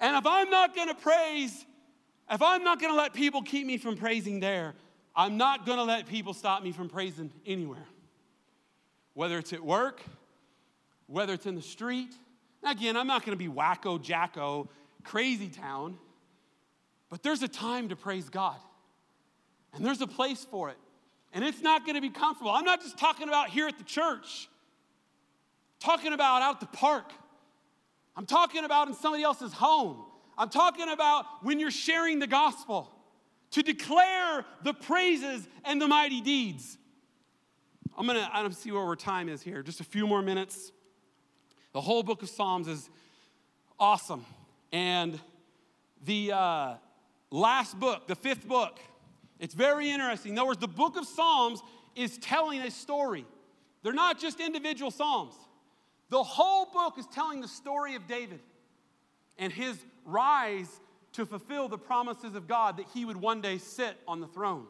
And 0.00 0.16
if 0.16 0.24
I'm 0.24 0.48
not 0.48 0.74
gonna 0.74 0.94
praise, 0.94 1.66
if 2.30 2.40
I'm 2.40 2.64
not 2.64 2.80
gonna 2.80 2.96
let 2.96 3.12
people 3.12 3.42
keep 3.42 3.66
me 3.66 3.76
from 3.76 3.98
praising 3.98 4.40
there, 4.40 4.74
I'm 5.16 5.36
not 5.38 5.64
gonna 5.64 5.84
let 5.84 6.06
people 6.06 6.34
stop 6.34 6.62
me 6.62 6.72
from 6.72 6.88
praising 6.88 7.32
anywhere. 7.46 7.86
Whether 9.14 9.38
it's 9.38 9.52
at 9.52 9.64
work, 9.64 10.02
whether 11.06 11.32
it's 11.32 11.46
in 11.46 11.54
the 11.54 11.62
street. 11.62 12.12
Again, 12.62 12.96
I'm 12.96 13.06
not 13.06 13.24
gonna 13.24 13.36
be 13.36 13.48
wacko, 13.48 14.02
jacko, 14.02 14.68
crazy 15.04 15.48
town. 15.48 15.98
But 17.08 17.22
there's 17.22 17.42
a 17.42 17.48
time 17.48 17.88
to 17.90 17.96
praise 17.96 18.28
God, 18.28 18.56
and 19.72 19.86
there's 19.86 20.00
a 20.00 20.06
place 20.06 20.44
for 20.50 20.70
it. 20.70 20.76
And 21.32 21.44
it's 21.44 21.60
not 21.60 21.84
going 21.84 21.96
to 21.96 22.00
be 22.00 22.10
comfortable. 22.10 22.50
I'm 22.50 22.64
not 22.64 22.80
just 22.80 22.98
talking 22.98 23.28
about 23.28 23.50
here 23.50 23.68
at 23.68 23.78
the 23.78 23.84
church, 23.84 24.48
I'm 25.82 25.96
talking 25.96 26.12
about 26.12 26.42
out 26.42 26.54
at 26.54 26.60
the 26.60 26.76
park. 26.76 27.12
I'm 28.16 28.24
talking 28.24 28.64
about 28.64 28.88
in 28.88 28.94
somebody 28.94 29.22
else's 29.22 29.52
home. 29.52 30.02
I'm 30.38 30.48
talking 30.48 30.88
about 30.88 31.26
when 31.42 31.60
you're 31.60 31.70
sharing 31.70 32.18
the 32.18 32.26
gospel 32.26 32.90
to 33.56 33.62
declare 33.62 34.44
the 34.62 34.72
praises 34.72 35.48
and 35.64 35.80
the 35.80 35.88
mighty 35.88 36.20
deeds. 36.20 36.78
I'm 37.96 38.06
gonna, 38.06 38.28
I 38.32 38.42
don't 38.42 38.54
see 38.54 38.70
where 38.70 38.82
our 38.82 38.96
time 38.96 39.28
is 39.28 39.42
here. 39.42 39.62
Just 39.62 39.80
a 39.80 39.84
few 39.84 40.06
more 40.06 40.22
minutes. 40.22 40.72
The 41.72 41.80
whole 41.80 42.02
book 42.02 42.22
of 42.22 42.28
Psalms 42.28 42.68
is 42.68 42.88
awesome. 43.78 44.24
And 44.72 45.18
the, 46.04 46.32
uh, 46.32 46.74
last 47.30 47.78
book, 47.78 48.06
the 48.06 48.14
fifth 48.14 48.46
book. 48.46 48.78
It's 49.38 49.54
very 49.54 49.90
interesting. 49.90 50.32
In 50.32 50.38
other 50.38 50.48
words, 50.48 50.60
the 50.60 50.68
book 50.68 50.96
of 50.96 51.06
Psalms 51.06 51.62
is 51.94 52.18
telling 52.18 52.60
a 52.60 52.70
story. 52.70 53.26
They're 53.82 53.92
not 53.92 54.18
just 54.18 54.40
individual 54.40 54.90
Psalms. 54.90 55.34
The 56.08 56.22
whole 56.22 56.66
book 56.66 56.98
is 56.98 57.06
telling 57.06 57.40
the 57.40 57.48
story 57.48 57.94
of 57.94 58.06
David 58.06 58.40
and 59.38 59.52
his 59.52 59.78
rise 60.04 60.68
to 61.16 61.24
fulfill 61.24 61.66
the 61.66 61.78
promises 61.78 62.34
of 62.34 62.46
God 62.46 62.76
that 62.76 62.86
he 62.92 63.06
would 63.06 63.16
one 63.16 63.40
day 63.40 63.56
sit 63.56 63.96
on 64.06 64.20
the 64.20 64.26
throne. 64.26 64.66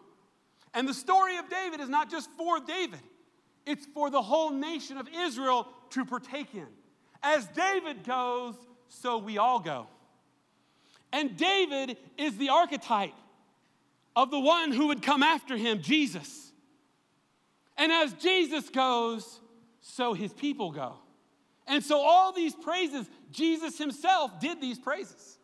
And 0.75 0.89
the 0.89 0.95
story 0.95 1.37
of 1.39 1.49
David 1.49 1.81
is 1.81 1.89
not 1.89 2.09
just 2.09 2.31
for 2.39 2.61
David, 2.61 3.01
it's 3.67 3.85
for 3.87 4.11
the 4.11 4.23
whole 4.23 4.51
nation 4.51 4.97
of 4.97 5.09
Israel 5.13 5.67
to 5.91 6.05
partake 6.05 6.55
in. 6.55 6.69
As 7.23 7.47
David 7.49 8.05
goes, 8.05 8.55
so 8.89 9.19
we 9.19 9.39
all 9.39 9.59
go. 9.59 9.89
And 11.13 11.37
David 11.37 11.97
is 12.17 12.37
the 12.37 12.51
archetype 12.51 13.15
of 14.15 14.31
the 14.31 14.39
one 14.39 14.71
who 14.71 14.87
would 14.89 15.03
come 15.03 15.25
after 15.25 15.57
him, 15.57 15.83
Jesus. 15.83 16.53
And 17.77 17.91
as 17.91 18.13
Jesus 18.15 18.71
goes, 18.71 19.41
so 19.81 20.15
his 20.15 20.33
people 20.33 20.71
go. 20.71 20.95
And 21.67 21.83
so 21.83 21.99
all 22.01 22.33
these 22.33 22.55
praises, 22.55 23.09
Jesus 23.33 23.79
himself 23.79 24.39
did 24.39 24.61
these 24.61 24.79
praises. 24.79 25.39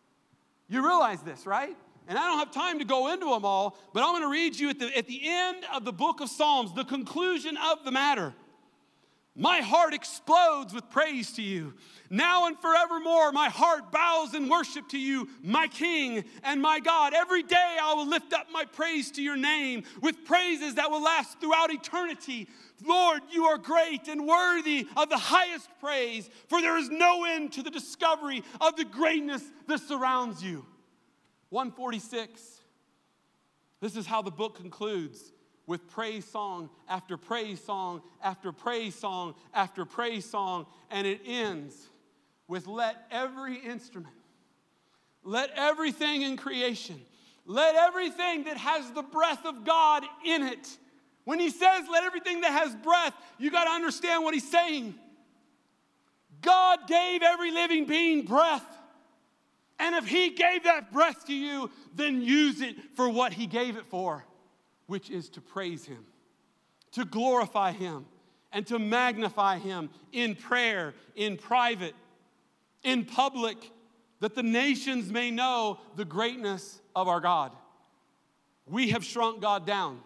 You 0.72 0.82
realize 0.82 1.20
this, 1.20 1.44
right? 1.44 1.76
And 2.08 2.18
I 2.18 2.26
don't 2.26 2.38
have 2.38 2.50
time 2.50 2.78
to 2.78 2.86
go 2.86 3.12
into 3.12 3.26
them 3.26 3.44
all, 3.44 3.76
but 3.92 4.02
I'm 4.02 4.12
going 4.12 4.22
to 4.22 4.30
read 4.30 4.58
you 4.58 4.70
at 4.70 4.78
the, 4.78 4.96
at 4.96 5.06
the 5.06 5.20
end 5.22 5.66
of 5.74 5.84
the 5.84 5.92
book 5.92 6.22
of 6.22 6.30
Psalms, 6.30 6.72
the 6.72 6.84
conclusion 6.84 7.58
of 7.58 7.84
the 7.84 7.90
matter. 7.90 8.32
My 9.35 9.61
heart 9.61 9.95
explodes 9.95 10.74
with 10.74 10.91
praise 10.91 11.33
to 11.33 11.43
you. 11.43 11.72
Now 12.11 12.47
and 12.47 12.59
forevermore, 12.59 13.33
my 13.33 13.49
heart 13.49 13.91
bows 13.91 14.35
in 14.35 14.51
worship 14.51 14.91
to 14.91 14.99
you, 14.99 15.26
my 15.43 15.68
King 15.68 16.24
and 16.45 16.61
my 16.61 16.80
God. 16.80 17.14
Every 17.14 17.43
day 17.43 17.78
I 17.83 17.95
will 17.95 18.07
lift 18.07 18.35
up 18.35 18.49
my 18.53 18.66
praise 18.66 19.11
to 19.12 19.22
your 19.22 19.39
name 19.39 19.85
with 20.03 20.26
praises 20.26 20.74
that 20.74 20.91
will 20.91 21.03
last 21.03 21.41
throughout 21.41 21.72
eternity. 21.72 22.47
Lord, 22.85 23.22
you 23.30 23.47
are 23.47 23.57
great 23.57 24.07
and 24.07 24.26
worthy 24.26 24.87
of 24.99 25.09
the 25.09 25.16
highest 25.16 25.70
praise, 25.80 26.28
for 26.49 26.61
there 26.61 26.76
is 26.76 26.91
no 26.91 27.24
end 27.24 27.53
to 27.53 27.62
the 27.62 27.70
discovery 27.70 28.45
of 28.61 28.76
the 28.76 28.85
greatness 28.85 29.43
that 29.66 29.80
surrounds 29.80 30.45
you. 30.45 30.66
146. 31.49 32.61
This 33.80 33.97
is 33.97 34.05
how 34.05 34.20
the 34.20 34.30
book 34.30 34.57
concludes 34.57 35.33
with 35.66 35.88
praise 35.88 36.24
song 36.24 36.68
after 36.88 37.16
praise 37.16 37.62
song 37.62 38.02
after 38.22 38.52
praise 38.52 38.94
song 38.94 39.34
after 39.54 39.84
praise 39.84 40.24
song, 40.24 40.66
and 40.90 41.06
it 41.06 41.20
ends 41.24 41.88
with 42.48 42.66
let 42.66 43.06
every 43.10 43.56
instrument, 43.56 44.14
let 45.24 45.50
everything 45.56 46.22
in 46.22 46.36
creation, 46.36 47.00
let 47.46 47.74
everything 47.74 48.44
that 48.44 48.56
has 48.56 48.90
the 48.90 49.02
breath 49.02 49.44
of 49.46 49.64
God 49.64 50.04
in 50.24 50.42
it. 50.42 50.76
When 51.24 51.38
he 51.38 51.50
says, 51.50 51.84
let 51.90 52.02
everything 52.02 52.40
that 52.40 52.50
has 52.50 52.74
breath, 52.76 53.14
you 53.38 53.50
got 53.50 53.64
to 53.64 53.70
understand 53.70 54.24
what 54.24 54.34
he's 54.34 54.50
saying. 54.50 54.94
God 56.40 56.80
gave 56.88 57.22
every 57.22 57.52
living 57.52 57.86
being 57.86 58.24
breath. 58.24 58.66
And 59.78 59.94
if 59.94 60.06
he 60.06 60.30
gave 60.30 60.64
that 60.64 60.92
breath 60.92 61.26
to 61.26 61.32
you, 61.32 61.70
then 61.94 62.22
use 62.22 62.60
it 62.60 62.76
for 62.94 63.08
what 63.08 63.32
he 63.32 63.46
gave 63.46 63.76
it 63.76 63.86
for 63.86 64.24
which 64.93 65.09
is 65.09 65.30
to 65.30 65.40
praise 65.40 65.86
Him, 65.86 66.05
to 66.90 67.07
glorify 67.07 67.72
Him, 67.72 68.05
and 68.53 68.66
to 68.66 68.78
magnify 68.78 69.57
Him 69.57 69.88
in 70.12 70.36
prayer, 70.36 70.93
in 71.16 71.38
private, 71.38 71.95
in 72.82 73.07
public, 73.07 73.57
that 74.20 74.34
the 74.34 74.43
nations 74.43 75.11
may 75.11 75.30
know 75.30 75.80
the 75.97 76.05
greatness 76.05 76.78
of 76.95 77.09
our 77.09 77.20
God. 77.20 77.53
We 78.66 78.90
have 78.90 79.03
shrunk 79.03 79.40
God 79.40 79.66
down. 79.66 79.99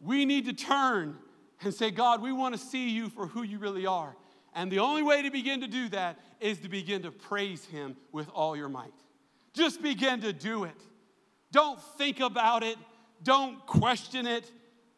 We 0.00 0.24
need 0.24 0.46
to 0.46 0.54
turn 0.54 1.18
and 1.62 1.74
say, 1.74 1.90
God, 1.90 2.22
we 2.22 2.32
want 2.32 2.54
to 2.54 2.58
see 2.58 2.88
you 2.88 3.10
for 3.10 3.26
who 3.26 3.42
you 3.42 3.58
really 3.58 3.84
are. 3.84 4.16
And 4.54 4.72
the 4.72 4.78
only 4.78 5.02
way 5.02 5.20
to 5.20 5.30
begin 5.30 5.60
to 5.60 5.68
do 5.68 5.90
that 5.90 6.18
is 6.40 6.56
to 6.60 6.70
begin 6.70 7.02
to 7.02 7.10
praise 7.10 7.66
Him 7.66 7.98
with 8.12 8.30
all 8.30 8.56
your 8.56 8.70
might. 8.70 8.94
Just 9.52 9.82
begin 9.82 10.22
to 10.22 10.32
do 10.32 10.64
it. 10.64 10.80
Don't 11.52 11.78
think 11.98 12.20
about 12.20 12.62
it. 12.62 12.78
Don't 13.22 13.66
question 13.66 14.26
it. 14.26 14.50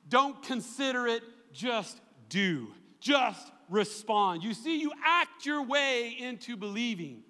Don't 0.09 0.43
consider 0.43 1.07
it. 1.07 1.23
Just 1.53 2.01
do. 2.29 2.69
Just 3.01 3.51
respond. 3.69 4.43
You 4.43 4.55
see, 4.55 4.81
you 4.81 4.93
act 5.05 5.45
your 5.47 5.63
way 5.63 6.17
into 6.19 6.57
believing. 6.57 7.23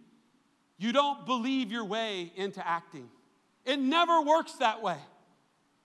You 0.78 0.93
don't 0.93 1.24
believe 1.26 1.70
your 1.70 1.84
way 1.84 2.32
into 2.36 2.66
acting. 2.66 3.09
It 3.64 3.78
never 3.78 4.20
works 4.22 4.53
that 4.55 4.82
way. 4.82 4.99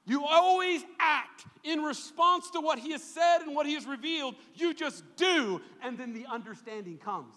You 0.06 0.26
always 0.26 0.84
act 1.00 1.46
in 1.64 1.84
response 1.84 2.50
to 2.52 2.62
what 2.62 2.80
he 2.80 2.94
has 2.94 3.04
said 3.04 3.40
and 3.42 3.54
what 3.54 3.68
he 3.68 3.74
has 3.74 3.86
revealed. 3.86 4.36
You 4.56 4.74
just 4.74 5.04
do, 5.18 5.62
and 5.84 5.98
then 5.98 6.14
the 6.14 6.26
understanding 6.26 6.98
comes. 6.98 7.36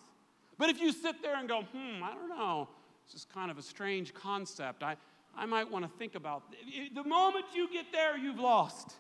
But 0.57 0.71
if 0.71 0.81
you 0.81 0.93
sit 0.93 1.21
there 1.21 1.37
and 1.37 1.49
go, 1.49 1.63
hmm, 1.63 2.03
I 2.03 2.15
don't 2.15 2.29
know, 2.29 2.69
it's 3.05 3.13
just 3.13 3.35
kind 3.35 3.51
of 3.51 3.59
a 3.59 3.63
strange 3.63 4.15
concept. 4.15 4.83
I, 4.85 4.97
I 5.37 5.47
might 5.47 5.71
want 5.71 5.85
to 5.85 5.99
think 5.99 6.15
about. 6.15 6.43
The 6.95 7.05
moment 7.05 7.47
you 7.55 7.71
get 7.73 7.87
there, 7.93 8.17
you've 8.17 8.41
lost. 8.41 8.93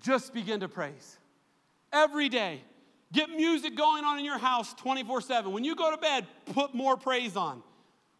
Just 0.00 0.32
begin 0.32 0.60
to 0.60 0.68
praise. 0.68 1.18
Every 1.92 2.28
day. 2.28 2.62
Get 3.12 3.28
music 3.28 3.76
going 3.76 4.04
on 4.04 4.18
in 4.18 4.24
your 4.24 4.38
house 4.38 4.72
24 4.74 5.20
7. 5.20 5.52
When 5.52 5.64
you 5.64 5.74
go 5.74 5.90
to 5.90 5.96
bed, 5.96 6.26
put 6.52 6.74
more 6.74 6.96
praise 6.96 7.36
on. 7.36 7.62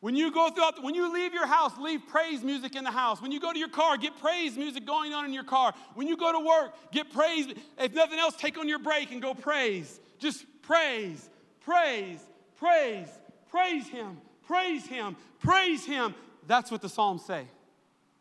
When 0.00 0.16
you 0.16 0.32
go 0.32 0.48
throughout, 0.50 0.76
the, 0.76 0.82
when 0.82 0.94
you 0.94 1.12
leave 1.12 1.34
your 1.34 1.46
house, 1.46 1.76
leave 1.78 2.00
praise 2.08 2.42
music 2.42 2.74
in 2.74 2.84
the 2.84 2.90
house. 2.90 3.20
When 3.20 3.30
you 3.30 3.38
go 3.38 3.52
to 3.52 3.58
your 3.58 3.68
car, 3.68 3.98
get 3.98 4.18
praise 4.18 4.56
music 4.56 4.86
going 4.86 5.12
on 5.12 5.26
in 5.26 5.32
your 5.32 5.44
car. 5.44 5.74
When 5.94 6.08
you 6.08 6.16
go 6.16 6.32
to 6.32 6.40
work, 6.40 6.74
get 6.90 7.12
praise. 7.12 7.46
If 7.78 7.92
nothing 7.92 8.18
else, 8.18 8.34
take 8.36 8.58
on 8.58 8.66
your 8.66 8.78
break 8.78 9.12
and 9.12 9.20
go 9.20 9.34
praise. 9.34 10.00
Just 10.18 10.46
praise, 10.62 11.28
praise, 11.60 12.18
praise, 12.56 13.08
praise 13.50 13.86
Him, 13.88 14.16
praise 14.46 14.86
Him, 14.86 15.16
praise 15.38 15.84
Him. 15.84 16.14
That's 16.50 16.72
what 16.72 16.82
the 16.82 16.88
Psalms 16.88 17.24
say. 17.24 17.46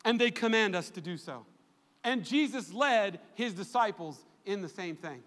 And 0.05 0.21
they 0.21 0.29
command 0.29 0.75
us 0.75 0.91
to 0.91 1.01
do 1.01 1.17
so. 1.17 1.47
And 2.03 2.23
Jesus 2.23 2.71
led 2.71 3.19
his 3.33 3.55
disciples 3.55 4.19
in 4.45 4.61
the 4.61 4.69
same 4.69 4.95
thing. 4.95 5.23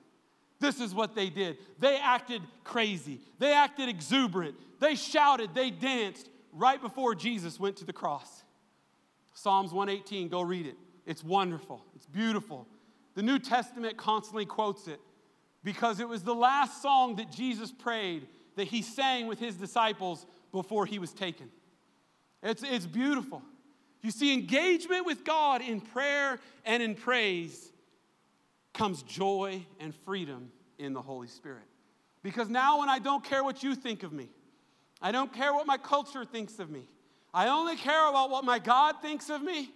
This 0.61 0.81
is 0.81 0.95
what 0.95 1.17
they 1.17 1.29
did. 1.29 1.59
They 1.81 1.97
acted 1.97 2.43
crazy, 2.63 3.19
they 3.41 3.53
acted 3.53 3.89
exuberant, 3.89 4.55
they 4.79 4.95
shouted, 4.95 5.53
they 5.53 5.73
danced 5.73 6.31
right 6.53 6.81
before 6.81 7.17
Jesus 7.17 7.59
went 7.59 7.77
to 7.79 7.85
the 7.85 7.93
cross. 7.93 8.45
Psalms 9.35 9.73
118, 9.73 10.29
go 10.29 10.41
read 10.41 10.67
it. 10.67 10.77
It's 11.05 11.25
wonderful, 11.25 11.85
it's 11.97 12.07
beautiful. 12.07 12.69
The 13.17 13.23
New 13.23 13.41
Testament 13.41 13.97
constantly 13.97 14.47
quotes 14.47 14.87
it 14.87 15.01
because 15.65 15.99
it 15.99 16.09
was 16.09 16.23
the 16.23 16.37
last 16.37 16.81
song 16.81 17.17
that 17.17 17.33
Jesus 17.33 17.73
prayed 17.73 18.29
that 18.55 18.69
he 18.69 18.81
sang 18.81 19.27
with 19.27 19.41
his 19.41 19.57
disciples 19.57 20.25
before 20.53 20.87
he 20.87 21.01
was 21.01 21.13
taken. 21.13 21.51
It's, 22.43 22.63
it's 22.63 22.87
beautiful. 22.87 23.43
You 24.03 24.11
see, 24.11 24.33
engagement 24.33 25.07
with 25.07 25.25
God 25.25 25.63
in 25.63 25.81
prayer 25.81 26.41
and 26.65 26.83
in 26.83 26.95
praise 26.95 27.71
comes 28.75 29.03
joy 29.03 29.65
and 29.79 29.95
freedom 30.05 30.51
in 30.79 30.93
the 30.93 31.03
Holy 31.03 31.29
Spirit. 31.29 31.63
Because 32.23 32.49
now, 32.49 32.81
when 32.81 32.89
I 32.89 32.99
don't 32.99 33.23
care 33.23 33.45
what 33.45 33.63
you 33.63 33.75
think 33.75 34.03
of 34.03 34.13
me, 34.13 34.29
I 35.01 35.13
don't 35.13 35.33
care 35.33 35.53
what 35.53 35.67
my 35.67 35.77
culture 35.77 36.25
thinks 36.25 36.59
of 36.59 36.71
me, 36.71 36.83
I 37.35 37.49
only 37.49 37.77
care 37.77 38.09
about 38.09 38.31
what 38.31 38.45
my 38.45 38.59
God 38.59 38.97
thinks 39.01 39.31
of 39.31 39.43
me, 39.43 39.71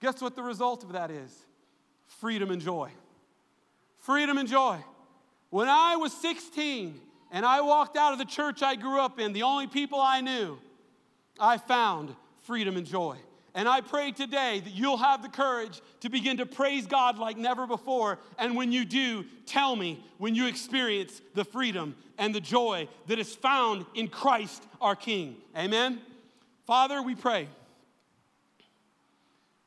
guess 0.00 0.20
what 0.20 0.34
the 0.34 0.42
result 0.42 0.82
of 0.82 0.92
that 0.92 1.10
is? 1.10 1.36
Freedom 2.06 2.50
and 2.50 2.60
joy. 2.60 2.90
Freedom 3.98 4.38
and 4.38 4.48
joy. 4.48 4.78
When 5.50 5.68
I 5.68 5.96
was 5.96 6.12
16 6.14 6.98
and 7.30 7.44
I 7.44 7.60
walked 7.60 7.96
out 7.96 8.12
of 8.12 8.18
the 8.18 8.24
church 8.24 8.62
I 8.62 8.74
grew 8.74 8.98
up 8.98 9.20
in, 9.20 9.32
the 9.32 9.42
only 9.42 9.66
people 9.66 10.00
I 10.00 10.20
knew, 10.20 10.58
I 11.38 11.58
found 11.58 12.14
freedom 12.42 12.76
and 12.76 12.86
joy. 12.86 13.18
And 13.54 13.68
I 13.68 13.82
pray 13.82 14.12
today 14.12 14.60
that 14.60 14.72
you'll 14.72 14.96
have 14.96 15.22
the 15.22 15.28
courage 15.28 15.82
to 16.00 16.08
begin 16.08 16.38
to 16.38 16.46
praise 16.46 16.86
God 16.86 17.18
like 17.18 17.36
never 17.36 17.66
before. 17.66 18.18
And 18.38 18.56
when 18.56 18.72
you 18.72 18.84
do, 18.84 19.24
tell 19.44 19.76
me 19.76 20.02
when 20.16 20.34
you 20.34 20.46
experience 20.46 21.20
the 21.34 21.44
freedom 21.44 21.94
and 22.16 22.34
the 22.34 22.40
joy 22.40 22.88
that 23.08 23.18
is 23.18 23.34
found 23.34 23.84
in 23.94 24.08
Christ 24.08 24.62
our 24.80 24.96
King. 24.96 25.36
Amen? 25.56 26.00
Father, 26.66 27.02
we 27.02 27.14
pray. 27.14 27.48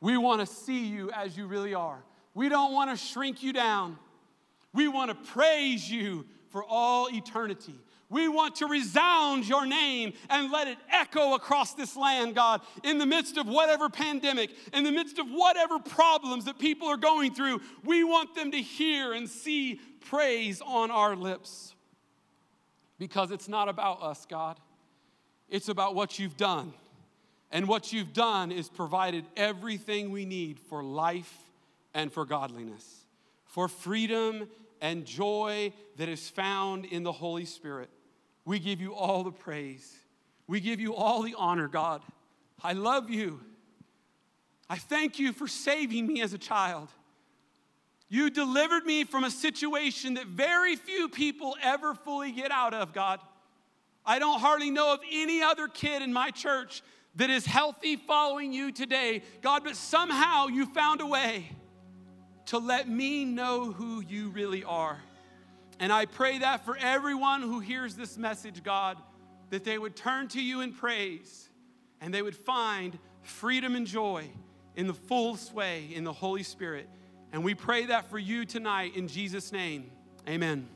We 0.01 0.17
want 0.17 0.41
to 0.41 0.47
see 0.47 0.85
you 0.85 1.11
as 1.11 1.37
you 1.37 1.45
really 1.45 1.75
are. 1.75 2.03
We 2.33 2.49
don't 2.49 2.73
want 2.73 2.89
to 2.89 2.97
shrink 2.97 3.43
you 3.43 3.53
down. 3.53 3.97
We 4.73 4.87
want 4.87 5.09
to 5.09 5.31
praise 5.31 5.89
you 5.89 6.25
for 6.55 6.63
all 6.63 7.09
eternity. 7.13 7.75
We 8.09 8.29
want 8.29 8.55
to 8.57 8.67
resound 8.67 9.45
your 9.45 9.65
name 9.65 10.13
and 10.29 10.53
let 10.53 10.69
it 10.69 10.77
echo 10.89 11.33
across 11.33 11.73
this 11.73 11.97
land, 11.97 12.33
God, 12.33 12.61
in 12.81 12.97
the 12.97 13.05
midst 13.05 13.35
of 13.35 13.45
whatever 13.45 13.89
pandemic, 13.89 14.51
in 14.71 14.85
the 14.85 14.91
midst 14.93 15.19
of 15.19 15.27
whatever 15.27 15.79
problems 15.79 16.45
that 16.45 16.57
people 16.57 16.87
are 16.87 16.95
going 16.95 17.35
through. 17.35 17.59
We 17.83 18.05
want 18.05 18.35
them 18.35 18.51
to 18.51 18.57
hear 18.61 19.11
and 19.11 19.29
see 19.29 19.81
praise 19.99 20.61
on 20.65 20.91
our 20.91 21.13
lips. 21.13 21.75
Because 22.99 23.31
it's 23.31 23.49
not 23.49 23.67
about 23.67 24.01
us, 24.01 24.25
God, 24.25 24.57
it's 25.49 25.67
about 25.67 25.93
what 25.93 26.19
you've 26.19 26.37
done. 26.37 26.71
And 27.51 27.67
what 27.67 27.91
you've 27.91 28.13
done 28.13 28.53
is 28.53 28.69
provided 28.69 29.25
everything 29.35 30.09
we 30.09 30.23
need 30.23 30.57
for 30.57 30.81
life 30.81 31.37
and 31.93 32.13
for 32.13 32.23
godliness, 32.23 33.03
for 33.43 33.67
freedom 33.67 34.47
and 34.81 35.05
joy 35.05 35.73
that 35.97 36.09
is 36.09 36.29
found 36.29 36.85
in 36.85 37.03
the 37.03 37.11
Holy 37.11 37.45
Spirit. 37.45 37.89
We 38.45 38.59
give 38.59 38.79
you 38.79 38.93
all 38.93 39.23
the 39.23 39.31
praise. 39.31 39.91
We 40.47 40.59
give 40.59 40.79
you 40.79 40.95
all 40.95 41.23
the 41.23 41.35
honor, 41.37 41.67
God. 41.67 42.01
I 42.63 42.73
love 42.73 43.09
you. 43.09 43.41
I 44.69 44.77
thank 44.77 45.19
you 45.19 45.33
for 45.33 45.47
saving 45.47 46.07
me 46.07 46.21
as 46.21 46.33
a 46.33 46.37
child. 46.37 46.89
You 48.07 48.29
delivered 48.29 48.85
me 48.85 49.03
from 49.03 49.23
a 49.23 49.31
situation 49.31 50.15
that 50.15 50.27
very 50.27 50.75
few 50.75 51.09
people 51.09 51.55
ever 51.61 51.95
fully 51.95 52.31
get 52.31 52.51
out 52.51 52.73
of, 52.73 52.93
God. 52.93 53.19
I 54.05 54.19
don't 54.19 54.39
hardly 54.39 54.69
know 54.69 54.93
of 54.93 54.99
any 55.11 55.41
other 55.41 55.67
kid 55.67 56.03
in 56.03 56.13
my 56.13 56.29
church 56.29 56.83
that 57.15 57.29
is 57.29 57.45
healthy 57.45 57.95
following 57.95 58.53
you 58.53 58.71
today, 58.71 59.23
God, 59.41 59.63
but 59.63 59.75
somehow 59.75 60.47
you 60.47 60.65
found 60.67 61.01
a 61.01 61.05
way 61.05 61.49
to 62.47 62.57
let 62.57 62.87
me 62.87 63.25
know 63.25 63.71
who 63.71 64.01
you 64.01 64.29
really 64.29 64.63
are. 64.63 64.99
And 65.79 65.91
I 65.91 66.05
pray 66.05 66.39
that 66.39 66.63
for 66.63 66.77
everyone 66.77 67.41
who 67.41 67.59
hears 67.59 67.95
this 67.95 68.17
message, 68.17 68.63
God, 68.63 68.97
that 69.49 69.63
they 69.63 69.77
would 69.77 69.95
turn 69.95 70.27
to 70.29 70.41
you 70.41 70.61
in 70.61 70.73
praise 70.73 71.49
and 72.01 72.13
they 72.13 72.21
would 72.21 72.35
find 72.35 72.97
freedom 73.23 73.75
and 73.75 73.85
joy 73.85 74.29
in 74.75 74.87
the 74.87 74.93
full 74.93 75.35
sway 75.35 75.89
in 75.93 76.03
the 76.03 76.13
Holy 76.13 76.43
Spirit. 76.43 76.87
And 77.31 77.43
we 77.43 77.55
pray 77.55 77.87
that 77.87 78.09
for 78.09 78.19
you 78.19 78.45
tonight 78.45 78.95
in 78.95 79.07
Jesus' 79.07 79.51
name. 79.51 79.91
Amen. 80.27 80.67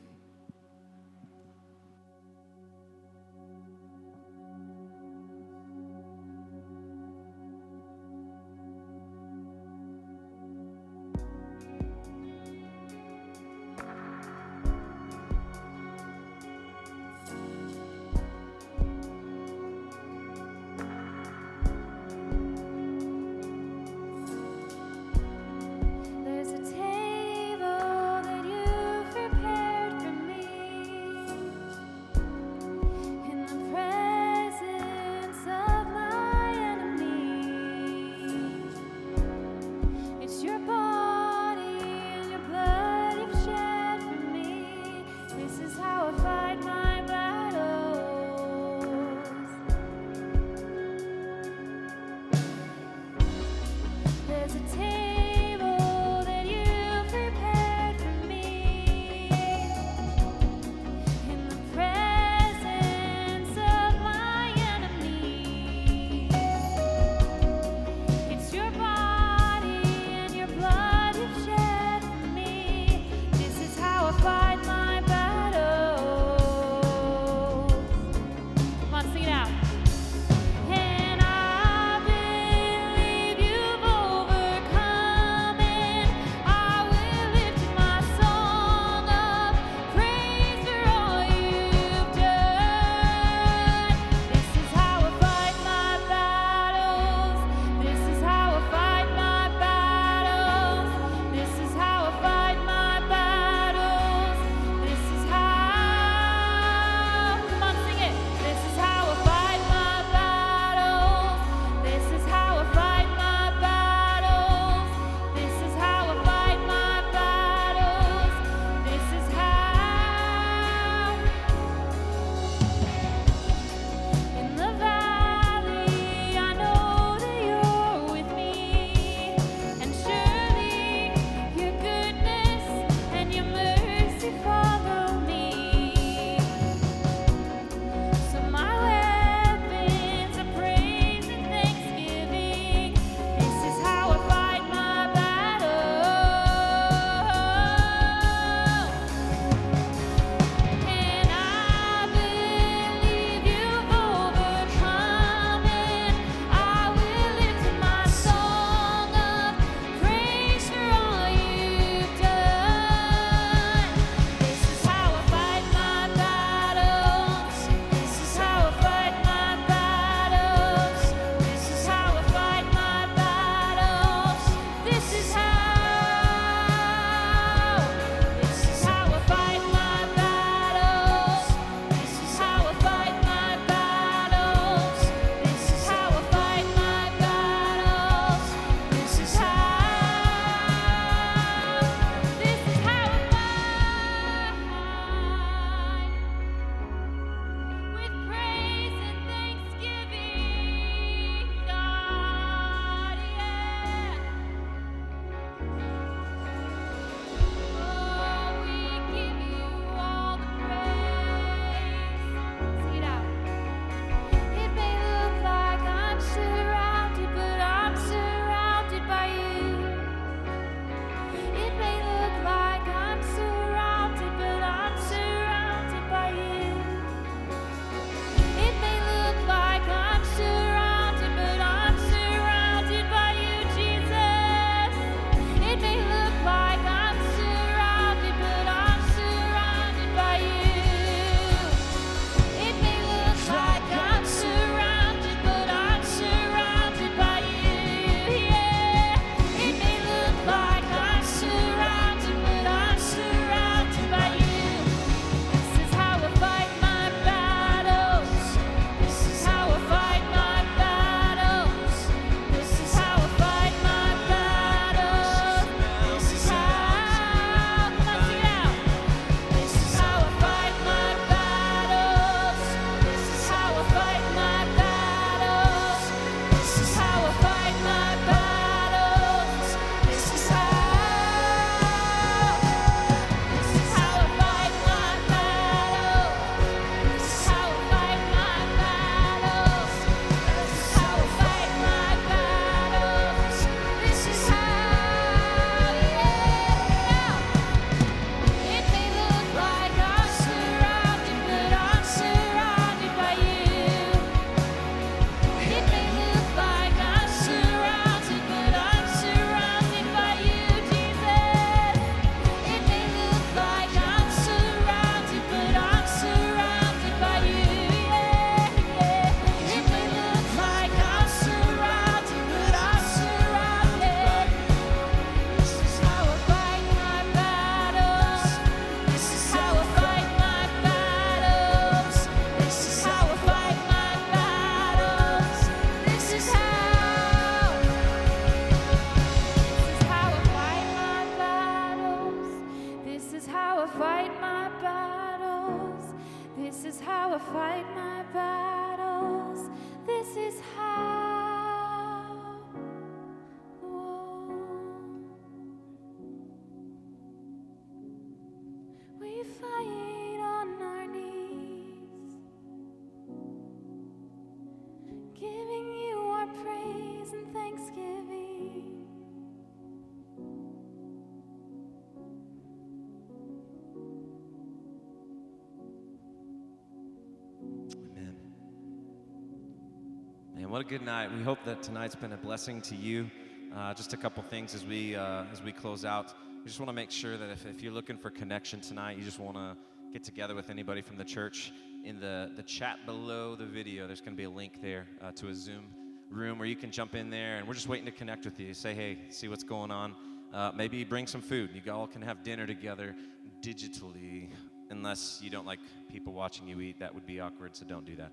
Man, 380.70 380.74
what 380.74 380.86
a 380.86 380.88
good 380.88 381.02
night. 381.02 381.32
We 381.36 381.42
hope 381.42 381.58
that 381.64 381.82
tonight's 381.82 382.14
been 382.14 382.32
a 382.32 382.36
blessing 382.36 382.80
to 382.82 382.94
you. 382.94 383.28
Uh, 383.74 383.92
just 383.92 384.12
a 384.12 384.16
couple 384.16 384.40
things 384.44 384.72
as 384.72 384.86
we 384.86 385.16
uh, 385.16 385.42
as 385.52 385.60
we 385.64 385.72
close 385.72 386.04
out. 386.04 386.32
We 386.60 386.66
just 386.66 386.78
want 386.78 386.90
to 386.90 386.92
make 386.92 387.10
sure 387.10 387.36
that 387.36 387.50
if, 387.50 387.66
if 387.66 387.82
you're 387.82 387.92
looking 387.92 388.16
for 388.16 388.30
connection 388.30 388.80
tonight, 388.80 389.18
you 389.18 389.24
just 389.24 389.40
want 389.40 389.56
to 389.56 389.76
get 390.12 390.22
together 390.22 390.54
with 390.54 390.70
anybody 390.70 391.02
from 391.02 391.16
the 391.16 391.24
church. 391.24 391.72
In 392.04 392.20
the, 392.20 392.52
the 392.54 392.62
chat 392.62 393.04
below 393.04 393.56
the 393.56 393.66
video, 393.66 394.06
there's 394.06 394.20
going 394.20 394.34
to 394.34 394.36
be 394.36 394.44
a 394.44 394.50
link 394.50 394.80
there 394.80 395.08
uh, 395.20 395.32
to 395.32 395.48
a 395.48 395.54
Zoom 395.56 395.86
room 396.30 396.56
where 396.56 396.68
you 396.68 396.76
can 396.76 396.92
jump 396.92 397.16
in 397.16 397.30
there, 397.30 397.56
and 397.56 397.66
we're 397.66 397.74
just 397.74 397.88
waiting 397.88 398.06
to 398.06 398.12
connect 398.12 398.44
with 398.44 398.60
you. 398.60 398.72
Say, 398.72 398.94
hey, 398.94 399.18
see 399.30 399.48
what's 399.48 399.64
going 399.64 399.90
on. 399.90 400.14
Uh, 400.54 400.70
maybe 400.72 401.02
bring 401.02 401.26
some 401.26 401.42
food. 401.42 401.70
You 401.74 401.92
all 401.92 402.06
can 402.06 402.22
have 402.22 402.44
dinner 402.44 402.68
together 402.68 403.16
digitally, 403.60 404.46
unless 404.88 405.40
you 405.42 405.50
don't 405.50 405.66
like 405.66 405.80
people 406.12 406.32
watching 406.32 406.68
you 406.68 406.80
eat. 406.80 407.00
That 407.00 407.12
would 407.12 407.26
be 407.26 407.40
awkward, 407.40 407.74
so 407.74 407.84
don't 407.86 408.06
do 408.06 408.14
that. 408.14 408.30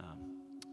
Um, 0.00 0.18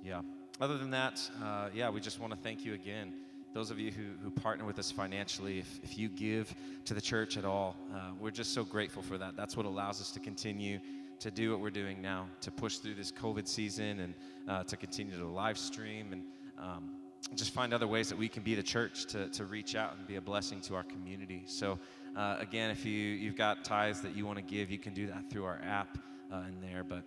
yeah. 0.03 0.22
Other 0.62 0.78
than 0.78 0.91
that, 0.91 1.20
uh, 1.43 1.70
yeah, 1.74 1.89
we 1.89 1.99
just 1.99 2.20
want 2.20 2.32
to 2.32 2.38
thank 2.38 2.64
you 2.64 2.76
again. 2.76 3.12
Those 3.54 3.72
of 3.72 3.80
you 3.80 3.91
who, 3.91 4.04
who 4.24 4.30
partner 4.30 4.66
with 4.66 4.78
us 4.78 4.91
financially, 4.91 5.60
if, 5.60 5.80
if 5.84 5.97
you 5.97 6.10
give 6.10 6.54
to 6.86 6.93
the 6.93 7.01
church 7.01 7.38
at 7.38 7.45
all, 7.45 7.76
uh, 7.93 8.12
we're 8.20 8.32
just 8.32 8.54
so 8.54 8.64
grateful 8.64 9.01
for 9.01 9.18
that. 9.18 9.36
That's 9.36 9.58
what 9.58 9.66
allows 9.66 9.99
us 9.99 10.12
to 10.12 10.20
continue 10.20 10.80
to 11.20 11.32
do 11.32 11.51
what 11.51 11.60
we're 11.60 11.72
doing 11.72 12.01
now, 12.01 12.28
to 12.41 12.51
push 12.51 12.78
through 12.78 12.95
this 12.95 13.12
COVID 13.12 13.47
season 13.47 13.99
and 13.99 14.14
uh, 14.47 14.64
to 14.66 14.78
continue 14.78 15.18
to 15.18 15.26
live 15.26 15.58
stream 15.58 16.14
and 16.14 16.24
um, 16.60 16.91
just 17.36 17.51
find 17.51 17.74
other 17.74 17.88
ways 17.88 18.10
that 18.10 18.18
we 18.18 18.28
can 18.28 18.43
be 18.43 18.54
the 18.54 18.64
church 18.64 19.06
to, 19.08 19.30
to 19.30 19.45
reach 19.45 19.76
out 19.76 19.95
and 19.97 20.06
be 20.06 20.18
a 20.18 20.22
blessing 20.22 20.62
to 20.62 20.76
our 20.76 20.84
community. 20.84 21.43
So, 21.47 21.80
uh, 22.16 22.38
again, 22.39 22.70
if 22.70 22.86
you, 22.86 22.93
you've 22.93 23.38
got 23.38 23.64
tithes 23.64 24.01
that 24.01 24.16
you 24.16 24.26
want 24.26 24.38
to 24.38 24.43
give, 24.43 24.70
you 24.70 24.78
can 24.78 24.93
do 24.93 25.08
that 25.08 25.32
through 25.32 25.45
our 25.45 25.60
app 25.64 25.97
uh, 26.32 26.43
in 26.47 26.62
there. 26.62 26.84
But 26.84 27.04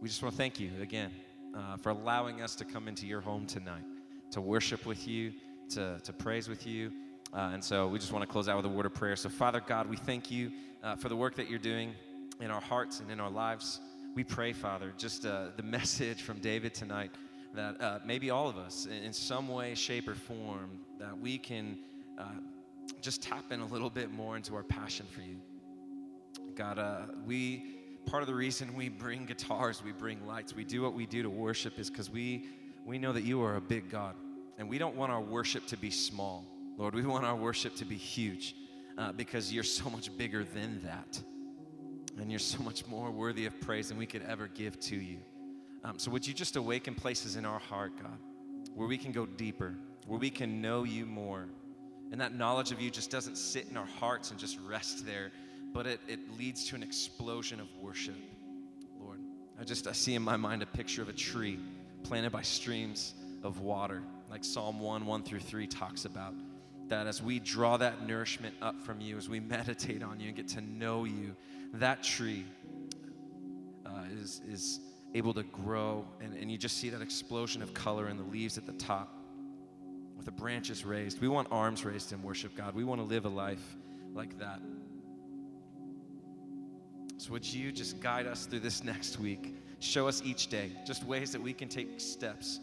we 0.00 0.08
just 0.08 0.22
want 0.22 0.34
to 0.34 0.38
thank 0.38 0.60
you 0.60 0.70
again 0.80 1.10
uh, 1.56 1.76
for 1.76 1.90
allowing 1.90 2.42
us 2.42 2.54
to 2.56 2.64
come 2.64 2.88
into 2.88 3.06
your 3.06 3.20
home 3.20 3.46
tonight, 3.46 3.84
to 4.30 4.40
worship 4.40 4.86
with 4.86 5.06
you, 5.06 5.32
to, 5.70 6.00
to 6.02 6.12
praise 6.12 6.48
with 6.48 6.66
you. 6.66 6.90
Uh, 7.32 7.50
and 7.52 7.62
so 7.62 7.88
we 7.88 7.98
just 7.98 8.12
want 8.12 8.22
to 8.22 8.30
close 8.30 8.48
out 8.48 8.56
with 8.56 8.66
a 8.66 8.68
word 8.68 8.86
of 8.86 8.94
prayer. 8.94 9.16
So, 9.16 9.28
Father 9.28 9.60
God, 9.60 9.88
we 9.88 9.96
thank 9.96 10.30
you 10.30 10.50
uh, 10.82 10.96
for 10.96 11.08
the 11.08 11.16
work 11.16 11.34
that 11.36 11.50
you're 11.50 11.58
doing 11.58 11.94
in 12.40 12.50
our 12.50 12.60
hearts 12.60 13.00
and 13.00 13.10
in 13.10 13.20
our 13.20 13.30
lives. 13.30 13.80
We 14.14 14.24
pray, 14.24 14.52
Father, 14.52 14.92
just 14.96 15.26
uh, 15.26 15.48
the 15.56 15.62
message 15.78 16.22
from 16.22 16.38
David 16.38 16.74
tonight 16.74 17.10
that 17.54 17.80
uh, 17.80 17.98
maybe 18.04 18.30
all 18.30 18.48
of 18.48 18.56
us, 18.56 18.86
in, 18.86 19.04
in 19.04 19.12
some 19.12 19.48
way, 19.48 19.74
shape, 19.74 20.08
or 20.08 20.14
form, 20.14 20.80
that 20.98 21.18
we 21.18 21.38
can 21.38 21.78
uh, 22.18 22.24
just 23.00 23.22
tap 23.22 23.52
in 23.52 23.60
a 23.60 23.66
little 23.66 23.90
bit 23.90 24.10
more 24.10 24.36
into 24.36 24.54
our 24.54 24.62
passion 24.62 25.06
for 25.10 25.20
you. 25.20 25.36
God, 26.54 26.78
we 27.26 27.77
part 28.08 28.22
of 28.22 28.26
the 28.26 28.34
reason 28.34 28.74
we 28.74 28.88
bring 28.88 29.26
guitars, 29.26 29.82
we 29.84 29.92
bring 29.92 30.26
lights, 30.26 30.54
we 30.54 30.64
do 30.64 30.82
what 30.82 30.94
we 30.94 31.04
do 31.04 31.22
to 31.22 31.30
worship 31.30 31.78
is 31.78 31.90
because 31.90 32.10
we 32.10 32.48
we 32.86 32.98
know 32.98 33.12
that 33.12 33.22
you 33.22 33.42
are 33.42 33.56
a 33.56 33.60
big 33.60 33.90
God, 33.90 34.14
and 34.56 34.66
we 34.66 34.78
don't 34.78 34.96
want 34.96 35.12
our 35.12 35.20
worship 35.20 35.66
to 35.66 35.76
be 35.76 35.90
small, 35.90 36.46
Lord. 36.78 36.94
We 36.94 37.02
want 37.02 37.26
our 37.26 37.36
worship 37.36 37.76
to 37.76 37.84
be 37.84 37.96
huge, 37.96 38.54
uh, 38.96 39.12
because 39.12 39.52
you're 39.52 39.62
so 39.62 39.90
much 39.90 40.16
bigger 40.16 40.42
than 40.42 40.80
that, 40.84 41.20
and 42.16 42.30
you're 42.30 42.38
so 42.38 42.62
much 42.62 42.86
more 42.86 43.10
worthy 43.10 43.44
of 43.44 43.60
praise 43.60 43.90
than 43.90 43.98
we 43.98 44.06
could 44.06 44.22
ever 44.22 44.46
give 44.46 44.80
to 44.80 44.96
you. 44.96 45.18
Um, 45.84 45.98
so 45.98 46.10
would 46.10 46.26
you 46.26 46.32
just 46.32 46.56
awaken 46.56 46.94
places 46.94 47.36
in 47.36 47.44
our 47.44 47.58
heart, 47.58 47.92
God, 48.00 48.18
where 48.74 48.88
we 48.88 48.96
can 48.96 49.12
go 49.12 49.26
deeper, 49.26 49.74
where 50.06 50.18
we 50.18 50.30
can 50.30 50.62
know 50.62 50.84
you 50.84 51.04
more, 51.04 51.44
and 52.10 52.18
that 52.22 52.34
knowledge 52.34 52.72
of 52.72 52.80
you 52.80 52.90
just 52.90 53.10
doesn't 53.10 53.36
sit 53.36 53.66
in 53.68 53.76
our 53.76 53.88
hearts 54.00 54.30
and 54.30 54.40
just 54.40 54.58
rest 54.66 55.04
there 55.04 55.30
but 55.72 55.86
it, 55.86 56.00
it 56.08 56.20
leads 56.38 56.64
to 56.66 56.74
an 56.74 56.82
explosion 56.82 57.60
of 57.60 57.66
worship, 57.80 58.16
Lord. 59.00 59.20
I 59.60 59.64
just 59.64 59.86
I 59.86 59.92
see 59.92 60.14
in 60.14 60.22
my 60.22 60.36
mind 60.36 60.62
a 60.62 60.66
picture 60.66 61.02
of 61.02 61.08
a 61.08 61.12
tree 61.12 61.58
planted 62.02 62.30
by 62.30 62.42
streams 62.42 63.14
of 63.42 63.60
water, 63.60 64.02
like 64.30 64.44
Psalm 64.44 64.80
1, 64.80 65.06
1 65.06 65.22
through 65.22 65.40
3 65.40 65.66
talks 65.66 66.04
about. 66.04 66.34
That 66.88 67.06
as 67.06 67.22
we 67.22 67.38
draw 67.38 67.76
that 67.76 68.06
nourishment 68.06 68.54
up 68.62 68.80
from 68.82 69.00
you, 69.00 69.18
as 69.18 69.28
we 69.28 69.40
meditate 69.40 70.02
on 70.02 70.20
you 70.20 70.28
and 70.28 70.36
get 70.36 70.48
to 70.48 70.60
know 70.60 71.04
you, 71.04 71.36
that 71.74 72.02
tree 72.02 72.46
uh, 73.84 74.04
is, 74.22 74.40
is 74.48 74.80
able 75.14 75.34
to 75.34 75.42
grow. 75.42 76.06
And, 76.20 76.34
and 76.34 76.50
you 76.50 76.56
just 76.56 76.78
see 76.78 76.88
that 76.90 77.02
explosion 77.02 77.62
of 77.62 77.74
color 77.74 78.08
in 78.08 78.16
the 78.16 78.24
leaves 78.24 78.56
at 78.56 78.66
the 78.66 78.72
top 78.72 79.14
with 80.16 80.24
the 80.24 80.32
branches 80.32 80.84
raised. 80.84 81.20
We 81.20 81.28
want 81.28 81.48
arms 81.50 81.84
raised 81.84 82.12
in 82.12 82.22
worship, 82.22 82.56
God. 82.56 82.74
We 82.74 82.84
want 82.84 83.00
to 83.00 83.06
live 83.06 83.24
a 83.24 83.30
life 83.30 83.76
like 84.14 84.38
that. 84.38 84.60
So, 87.18 87.32
would 87.32 87.44
you 87.44 87.72
just 87.72 88.00
guide 88.00 88.28
us 88.28 88.46
through 88.46 88.60
this 88.60 88.84
next 88.84 89.18
week? 89.18 89.56
Show 89.80 90.06
us 90.06 90.22
each 90.24 90.46
day 90.46 90.70
just 90.86 91.04
ways 91.04 91.32
that 91.32 91.42
we 91.42 91.52
can 91.52 91.68
take 91.68 92.00
steps 92.00 92.60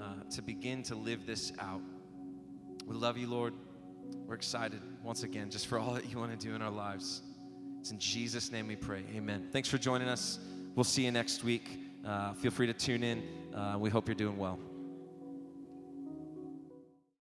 uh, 0.00 0.22
to 0.30 0.42
begin 0.42 0.84
to 0.84 0.94
live 0.94 1.26
this 1.26 1.52
out. 1.58 1.80
We 2.86 2.94
love 2.94 3.18
you, 3.18 3.26
Lord. 3.26 3.52
We're 4.26 4.36
excited 4.36 4.80
once 5.02 5.24
again 5.24 5.50
just 5.50 5.66
for 5.66 5.80
all 5.80 5.92
that 5.94 6.08
you 6.08 6.18
want 6.18 6.38
to 6.38 6.46
do 6.46 6.54
in 6.54 6.62
our 6.62 6.70
lives. 6.70 7.22
It's 7.80 7.90
in 7.90 7.98
Jesus' 7.98 8.52
name 8.52 8.68
we 8.68 8.76
pray. 8.76 9.02
Amen. 9.14 9.48
Thanks 9.50 9.68
for 9.68 9.78
joining 9.78 10.06
us. 10.06 10.38
We'll 10.76 10.84
see 10.84 11.04
you 11.04 11.10
next 11.10 11.42
week. 11.42 11.80
Uh, 12.04 12.32
feel 12.34 12.52
free 12.52 12.68
to 12.68 12.74
tune 12.74 13.02
in. 13.02 13.24
Uh, 13.52 13.76
we 13.76 13.90
hope 13.90 14.06
you're 14.06 14.14
doing 14.14 14.38
well. 14.38 14.60